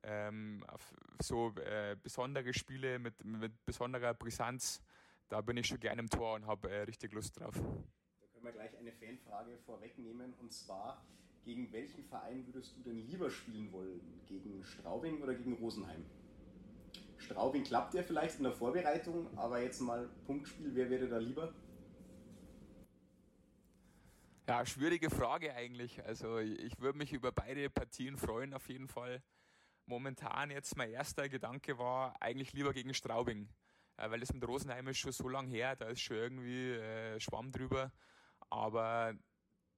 ähm, 0.06 0.64
auf 0.68 0.94
so 1.22 1.54
äh, 1.58 1.96
besondere 2.02 2.54
Spiele 2.54 3.00
mit, 3.00 3.24
mit 3.24 3.66
besonderer 3.66 4.14
Brisanz, 4.14 4.82
da 5.30 5.42
bin 5.42 5.58
ich 5.58 5.68
schon 5.68 5.80
gerne 5.80 6.02
im 6.02 6.10
Tor 6.10 6.36
und 6.36 6.46
habe 6.46 6.70
äh, 6.70 6.82
richtig 6.82 7.14
Lust 7.14 7.40
drauf. 7.40 7.56
Da 7.56 8.28
können 8.34 8.46
wir 8.46 8.52
gleich 8.52 8.78
eine 8.78 8.92
Fanfrage 8.92 9.58
vorwegnehmen 9.66 10.34
und 10.40 10.54
zwar, 10.54 11.04
gegen 11.44 11.72
welchen 11.72 12.04
Verein 12.04 12.46
würdest 12.48 12.76
du 12.78 12.84
denn 12.84 12.98
lieber 13.08 13.30
spielen 13.30 13.72
wollen? 13.72 14.02
Gegen 14.28 14.64
Straubing 14.64 15.22
oder 15.22 15.34
gegen 15.34 15.54
Rosenheim? 15.54 16.06
Straubing 17.26 17.64
klappt 17.64 17.94
ja 17.94 18.04
vielleicht 18.04 18.38
in 18.38 18.44
der 18.44 18.54
Vorbereitung, 18.54 19.28
aber 19.38 19.62
jetzt 19.62 19.82
mal 19.82 20.10
Punktspiel, 20.26 20.74
wer 20.74 20.90
wäre 20.90 21.08
da 21.08 21.18
lieber? 21.18 21.54
Ja, 24.48 24.66
schwierige 24.66 25.10
Frage 25.10 25.54
eigentlich. 25.54 26.04
Also 26.06 26.38
ich 26.38 26.80
würde 26.80 26.98
mich 26.98 27.14
über 27.14 27.32
beide 27.32 27.70
Partien 27.70 28.18
freuen 28.18 28.54
auf 28.54 28.70
jeden 28.70 28.88
Fall 28.88 29.24
momentan 29.88 30.52
jetzt 30.52 30.76
mein 30.78 30.92
erster 30.92 31.30
Gedanke 31.30 31.78
war, 31.78 32.16
eigentlich 32.20 32.54
lieber 32.54 32.74
gegen 32.74 32.94
Straubing. 32.94 33.50
Äh, 33.98 34.10
weil 34.10 34.20
das 34.20 34.34
mit 34.34 34.46
Rosenheim 34.48 34.88
ist 34.88 34.98
schon 34.98 35.12
so 35.12 35.30
lange 35.30 35.50
her, 35.50 35.76
da 35.76 35.88
ist 35.88 36.02
schon 36.02 36.18
irgendwie 36.18 36.72
äh, 36.72 37.20
Schwamm 37.20 37.52
drüber. 37.52 37.92
Aber 38.50 39.14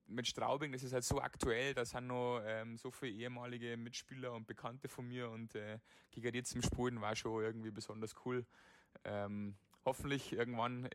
mit 0.08 0.28
Straubing, 0.28 0.72
das 0.72 0.84
ist 0.84 0.94
halt 0.94 1.04
so 1.04 1.22
aktuell, 1.22 1.74
da 1.74 1.86
sind 1.86 2.08
noch 2.08 2.42
ähm, 2.46 2.78
so 2.78 2.92
viele 2.92 3.12
ehemalige 3.14 3.78
Mitspieler 3.78 4.34
und 4.34 4.48
Bekannte 4.48 4.88
von 4.88 5.08
mir 5.08 5.30
und 5.30 5.56
äh, 5.56 5.80
gegen 6.12 6.32
die 6.32 6.44
zum 6.44 6.62
Spielen 6.62 7.02
war 7.02 7.16
schon 7.16 7.44
irgendwie 7.44 7.72
besonders 7.72 8.16
cool. 8.26 8.46
Ähm, 9.04 9.56
hoffentlich 9.86 10.34
irgendwann 10.34 10.90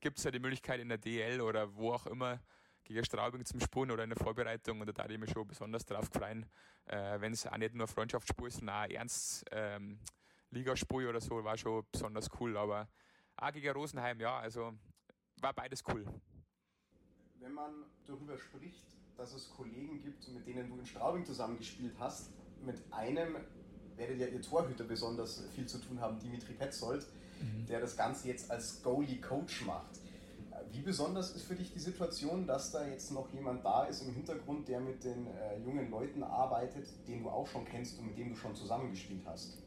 gibt 0.00 0.18
es 0.18 0.24
ja 0.24 0.30
die 0.30 0.38
Möglichkeit 0.38 0.80
in 0.80 0.88
der 0.88 0.98
DL 0.98 1.40
oder 1.40 1.74
wo 1.74 1.92
auch 1.92 2.06
immer 2.06 2.40
gegen 2.84 3.04
Straubing 3.04 3.44
zum 3.44 3.60
Spuren 3.60 3.90
oder 3.90 4.04
in 4.04 4.10
der 4.10 4.18
Vorbereitung 4.18 4.80
und 4.80 4.96
da 4.96 5.02
habe 5.02 5.12
ich 5.12 5.18
mich 5.18 5.30
schon 5.30 5.46
besonders 5.46 5.84
drauf 5.84 6.10
gefreut, 6.10 6.44
äh, 6.86 7.20
wenn 7.20 7.32
es 7.32 7.46
auch 7.46 7.56
nicht 7.56 7.74
nur 7.74 7.88
Freundschaftsspur 7.88 8.48
ist, 8.48 8.58
sondern 8.58 8.84
auch 8.84 8.90
ernst 8.90 9.44
ähm, 9.50 9.98
Ligaspur 10.50 11.08
oder 11.08 11.20
so, 11.20 11.42
war 11.42 11.56
schon 11.56 11.84
besonders 11.90 12.28
cool. 12.40 12.56
Aber 12.56 12.88
auch 13.36 13.52
gegen 13.52 13.70
Rosenheim, 13.70 14.20
ja, 14.20 14.38
also 14.38 14.72
war 15.40 15.52
beides 15.52 15.82
cool. 15.88 16.04
Wenn 17.46 17.54
man 17.54 17.84
darüber 18.08 18.36
spricht, 18.36 18.82
dass 19.16 19.32
es 19.32 19.48
Kollegen 19.50 20.02
gibt, 20.02 20.28
mit 20.34 20.48
denen 20.48 20.68
du 20.68 20.76
in 20.80 20.84
Straubing 20.84 21.24
zusammengespielt 21.24 21.94
hast, 21.96 22.30
mit 22.64 22.82
einem 22.90 23.36
werdet 23.94 24.18
ja 24.18 24.26
ihr 24.26 24.42
Torhüter 24.42 24.82
besonders 24.82 25.44
viel 25.54 25.64
zu 25.64 25.78
tun 25.78 26.00
haben, 26.00 26.18
Dimitri 26.18 26.54
Petzold, 26.54 27.06
mhm. 27.40 27.66
der 27.66 27.78
das 27.78 27.96
Ganze 27.96 28.26
jetzt 28.26 28.50
als 28.50 28.82
Goalie-Coach 28.82 29.64
macht. 29.64 30.00
Wie 30.72 30.80
besonders 30.80 31.36
ist 31.36 31.44
für 31.44 31.54
dich 31.54 31.72
die 31.72 31.78
Situation, 31.78 32.48
dass 32.48 32.72
da 32.72 32.84
jetzt 32.84 33.12
noch 33.12 33.32
jemand 33.32 33.64
da 33.64 33.84
ist 33.84 34.02
im 34.02 34.12
Hintergrund, 34.12 34.66
der 34.66 34.80
mit 34.80 35.04
den 35.04 35.28
äh, 35.28 35.60
jungen 35.60 35.88
Leuten 35.88 36.24
arbeitet, 36.24 36.88
den 37.06 37.22
du 37.22 37.30
auch 37.30 37.46
schon 37.46 37.64
kennst 37.64 38.00
und 38.00 38.08
mit 38.08 38.18
dem 38.18 38.30
du 38.30 38.34
schon 38.34 38.56
zusammengespielt 38.56 39.24
hast? 39.24 39.62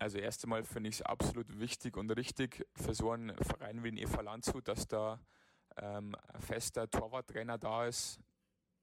Also 0.00 0.18
erst 0.18 0.42
einmal 0.42 0.64
finde 0.64 0.88
ich 0.88 0.96
es 0.96 1.02
absolut 1.02 1.60
wichtig 1.60 1.96
und 1.96 2.10
richtig 2.10 2.66
für 2.74 2.92
so 2.92 3.12
einen 3.12 3.36
Verein 3.36 3.84
wie 3.84 3.92
den 3.92 3.98
EV 3.98 4.20
Landshut, 4.22 4.66
dass 4.66 4.88
da 4.88 5.20
ähm, 5.76 6.16
fester 6.40 6.88
Torwarttrainer 6.90 7.58
da 7.58 7.86
ist, 7.86 8.20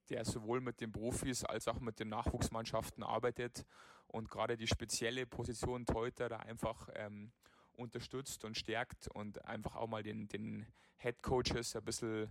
der 0.10 0.26
sowohl 0.26 0.62
mit 0.62 0.82
den 0.82 0.92
Profis 0.92 1.44
als 1.44 1.68
auch 1.68 1.80
mit 1.80 2.00
den 2.00 2.10
Nachwuchsmannschaften 2.10 3.04
arbeitet 3.04 3.66
und 4.08 4.30
gerade 4.30 4.58
die 4.58 4.68
spezielle 4.68 5.26
Position 5.26 5.86
Teuter 5.86 6.28
da 6.30 6.38
einfach 6.38 6.90
ähm, 6.96 7.32
unterstützt 7.74 8.44
und 8.44 8.58
stärkt 8.58 9.08
und 9.08 9.44
einfach 9.46 9.76
auch 9.76 9.88
mal 9.88 10.04
den, 10.04 10.28
den 10.28 10.68
Head 10.98 11.22
Coaches 11.22 11.76
ein 11.76 11.86
bisschen 11.86 12.30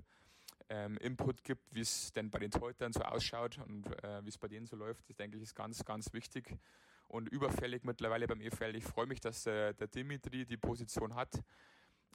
ähm, 0.68 0.96
Input 0.98 1.42
gibt, 1.42 1.74
wie 1.74 1.80
es 1.80 2.12
denn 2.12 2.30
bei 2.30 2.38
den 2.38 2.50
Teutern 2.50 2.92
so 2.92 3.00
ausschaut 3.00 3.58
und 3.58 3.86
äh, 4.04 4.24
wie 4.24 4.28
es 4.28 4.38
bei 4.38 4.48
denen 4.48 4.66
so 4.66 4.76
läuft, 4.76 5.08
das 5.08 5.16
denke 5.16 5.36
ich 5.36 5.42
ist 5.42 5.54
ganz, 5.54 5.84
ganz 5.84 6.12
wichtig 6.12 6.56
und 7.08 7.28
überfällig 7.28 7.82
mittlerweile 7.82 8.26
beim 8.28 8.40
EFL. 8.40 8.76
Ich 8.76 8.84
freue 8.84 9.06
mich, 9.06 9.20
dass 9.20 9.44
äh, 9.46 9.74
der 9.74 9.88
Dimitri 9.88 10.46
die 10.46 10.56
Position 10.56 11.16
hat. 11.16 11.42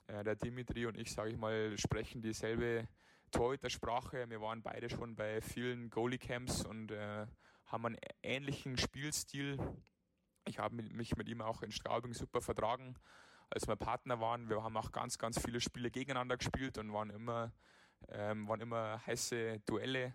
Äh, 0.08 0.24
der 0.24 0.36
Dimitri 0.36 0.86
und 0.86 0.98
ich, 0.98 1.12
sage 1.12 1.32
ich 1.32 1.38
mal, 1.38 1.78
sprechen 1.78 2.22
dieselbe 2.22 2.88
Torhüter-Sprache. 3.32 4.30
Wir 4.30 4.42
waren 4.42 4.62
beide 4.62 4.90
schon 4.90 5.16
bei 5.16 5.42
vielen 5.42 5.90
Goalie-Camps 5.90 6.66
und 6.66 6.92
äh, 6.92 7.26
haben 7.66 7.86
einen 7.86 7.98
ähnlichen 8.24 8.78
Spielstil 8.78 9.58
ich 10.48 10.60
habe 10.60 10.76
mich 10.76 11.16
mit 11.16 11.28
ihm 11.28 11.42
auch 11.42 11.62
in 11.64 11.72
Straubing 11.72 12.14
super 12.14 12.42
vertragen, 12.42 12.96
als 13.50 13.68
wir 13.68 13.76
Partner 13.76 14.20
waren. 14.20 14.50
Wir 14.50 14.64
haben 14.64 14.78
auch 14.78 14.92
ganz, 14.92 15.18
ganz 15.18 15.40
viele 15.44 15.60
Spiele 15.60 15.92
gegeneinander 15.92 16.38
gespielt 16.38 16.78
und 16.78 16.94
waren 16.94 17.10
immer, 17.10 17.52
ähm, 18.10 18.48
waren 18.48 18.62
immer 18.62 19.06
heiße 19.06 19.60
Duelle. 19.66 20.14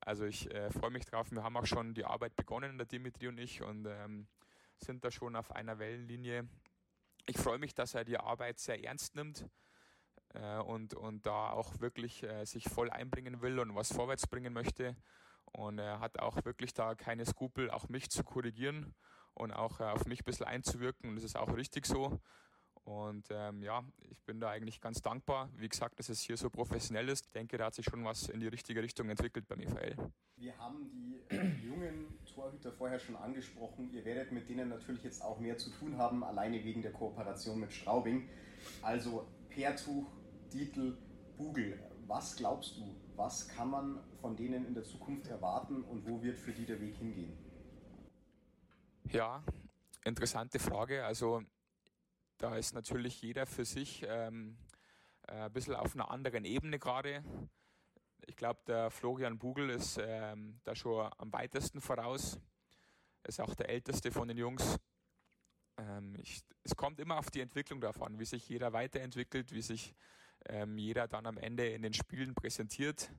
Also 0.00 0.24
ich 0.24 0.52
äh, 0.52 0.70
freue 0.70 0.90
mich 0.90 1.04
drauf. 1.04 1.30
Wir 1.30 1.42
haben 1.42 1.56
auch 1.56 1.66
schon 1.66 1.94
die 1.94 2.04
Arbeit 2.04 2.34
begonnen, 2.36 2.78
der 2.78 2.86
Dimitri 2.86 3.28
und 3.28 3.38
ich, 3.38 3.62
und 3.62 3.86
ähm, 3.86 4.26
sind 4.78 5.04
da 5.04 5.10
schon 5.10 5.36
auf 5.36 5.52
einer 5.52 5.78
Wellenlinie. 5.78 6.48
Ich 7.26 7.38
freue 7.38 7.58
mich, 7.58 7.74
dass 7.74 7.94
er 7.94 8.04
die 8.04 8.18
Arbeit 8.18 8.58
sehr 8.58 8.82
ernst 8.84 9.14
nimmt 9.14 9.46
äh, 10.34 10.58
und, 10.58 10.94
und 10.94 11.26
da 11.26 11.50
auch 11.50 11.80
wirklich 11.80 12.22
äh, 12.22 12.44
sich 12.44 12.64
voll 12.68 12.90
einbringen 12.90 13.40
will 13.40 13.58
und 13.58 13.74
was 13.74 13.92
vorwärts 13.92 14.26
bringen 14.26 14.52
möchte. 14.52 14.96
Und 15.52 15.78
er 15.78 16.00
hat 16.00 16.18
auch 16.18 16.44
wirklich 16.44 16.74
da 16.74 16.94
keine 16.94 17.26
Skrupel, 17.26 17.70
auch 17.70 17.88
mich 17.88 18.10
zu 18.10 18.22
korrigieren 18.22 18.94
und 19.34 19.52
auch 19.52 19.80
äh, 19.80 19.84
auf 19.84 20.06
mich 20.06 20.20
ein 20.20 20.24
bisschen 20.24 20.46
einzuwirken. 20.46 21.08
Und 21.08 21.16
das 21.16 21.24
ist 21.24 21.36
auch 21.36 21.54
richtig 21.56 21.86
so. 21.86 22.20
Und 22.84 23.28
ähm, 23.30 23.62
ja, 23.62 23.84
ich 24.10 24.22
bin 24.24 24.40
da 24.40 24.50
eigentlich 24.50 24.80
ganz 24.80 25.02
dankbar. 25.02 25.50
Wie 25.56 25.68
gesagt, 25.68 25.98
dass 25.98 26.08
es 26.08 26.20
hier 26.20 26.36
so 26.36 26.50
professionell 26.50 27.08
ist. 27.08 27.26
Ich 27.26 27.32
denke, 27.32 27.58
da 27.58 27.66
hat 27.66 27.74
sich 27.74 27.84
schon 27.84 28.04
was 28.04 28.28
in 28.28 28.40
die 28.40 28.48
richtige 28.48 28.82
Richtung 28.82 29.08
entwickelt 29.08 29.46
beim 29.46 29.60
EVL. 29.60 29.96
Wir 30.36 30.56
haben 30.58 30.90
die 30.90 31.20
äh, 31.28 31.46
jungen 31.62 32.18
Torhüter 32.24 32.72
vorher 32.72 32.98
schon 32.98 33.16
angesprochen. 33.16 33.90
Ihr 33.92 34.04
werdet 34.04 34.32
mit 34.32 34.48
denen 34.48 34.70
natürlich 34.70 35.04
jetzt 35.04 35.22
auch 35.22 35.38
mehr 35.38 35.58
zu 35.58 35.70
tun 35.70 35.98
haben, 35.98 36.24
alleine 36.24 36.64
wegen 36.64 36.82
der 36.82 36.92
Kooperation 36.92 37.60
mit 37.60 37.72
Straubing. 37.72 38.28
Also 38.82 39.26
Pertuch, 39.50 40.06
Dietl, 40.52 40.96
Bugel. 41.36 41.78
Was 42.06 42.36
glaubst 42.36 42.76
du, 42.78 42.96
was 43.16 43.46
kann 43.48 43.70
man 43.70 44.00
von 44.20 44.36
denen 44.36 44.66
in 44.66 44.74
der 44.74 44.84
Zukunft 44.84 45.28
erwarten 45.28 45.82
und 45.84 46.08
wo 46.08 46.22
wird 46.22 46.38
für 46.38 46.52
die 46.52 46.64
der 46.64 46.80
Weg 46.80 46.96
hingehen? 46.96 47.36
Ja, 49.10 49.44
interessante 50.04 50.58
Frage. 50.58 51.04
Also 51.04 51.42
da 52.40 52.56
ist 52.56 52.72
natürlich 52.72 53.20
jeder 53.20 53.44
für 53.44 53.66
sich 53.66 54.02
ähm, 54.08 54.56
äh, 55.28 55.32
ein 55.32 55.52
bisschen 55.52 55.74
auf 55.74 55.94
einer 55.94 56.10
anderen 56.10 56.44
Ebene 56.44 56.78
gerade. 56.78 57.22
Ich 58.26 58.36
glaube, 58.36 58.60
der 58.66 58.90
Florian 58.90 59.38
Bugel 59.38 59.68
ist 59.70 59.98
ähm, 60.02 60.58
da 60.64 60.74
schon 60.74 61.10
am 61.18 61.32
weitesten 61.32 61.80
voraus. 61.80 62.40
Ist 63.24 63.40
auch 63.40 63.54
der 63.54 63.68
älteste 63.68 64.10
von 64.10 64.26
den 64.28 64.38
Jungs. 64.38 64.78
Ähm, 65.76 66.16
ich, 66.18 66.40
es 66.62 66.74
kommt 66.74 66.98
immer 66.98 67.18
auf 67.18 67.30
die 67.30 67.40
Entwicklung 67.40 67.82
davon, 67.82 68.18
wie 68.18 68.24
sich 68.24 68.48
jeder 68.48 68.72
weiterentwickelt, 68.72 69.52
wie 69.52 69.62
sich 69.62 69.94
ähm, 70.46 70.78
jeder 70.78 71.08
dann 71.08 71.26
am 71.26 71.36
Ende 71.36 71.68
in 71.68 71.82
den 71.82 71.92
Spielen 71.92 72.34
präsentiert. 72.34 73.12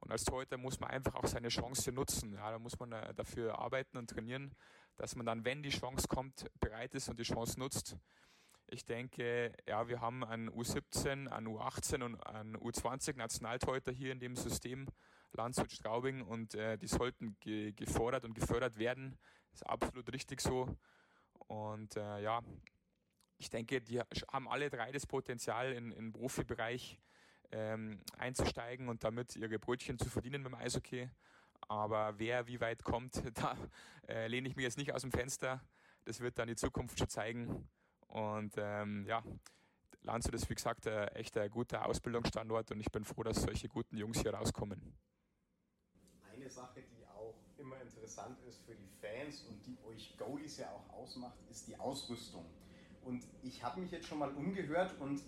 Und 0.00 0.10
als 0.10 0.24
Torhüter 0.24 0.56
muss 0.56 0.80
man 0.80 0.90
einfach 0.90 1.14
auch 1.14 1.26
seine 1.26 1.48
Chance 1.48 1.92
nutzen. 1.92 2.32
Ja, 2.32 2.50
da 2.50 2.58
muss 2.58 2.78
man 2.80 2.90
äh, 2.90 3.14
dafür 3.14 3.60
arbeiten 3.60 3.96
und 3.98 4.10
trainieren, 4.10 4.52
dass 4.96 5.14
man 5.14 5.26
dann, 5.26 5.44
wenn 5.44 5.62
die 5.62 5.70
Chance 5.70 6.08
kommt, 6.08 6.50
bereit 6.58 6.94
ist 6.94 7.08
und 7.08 7.20
die 7.20 7.24
Chance 7.24 7.60
nutzt. 7.60 7.96
Ich 8.74 8.84
denke, 8.84 9.52
ja, 9.68 9.86
wir 9.86 10.00
haben 10.00 10.24
einen 10.24 10.50
U17, 10.50 11.28
einen 11.28 11.46
U18 11.46 12.02
und 12.02 12.16
einen 12.26 12.56
U20 12.56 13.16
Nationaltorhüter 13.16 13.92
hier 13.92 14.10
in 14.10 14.18
dem 14.18 14.34
System 14.34 14.88
Landshut 15.30 15.70
Straubing 15.70 16.22
und 16.22 16.56
äh, 16.56 16.76
die 16.76 16.88
sollten 16.88 17.36
ge 17.38 17.70
gefordert 17.70 18.24
und 18.24 18.34
gefördert 18.34 18.76
werden. 18.76 19.16
Das 19.52 19.62
ist 19.62 19.68
absolut 19.68 20.12
richtig 20.12 20.40
so. 20.40 20.76
Und 21.46 21.96
äh, 21.96 22.20
ja, 22.20 22.40
ich 23.38 23.48
denke, 23.48 23.80
die 23.80 24.00
haben 24.00 24.48
alle 24.48 24.70
drei 24.70 24.90
das 24.90 25.06
Potenzial, 25.06 25.72
in, 25.72 25.92
in 25.92 26.06
den 26.06 26.12
Profibereich 26.12 26.98
ähm, 27.52 28.00
einzusteigen 28.18 28.88
und 28.88 29.04
damit 29.04 29.36
ihre 29.36 29.60
Brötchen 29.60 30.00
zu 30.00 30.10
verdienen 30.10 30.42
beim 30.42 30.56
Eishockey. 30.56 31.08
Aber 31.68 32.18
wer 32.18 32.48
wie 32.48 32.60
weit 32.60 32.82
kommt, 32.82 33.22
da 33.34 33.56
äh, 34.08 34.26
lehne 34.26 34.48
ich 34.48 34.56
mich 34.56 34.64
jetzt 34.64 34.78
nicht 34.78 34.92
aus 34.92 35.02
dem 35.02 35.12
Fenster. 35.12 35.62
Das 36.06 36.18
wird 36.18 36.40
dann 36.40 36.48
die 36.48 36.56
Zukunft 36.56 36.98
schon 36.98 37.08
zeigen. 37.08 37.68
Und 38.14 38.52
ähm, 38.58 39.04
ja, 39.08 39.24
Landshut 40.02 40.34
ist 40.34 40.48
wie 40.48 40.54
gesagt 40.54 40.86
ein 40.86 41.08
echt 41.08 41.36
ein 41.36 41.50
guter 41.50 41.84
Ausbildungsstandort 41.84 42.70
und 42.70 42.78
ich 42.78 42.92
bin 42.92 43.04
froh, 43.04 43.24
dass 43.24 43.42
solche 43.42 43.68
guten 43.68 43.96
Jungs 43.96 44.20
hier 44.20 44.32
rauskommen. 44.32 44.80
Eine 46.32 46.48
Sache, 46.48 46.82
die 46.82 47.04
auch 47.08 47.34
immer 47.58 47.80
interessant 47.80 48.38
ist 48.48 48.64
für 48.64 48.76
die 48.76 48.88
Fans 49.00 49.42
und 49.48 49.66
die 49.66 49.76
euch 49.84 50.16
Goalies 50.16 50.58
ja 50.58 50.70
auch 50.70 50.88
ausmacht, 50.94 51.36
ist 51.50 51.66
die 51.66 51.76
Ausrüstung. 51.76 52.44
Und 53.02 53.26
ich 53.42 53.64
habe 53.64 53.80
mich 53.80 53.90
jetzt 53.90 54.06
schon 54.06 54.18
mal 54.18 54.30
umgehört 54.30 54.94
und 55.00 55.20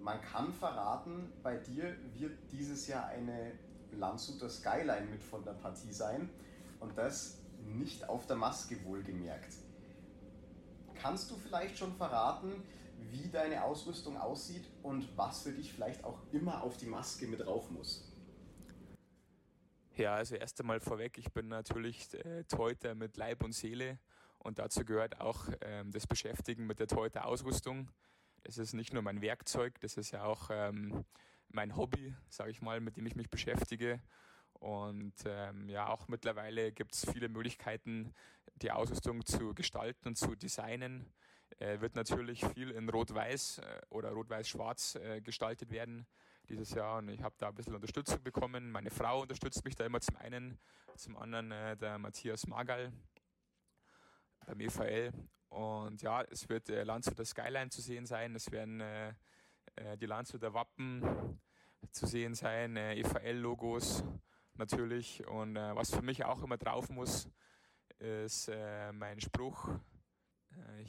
man 0.00 0.22
kann 0.22 0.54
verraten, 0.54 1.30
bei 1.42 1.58
dir 1.58 1.94
wird 2.14 2.38
dieses 2.52 2.86
Jahr 2.86 3.06
eine 3.08 3.52
Landshuter 3.92 4.48
Skyline 4.48 5.06
mit 5.10 5.22
von 5.22 5.44
der 5.44 5.52
Partie 5.52 5.92
sein 5.92 6.30
und 6.80 6.96
das 6.96 7.42
nicht 7.66 8.08
auf 8.08 8.26
der 8.26 8.36
Maske 8.36 8.82
wohlgemerkt. 8.84 9.67
Kannst 11.00 11.30
du 11.30 11.36
vielleicht 11.36 11.78
schon 11.78 11.94
verraten, 11.94 12.62
wie 13.10 13.28
deine 13.28 13.62
Ausrüstung 13.62 14.16
aussieht 14.16 14.68
und 14.82 15.16
was 15.16 15.42
für 15.42 15.52
dich 15.52 15.72
vielleicht 15.72 16.04
auch 16.04 16.20
immer 16.32 16.62
auf 16.62 16.76
die 16.76 16.86
Maske 16.86 17.26
mit 17.26 17.40
drauf 17.40 17.70
muss? 17.70 18.04
Ja, 19.96 20.14
also 20.14 20.36
erst 20.36 20.60
einmal 20.60 20.80
vorweg, 20.80 21.18
ich 21.18 21.32
bin 21.32 21.48
natürlich 21.48 22.12
äh, 22.14 22.44
Torhüter 22.44 22.94
mit 22.94 23.16
Leib 23.16 23.42
und 23.42 23.52
Seele 23.52 23.98
und 24.38 24.58
dazu 24.58 24.84
gehört 24.84 25.20
auch 25.20 25.48
ähm, 25.60 25.90
das 25.90 26.06
Beschäftigen 26.06 26.66
mit 26.66 26.78
der 26.78 26.86
Torhüter-Ausrüstung. 26.86 27.90
Das 28.44 28.58
ist 28.58 28.74
nicht 28.74 28.92
nur 28.92 29.02
mein 29.02 29.20
Werkzeug, 29.20 29.80
das 29.80 29.96
ist 29.96 30.12
ja 30.12 30.24
auch 30.24 30.50
ähm, 30.52 31.04
mein 31.48 31.76
Hobby, 31.76 32.14
sage 32.28 32.50
ich 32.50 32.62
mal, 32.62 32.80
mit 32.80 32.96
dem 32.96 33.06
ich 33.06 33.16
mich 33.16 33.30
beschäftige. 33.30 34.00
Und 34.60 35.14
ähm, 35.24 35.68
ja, 35.68 35.88
auch 35.88 36.08
mittlerweile 36.08 36.72
gibt 36.72 36.94
es 36.94 37.10
viele 37.10 37.28
Möglichkeiten, 37.28 38.12
die 38.56 38.72
Ausrüstung 38.72 39.24
zu 39.24 39.54
gestalten 39.54 40.08
und 40.08 40.16
zu 40.16 40.34
designen. 40.34 41.12
Äh, 41.58 41.80
wird 41.80 41.94
natürlich 41.94 42.44
viel 42.44 42.70
in 42.70 42.88
Rot-Weiß 42.88 43.58
äh, 43.58 43.80
oder 43.90 44.10
Rot-Weiß-Schwarz 44.10 44.96
äh, 44.96 45.20
gestaltet 45.20 45.70
werden 45.70 46.06
dieses 46.48 46.70
Jahr 46.70 46.98
und 46.98 47.08
ich 47.08 47.22
habe 47.22 47.34
da 47.38 47.48
ein 47.48 47.54
bisschen 47.54 47.74
Unterstützung 47.74 48.22
bekommen. 48.22 48.70
Meine 48.70 48.90
Frau 48.90 49.22
unterstützt 49.22 49.64
mich 49.64 49.74
da 49.74 49.84
immer 49.84 50.00
zum 50.00 50.16
einen, 50.16 50.58
zum 50.96 51.16
anderen 51.16 51.52
äh, 51.52 51.76
der 51.76 51.98
Matthias 51.98 52.46
Magal 52.46 52.92
beim 54.46 54.60
EVL 54.60 55.12
und 55.48 56.02
ja, 56.02 56.22
es 56.22 56.48
wird 56.48 56.68
äh, 56.68 56.84
Landshuter 56.84 57.24
Skyline 57.24 57.70
zu 57.70 57.80
sehen 57.80 58.06
sein, 58.06 58.34
es 58.34 58.50
werden 58.50 58.80
äh, 58.80 59.14
äh 59.76 59.96
die 59.96 60.06
Landshuter 60.06 60.54
Wappen 60.54 61.40
zu 61.90 62.06
sehen 62.06 62.34
sein, 62.34 62.76
äh, 62.76 62.94
EVL-Logos 62.94 64.04
natürlich 64.58 65.26
und 65.26 65.56
äh, 65.56 65.74
was 65.74 65.94
für 65.94 66.02
mich 66.02 66.24
auch 66.24 66.42
immer 66.42 66.56
drauf 66.56 66.90
muss, 66.90 67.28
ist 67.98 68.48
äh, 68.48 68.92
mein 68.92 69.20
Spruch 69.20 69.68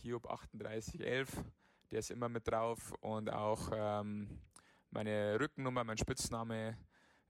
Hiob 0.02 0.24
3811, 0.54 1.44
der 1.92 2.00
ist 2.00 2.12
immer 2.12 2.30
mit 2.30 2.48
drauf 2.48 2.94
und 3.02 3.32
auch 3.32 3.70
ähm, 3.74 4.40
meine 4.92 5.40
Rückennummer, 5.40 5.84
mein 5.84 5.98
Spitzname, 5.98 6.78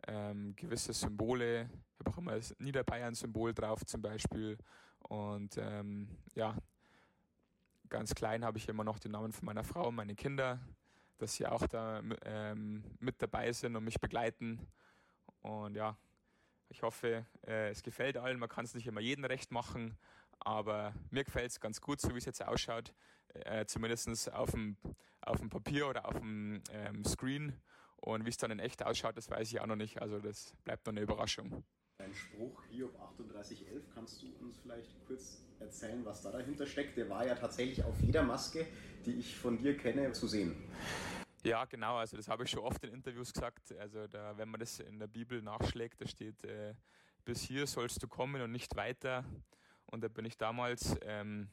ähm, 0.07 0.55
gewisse 0.55 0.93
Symbole. 0.93 1.69
Ich 1.93 1.99
habe 1.99 2.11
auch 2.11 2.17
immer 2.17 2.35
das 2.35 2.55
Niederbayern-Symbol 2.59 3.53
drauf 3.53 3.85
zum 3.85 4.01
Beispiel. 4.01 4.57
Und 4.99 5.57
ähm, 5.57 6.09
ja, 6.35 6.55
ganz 7.89 8.13
klein 8.13 8.45
habe 8.45 8.57
ich 8.57 8.67
immer 8.69 8.83
noch 8.83 8.99
den 8.99 9.11
Namen 9.11 9.31
von 9.31 9.45
meiner 9.45 9.63
Frau 9.63 9.87
und 9.87 9.95
meine 9.95 10.15
Kinder, 10.15 10.59
dass 11.17 11.33
sie 11.33 11.47
auch 11.47 11.67
da 11.67 12.01
ähm, 12.23 12.83
mit 12.99 13.21
dabei 13.21 13.51
sind 13.51 13.75
und 13.75 13.83
mich 13.83 13.99
begleiten. 13.99 14.59
Und 15.41 15.75
ja, 15.75 15.97
ich 16.69 16.81
hoffe, 16.81 17.25
äh, 17.45 17.69
es 17.69 17.83
gefällt 17.83 18.17
allen. 18.17 18.39
Man 18.39 18.49
kann 18.49 18.65
es 18.65 18.73
nicht 18.73 18.87
immer 18.87 19.01
jedem 19.01 19.25
recht 19.25 19.51
machen, 19.51 19.97
aber 20.39 20.93
mir 21.11 21.23
gefällt 21.23 21.51
es 21.51 21.59
ganz 21.59 21.81
gut, 21.81 21.99
so 21.99 22.13
wie 22.13 22.19
es 22.19 22.25
jetzt 22.25 22.43
ausschaut 22.43 22.93
äh, 23.33 23.65
zumindest 23.65 24.31
auf 24.33 24.51
dem, 24.51 24.77
auf 25.21 25.39
dem 25.39 25.49
Papier 25.49 25.87
oder 25.87 26.07
auf 26.07 26.19
dem 26.19 26.61
ähm, 26.71 27.03
Screen. 27.05 27.53
Und 27.97 28.25
wie 28.25 28.29
es 28.29 28.37
dann 28.37 28.51
in 28.51 28.59
echt 28.59 28.83
ausschaut, 28.83 29.17
das 29.17 29.29
weiß 29.29 29.51
ich 29.51 29.59
auch 29.59 29.65
noch 29.65 29.75
nicht. 29.75 30.01
Also 30.01 30.19
das 30.19 30.53
bleibt 30.63 30.85
noch 30.85 30.93
eine 30.93 31.01
Überraschung. 31.01 31.63
Dein 31.97 32.13
Spruch 32.13 32.63
Hiob 32.69 32.93
3811, 32.93 33.83
kannst 33.93 34.21
du 34.21 34.27
uns 34.39 34.57
vielleicht 34.57 35.05
kurz 35.05 35.41
erzählen, 35.59 36.05
was 36.05 36.21
da 36.21 36.31
dahinter 36.31 36.65
steckt? 36.65 36.97
Der 36.97 37.09
war 37.09 37.25
ja 37.27 37.35
tatsächlich 37.35 37.83
auf 37.83 37.99
jeder 37.99 38.23
Maske, 38.23 38.65
die 39.05 39.15
ich 39.15 39.35
von 39.35 39.57
dir 39.57 39.75
kenne, 39.75 40.13
zu 40.13 40.27
sehen. 40.27 40.55
Ja, 41.43 41.65
genau. 41.65 41.95
Also 41.97 42.17
das 42.17 42.27
habe 42.27 42.43
ich 42.43 42.49
schon 42.49 42.59
oft 42.59 42.83
in 42.83 42.93
Interviews 42.93 43.33
gesagt. 43.33 43.71
Also 43.77 44.07
da, 44.07 44.37
wenn 44.37 44.49
man 44.49 44.59
das 44.59 44.79
in 44.79 44.99
der 44.99 45.07
Bibel 45.07 45.41
nachschlägt, 45.41 46.01
da 46.01 46.07
steht, 46.07 46.43
äh, 46.43 46.75
bis 47.23 47.41
hier 47.43 47.65
sollst 47.65 48.03
du 48.03 48.07
kommen 48.07 48.41
und 48.41 48.51
nicht 48.51 48.75
weiter. 48.75 49.23
Und 49.85 50.03
da 50.03 50.07
bin 50.07 50.25
ich 50.25 50.37
damals 50.37 50.95
ähm, 51.01 51.49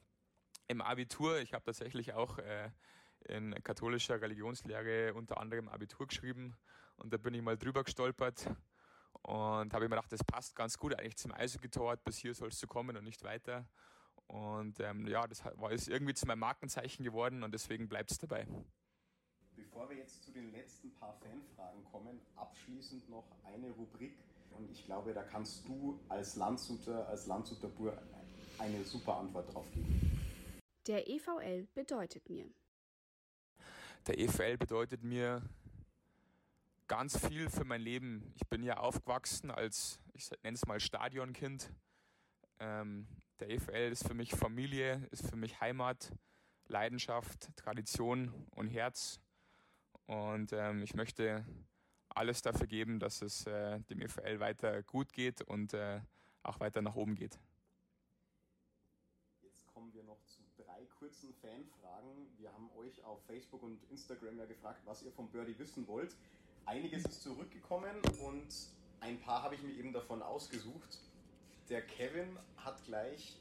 im 0.69 0.81
Abitur, 0.81 1.39
ich 1.39 1.55
habe 1.55 1.65
tatsächlich 1.65 2.15
auch 2.15 2.39
äh, 2.39 2.71
in 3.29 3.55
katholischer 3.63 4.21
Religionslehre 4.21 5.15
unter 5.15 5.41
anderem 5.41 5.69
Abitur 5.69 6.07
geschrieben 6.07 6.57
und 6.97 7.13
da 7.13 7.17
bin 7.17 7.35
ich 7.35 7.43
mal 7.43 7.57
drüber 7.57 7.85
gestolpert 7.85 8.49
und 9.23 9.73
habe 9.73 9.85
mir 9.85 9.91
gedacht, 9.91 10.13
das 10.13 10.25
passt 10.25 10.55
ganz 10.55 10.79
gut 10.79 10.95
eigentlich 10.95 11.17
zum 11.17 11.33
Eishockey-Tor, 11.33 11.97
bis 11.99 12.19
hier 12.19 12.35
sollst 12.35 12.63
du 12.63 12.67
kommen 12.67 12.97
und 12.97 13.05
nicht 13.05 13.23
weiter. 13.25 13.69
Und 14.27 14.81
ähm, 14.81 15.07
ja, 15.07 15.27
das 15.27 15.45
war 15.45 15.71
ist 15.71 15.89
irgendwie 15.89 16.15
zu 16.15 16.27
meinem 16.27 16.41
Markenzeichen 16.41 17.05
geworden 17.05 17.43
und 17.43 17.53
deswegen 17.53 17.89
bleibt 17.89 18.11
es 18.11 18.19
dabei. 18.19 18.47
Bevor 19.57 19.89
wir 19.89 19.97
jetzt 19.97 20.23
zu 20.23 20.31
den 20.31 20.53
letzten 20.53 20.91
paar 20.93 21.15
Fanfragen 21.15 21.83
kommen, 21.91 22.21
abschließend 22.37 23.09
noch 23.09 23.25
eine 23.45 23.71
Rubrik. 23.71 24.17
Und 24.51 24.71
ich 24.71 24.85
glaube, 24.85 25.13
da 25.13 25.23
kannst 25.23 25.67
du 25.67 25.99
als 26.09 26.37
Landshuter, 26.37 27.09
als 27.09 27.27
Landshuter 27.27 27.69
Bur 27.69 27.97
eine 28.59 28.85
super 28.85 29.17
Antwort 29.17 29.53
drauf 29.53 29.67
geben. 29.73 30.21
Der 30.87 31.09
EVL 31.09 31.67
bedeutet 31.75 32.29
mir. 32.29 32.47
Der 34.07 34.19
EVL 34.19 34.57
bedeutet 34.57 35.03
mir 35.03 35.43
ganz 36.87 37.19
viel 37.27 37.51
für 37.51 37.65
mein 37.65 37.81
Leben. 37.81 38.33
Ich 38.37 38.47
bin 38.49 38.63
ja 38.63 38.77
aufgewachsen 38.77 39.51
als, 39.51 39.99
ich 40.15 40.31
nenne 40.43 40.55
es 40.55 40.67
mal 40.67 40.79
Stadionkind. 40.79 41.73
Ähm, 42.61 43.09
der 43.41 43.51
EVL 43.51 43.91
ist 43.93 44.07
für 44.07 44.15
mich 44.15 44.33
Familie, 44.33 45.07
ist 45.11 45.29
für 45.29 45.37
mich 45.37 45.61
Heimat, 45.61 46.13
Leidenschaft, 46.69 47.51
Tradition 47.57 48.33
und 48.55 48.69
Herz. 48.69 49.21
Und 50.07 50.53
ähm, 50.53 50.83
ich 50.83 50.95
möchte 50.95 51.45
alles 52.09 52.43
dafür 52.43 52.67
geben, 52.67 52.99
dass 52.99 53.23
es 53.23 53.47
äh, 53.47 53.81
dem 53.91 54.01
EVL 54.01 54.41
weiter 54.41 54.83
gut 54.83 55.13
geht 55.13 55.43
und 55.43 55.75
äh, 55.75 56.01
auch 56.43 56.61
weiter 56.61 56.83
nach 56.83 56.95
oben 56.95 57.15
geht. 57.15 57.39
kurzen 60.99 61.33
Fanfragen. 61.35 62.27
Wir 62.39 62.53
haben 62.53 62.69
euch 62.77 63.05
auf 63.05 63.23
Facebook 63.27 63.63
und 63.63 63.79
Instagram 63.91 64.39
ja 64.39 64.45
gefragt, 64.47 64.81
was 64.87 65.03
ihr 65.03 65.13
vom 65.13 65.29
Birdie 65.29 65.59
wissen 65.59 65.87
wollt. 65.87 66.17
Einiges 66.65 67.05
ist 67.05 67.23
zurückgekommen 67.23 67.95
und 68.25 68.49
ein 69.01 69.21
paar 69.21 69.43
habe 69.43 69.55
ich 69.55 69.63
mir 69.63 69.73
eben 69.73 69.93
davon 69.93 70.23
ausgesucht. 70.23 71.01
Der 71.69 71.83
Kevin 71.83 72.39
hat 72.57 72.83
gleich 72.85 73.37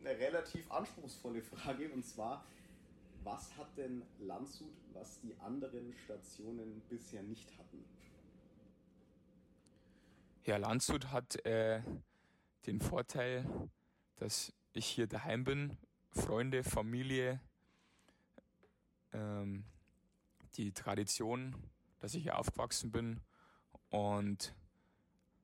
eine 0.00 0.18
relativ 0.18 0.70
anspruchsvolle 0.70 1.42
Frage 1.42 1.90
und 1.90 2.06
zwar, 2.06 2.44
was 3.26 3.56
hat 3.58 3.76
denn 3.76 4.04
Landshut, 4.20 4.72
was 4.92 5.20
die 5.20 5.36
anderen 5.40 5.92
Stationen 6.04 6.80
bisher 6.88 7.24
nicht 7.24 7.58
hatten? 7.58 7.84
Ja, 10.44 10.56
Landshut 10.58 11.10
hat 11.10 11.44
äh, 11.44 11.82
den 12.66 12.80
Vorteil, 12.80 13.44
dass 14.14 14.52
ich 14.72 14.86
hier 14.86 15.08
daheim 15.08 15.42
bin 15.42 15.76
Freunde, 16.12 16.62
Familie, 16.62 17.40
ähm, 19.12 19.64
die 20.54 20.72
Tradition, 20.72 21.56
dass 21.98 22.14
ich 22.14 22.22
hier 22.22 22.38
aufgewachsen 22.38 22.92
bin 22.92 23.20
und 23.90 24.54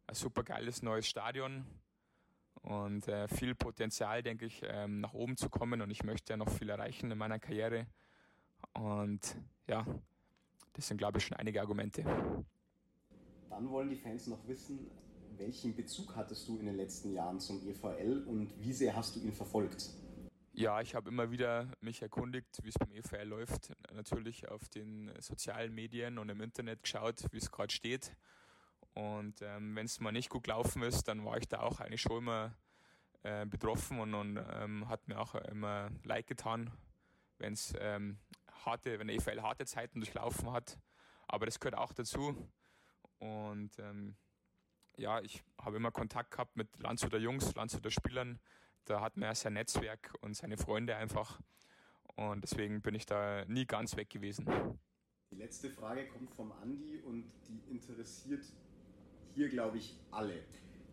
ein 0.07 0.15
super 0.15 0.45
geiles 0.45 0.83
neues 0.83 1.09
Stadion 1.09 1.67
und 2.63 3.09
äh, 3.09 3.29
viel 3.29 3.55
Potenzial, 3.55 4.23
denke 4.23 4.47
ich, 4.47 4.63
ähm, 4.65 5.01
nach 5.01 5.15
oben 5.15 5.37
zu 5.37 5.51
kommen 5.51 5.83
und 5.83 5.91
ich 5.91 6.05
möchte 6.05 6.33
ja 6.33 6.37
noch 6.37 6.49
viel 6.49 6.69
erreichen 6.69 7.11
in 7.11 7.19
meiner 7.19 7.39
Karriere 7.39 7.87
und 8.75 9.37
ja, 9.67 9.85
das 10.73 10.89
sind 10.89 10.99
glaube 10.99 11.19
ich 11.19 11.27
schon 11.27 11.37
einige 11.37 11.61
Argumente. 11.61 12.05
Dann 13.51 13.69
wollen 13.71 13.91
die 13.91 13.97
Fans 13.97 14.27
noch 14.29 14.47
wissen, 14.47 14.91
welchen 15.37 15.75
Bezug 15.75 16.15
hattest 16.17 16.49
du 16.49 16.59
in 16.59 16.67
den 16.67 16.77
letzten 16.77 17.13
Jahren 17.13 17.41
zum 17.41 17.67
EVL 17.67 18.25
und 18.27 18.53
wie 18.61 18.73
sehr 18.73 18.95
hast 18.95 19.17
du 19.17 19.21
ihn 19.21 19.33
verfolgt? 19.33 19.91
Ja, 20.55 20.83
ich 20.83 20.95
habe 20.95 21.09
immer 21.09 21.31
wieder 21.31 21.67
mich 21.81 22.03
erkundigt, 22.03 22.59
wie 22.63 22.69
es 22.69 22.75
beim 22.79 22.93
EVL 22.93 23.27
läuft. 23.27 23.73
Natürlich 23.95 24.49
auf 24.49 24.69
den 24.69 25.11
sozialen 25.19 25.75
Medien 25.75 26.19
und 26.19 26.29
im 26.29 26.43
Internet 26.43 26.83
geschaut, 26.83 27.25
wie 27.33 27.39
es 27.39 27.51
gerade 27.51 27.73
steht. 27.73 28.13
Und 28.95 29.41
ähm, 29.43 29.75
wenn 29.75 29.87
es 29.87 30.01
mal 30.01 30.13
nicht 30.13 30.29
gut 30.29 30.45
gelaufen 30.45 30.83
ist, 30.83 31.05
dann 31.09 31.25
war 31.25 31.39
ich 31.39 31.49
da 31.49 31.61
auch 31.61 31.81
eigentlich 31.81 32.03
schon 32.03 32.19
immer 32.19 32.55
äh, 33.23 33.47
betroffen 33.47 34.01
und, 34.01 34.15
und 34.15 34.37
ähm, 34.37 34.89
hat 34.89 35.09
mir 35.09 35.19
auch 35.19 35.35
immer 35.35 35.91
leid 36.05 36.27
getan, 36.27 36.71
wenn 37.39 37.55
es 37.55 37.75
ähm, 37.79 38.19
harte, 38.65 38.99
wenn 38.99 39.07
der 39.07 39.17
EVL 39.17 39.43
harte 39.43 39.65
Zeiten 39.65 40.01
durchlaufen 40.01 40.53
hat. 40.53 40.79
Aber 41.27 41.47
das 41.47 41.59
gehört 41.59 41.77
auch 41.77 41.93
dazu. 41.93 42.37
Und 43.19 43.79
ähm, 43.79 44.17
ja, 44.97 45.21
ich 45.21 45.43
habe 45.59 45.77
immer 45.77 45.91
Kontakt 45.91 46.33
gehabt 46.33 46.57
mit 46.57 46.69
Landshuter 46.79 47.19
Jungs, 47.19 47.55
Landshuter 47.55 47.91
Spielern. 47.91 48.39
Da 48.85 49.01
hat 49.01 49.17
man 49.17 49.29
ja 49.29 49.35
sein 49.35 49.55
Netzwerk 49.55 50.13
und 50.21 50.35
seine 50.35 50.59
Freunde 50.59 50.97
einfach. 50.97 51.41
Und 52.17 52.43
deswegen 52.43 52.83
bin 52.83 52.95
ich 52.95 53.07
da 53.07 53.45
nie 53.47 53.65
ganz 53.65 53.97
weg 53.97 54.11
gewesen. 54.11 54.47
Die 55.31 55.37
letzte 55.37 55.71
Frage 55.71 56.09
kommt 56.09 56.35
vom 56.35 56.53
Andi 56.53 56.99
und 56.99 57.31
die 57.49 57.61
interessiert 57.71 58.45
hier, 59.35 59.49
glaube 59.49 59.79
ich, 59.79 59.95
alle. 60.11 60.43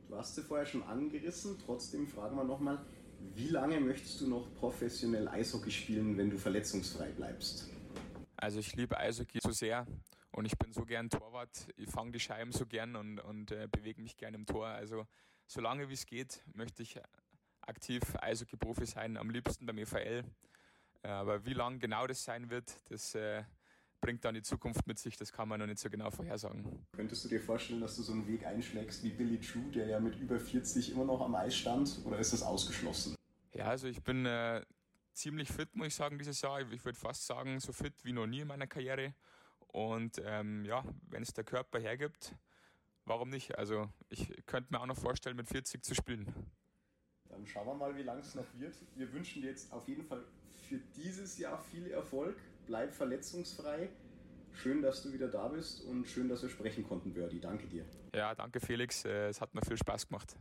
Du 0.07 0.15
hast 0.15 0.35
sie 0.35 0.41
vorher 0.41 0.65
schon 0.65 0.83
angerissen, 0.83 1.57
trotzdem 1.65 2.07
fragen 2.07 2.35
wir 2.35 2.43
nochmal, 2.43 2.79
wie 3.35 3.49
lange 3.49 3.79
möchtest 3.79 4.21
du 4.21 4.27
noch 4.27 4.53
professionell 4.55 5.27
Eishockey 5.27 5.71
spielen, 5.71 6.17
wenn 6.17 6.29
du 6.29 6.37
verletzungsfrei 6.37 7.09
bleibst? 7.11 7.69
Also 8.37 8.59
ich 8.59 8.75
liebe 8.75 8.97
Eishockey 8.97 9.39
so 9.43 9.51
sehr 9.51 9.85
und 10.31 10.45
ich 10.45 10.57
bin 10.57 10.71
so 10.71 10.85
gern 10.85 11.09
Torwart. 11.09 11.67
Ich 11.75 11.89
fange 11.89 12.11
die 12.11 12.19
Scheiben 12.19 12.51
so 12.51 12.65
gern 12.65 12.95
und, 12.95 13.19
und 13.19 13.51
äh, 13.51 13.67
bewege 13.69 14.01
mich 14.01 14.15
gern 14.15 14.33
im 14.33 14.45
Tor. 14.45 14.67
Also 14.67 15.05
solange 15.45 15.89
wie 15.89 15.93
es 15.93 16.05
geht, 16.05 16.41
möchte 16.53 16.83
ich 16.83 16.99
aktiv 17.61 18.01
Eishockey-Profi 18.19 18.85
sein, 18.85 19.17
am 19.17 19.29
liebsten 19.29 19.65
beim 19.65 19.77
EVL. 19.77 20.23
Äh, 21.03 21.07
aber 21.07 21.45
wie 21.45 21.53
lang 21.53 21.79
genau 21.79 22.07
das 22.07 22.23
sein 22.23 22.49
wird, 22.49 22.73
das 22.89 23.15
äh, 23.15 23.43
bringt 24.01 24.23
dann 24.25 24.35
die 24.35 24.41
Zukunft 24.41 24.87
mit 24.87 24.99
sich, 24.99 25.17
das 25.17 25.31
kann 25.31 25.47
man 25.47 25.59
noch 25.59 25.67
nicht 25.67 25.79
so 25.79 25.89
genau 25.89 26.09
vorhersagen. 26.09 26.85
Könntest 26.93 27.25
du 27.25 27.29
dir 27.29 27.41
vorstellen, 27.41 27.81
dass 27.81 27.95
du 27.95 28.03
so 28.03 28.13
einen 28.13 28.27
Weg 28.27 28.45
einschlägst 28.45 29.03
wie 29.03 29.09
Billy 29.09 29.39
True, 29.39 29.71
der 29.73 29.87
ja 29.87 29.99
mit 29.99 30.15
über 30.19 30.39
40 30.39 30.91
immer 30.91 31.05
noch 31.05 31.21
am 31.21 31.35
Eis 31.35 31.55
stand, 31.55 31.99
oder 32.05 32.17
ist 32.19 32.33
das 32.33 32.41
ausgeschlossen? 32.41 33.15
Ja, 33.53 33.65
also 33.65 33.87
ich 33.87 34.01
bin 34.03 34.25
äh, 34.25 34.63
ziemlich 35.13 35.49
fit, 35.49 35.75
muss 35.75 35.87
ich 35.87 35.95
sagen, 35.95 36.17
dieses 36.17 36.41
Jahr. 36.41 36.61
Ich 36.71 36.85
würde 36.85 36.97
fast 36.97 37.25
sagen, 37.25 37.59
so 37.59 37.73
fit 37.73 37.93
wie 38.03 38.13
noch 38.13 38.27
nie 38.27 38.41
in 38.41 38.47
meiner 38.47 38.67
Karriere. 38.67 39.13
Und 39.67 40.21
ähm, 40.23 40.65
ja, 40.65 40.83
wenn 41.09 41.21
es 41.21 41.33
der 41.33 41.43
Körper 41.43 41.79
hergibt, 41.79 42.33
warum 43.05 43.29
nicht? 43.29 43.57
Also 43.57 43.89
ich 44.09 44.45
könnte 44.45 44.73
mir 44.73 44.79
auch 44.79 44.85
noch 44.85 44.97
vorstellen, 44.97 45.35
mit 45.35 45.47
40 45.47 45.83
zu 45.83 45.93
spielen. 45.93 46.33
Dann 47.29 47.45
schauen 47.45 47.67
wir 47.67 47.75
mal, 47.75 47.95
wie 47.95 48.03
lang 48.03 48.19
es 48.19 48.33
noch 48.33 48.45
wird. 48.55 48.75
Wir 48.95 49.11
wünschen 49.13 49.41
dir 49.41 49.49
jetzt 49.49 49.71
auf 49.71 49.87
jeden 49.87 50.03
Fall 50.03 50.23
für 50.67 50.77
dieses 50.95 51.37
Jahr 51.37 51.59
viel 51.59 51.87
Erfolg. 51.87 52.37
Bleib 52.69 52.93
verletzungsfrei. 52.93 53.89
Schön, 54.53 54.83
dass 54.83 55.01
du 55.01 55.11
wieder 55.11 55.27
da 55.27 55.47
bist 55.47 55.83
und 55.85 56.07
schön, 56.07 56.29
dass 56.29 56.43
wir 56.43 56.49
sprechen 56.49 56.83
konnten, 56.83 57.11
Birdie. 57.11 57.39
Danke 57.39 57.65
dir. 57.65 57.83
Ja, 58.13 58.35
danke 58.35 58.59
Felix. 58.59 59.05
Äh, 59.05 59.29
es 59.29 59.41
hat 59.41 59.55
mir 59.55 59.61
viel 59.63 59.75
Spaß 59.75 60.07
gemacht. 60.07 60.35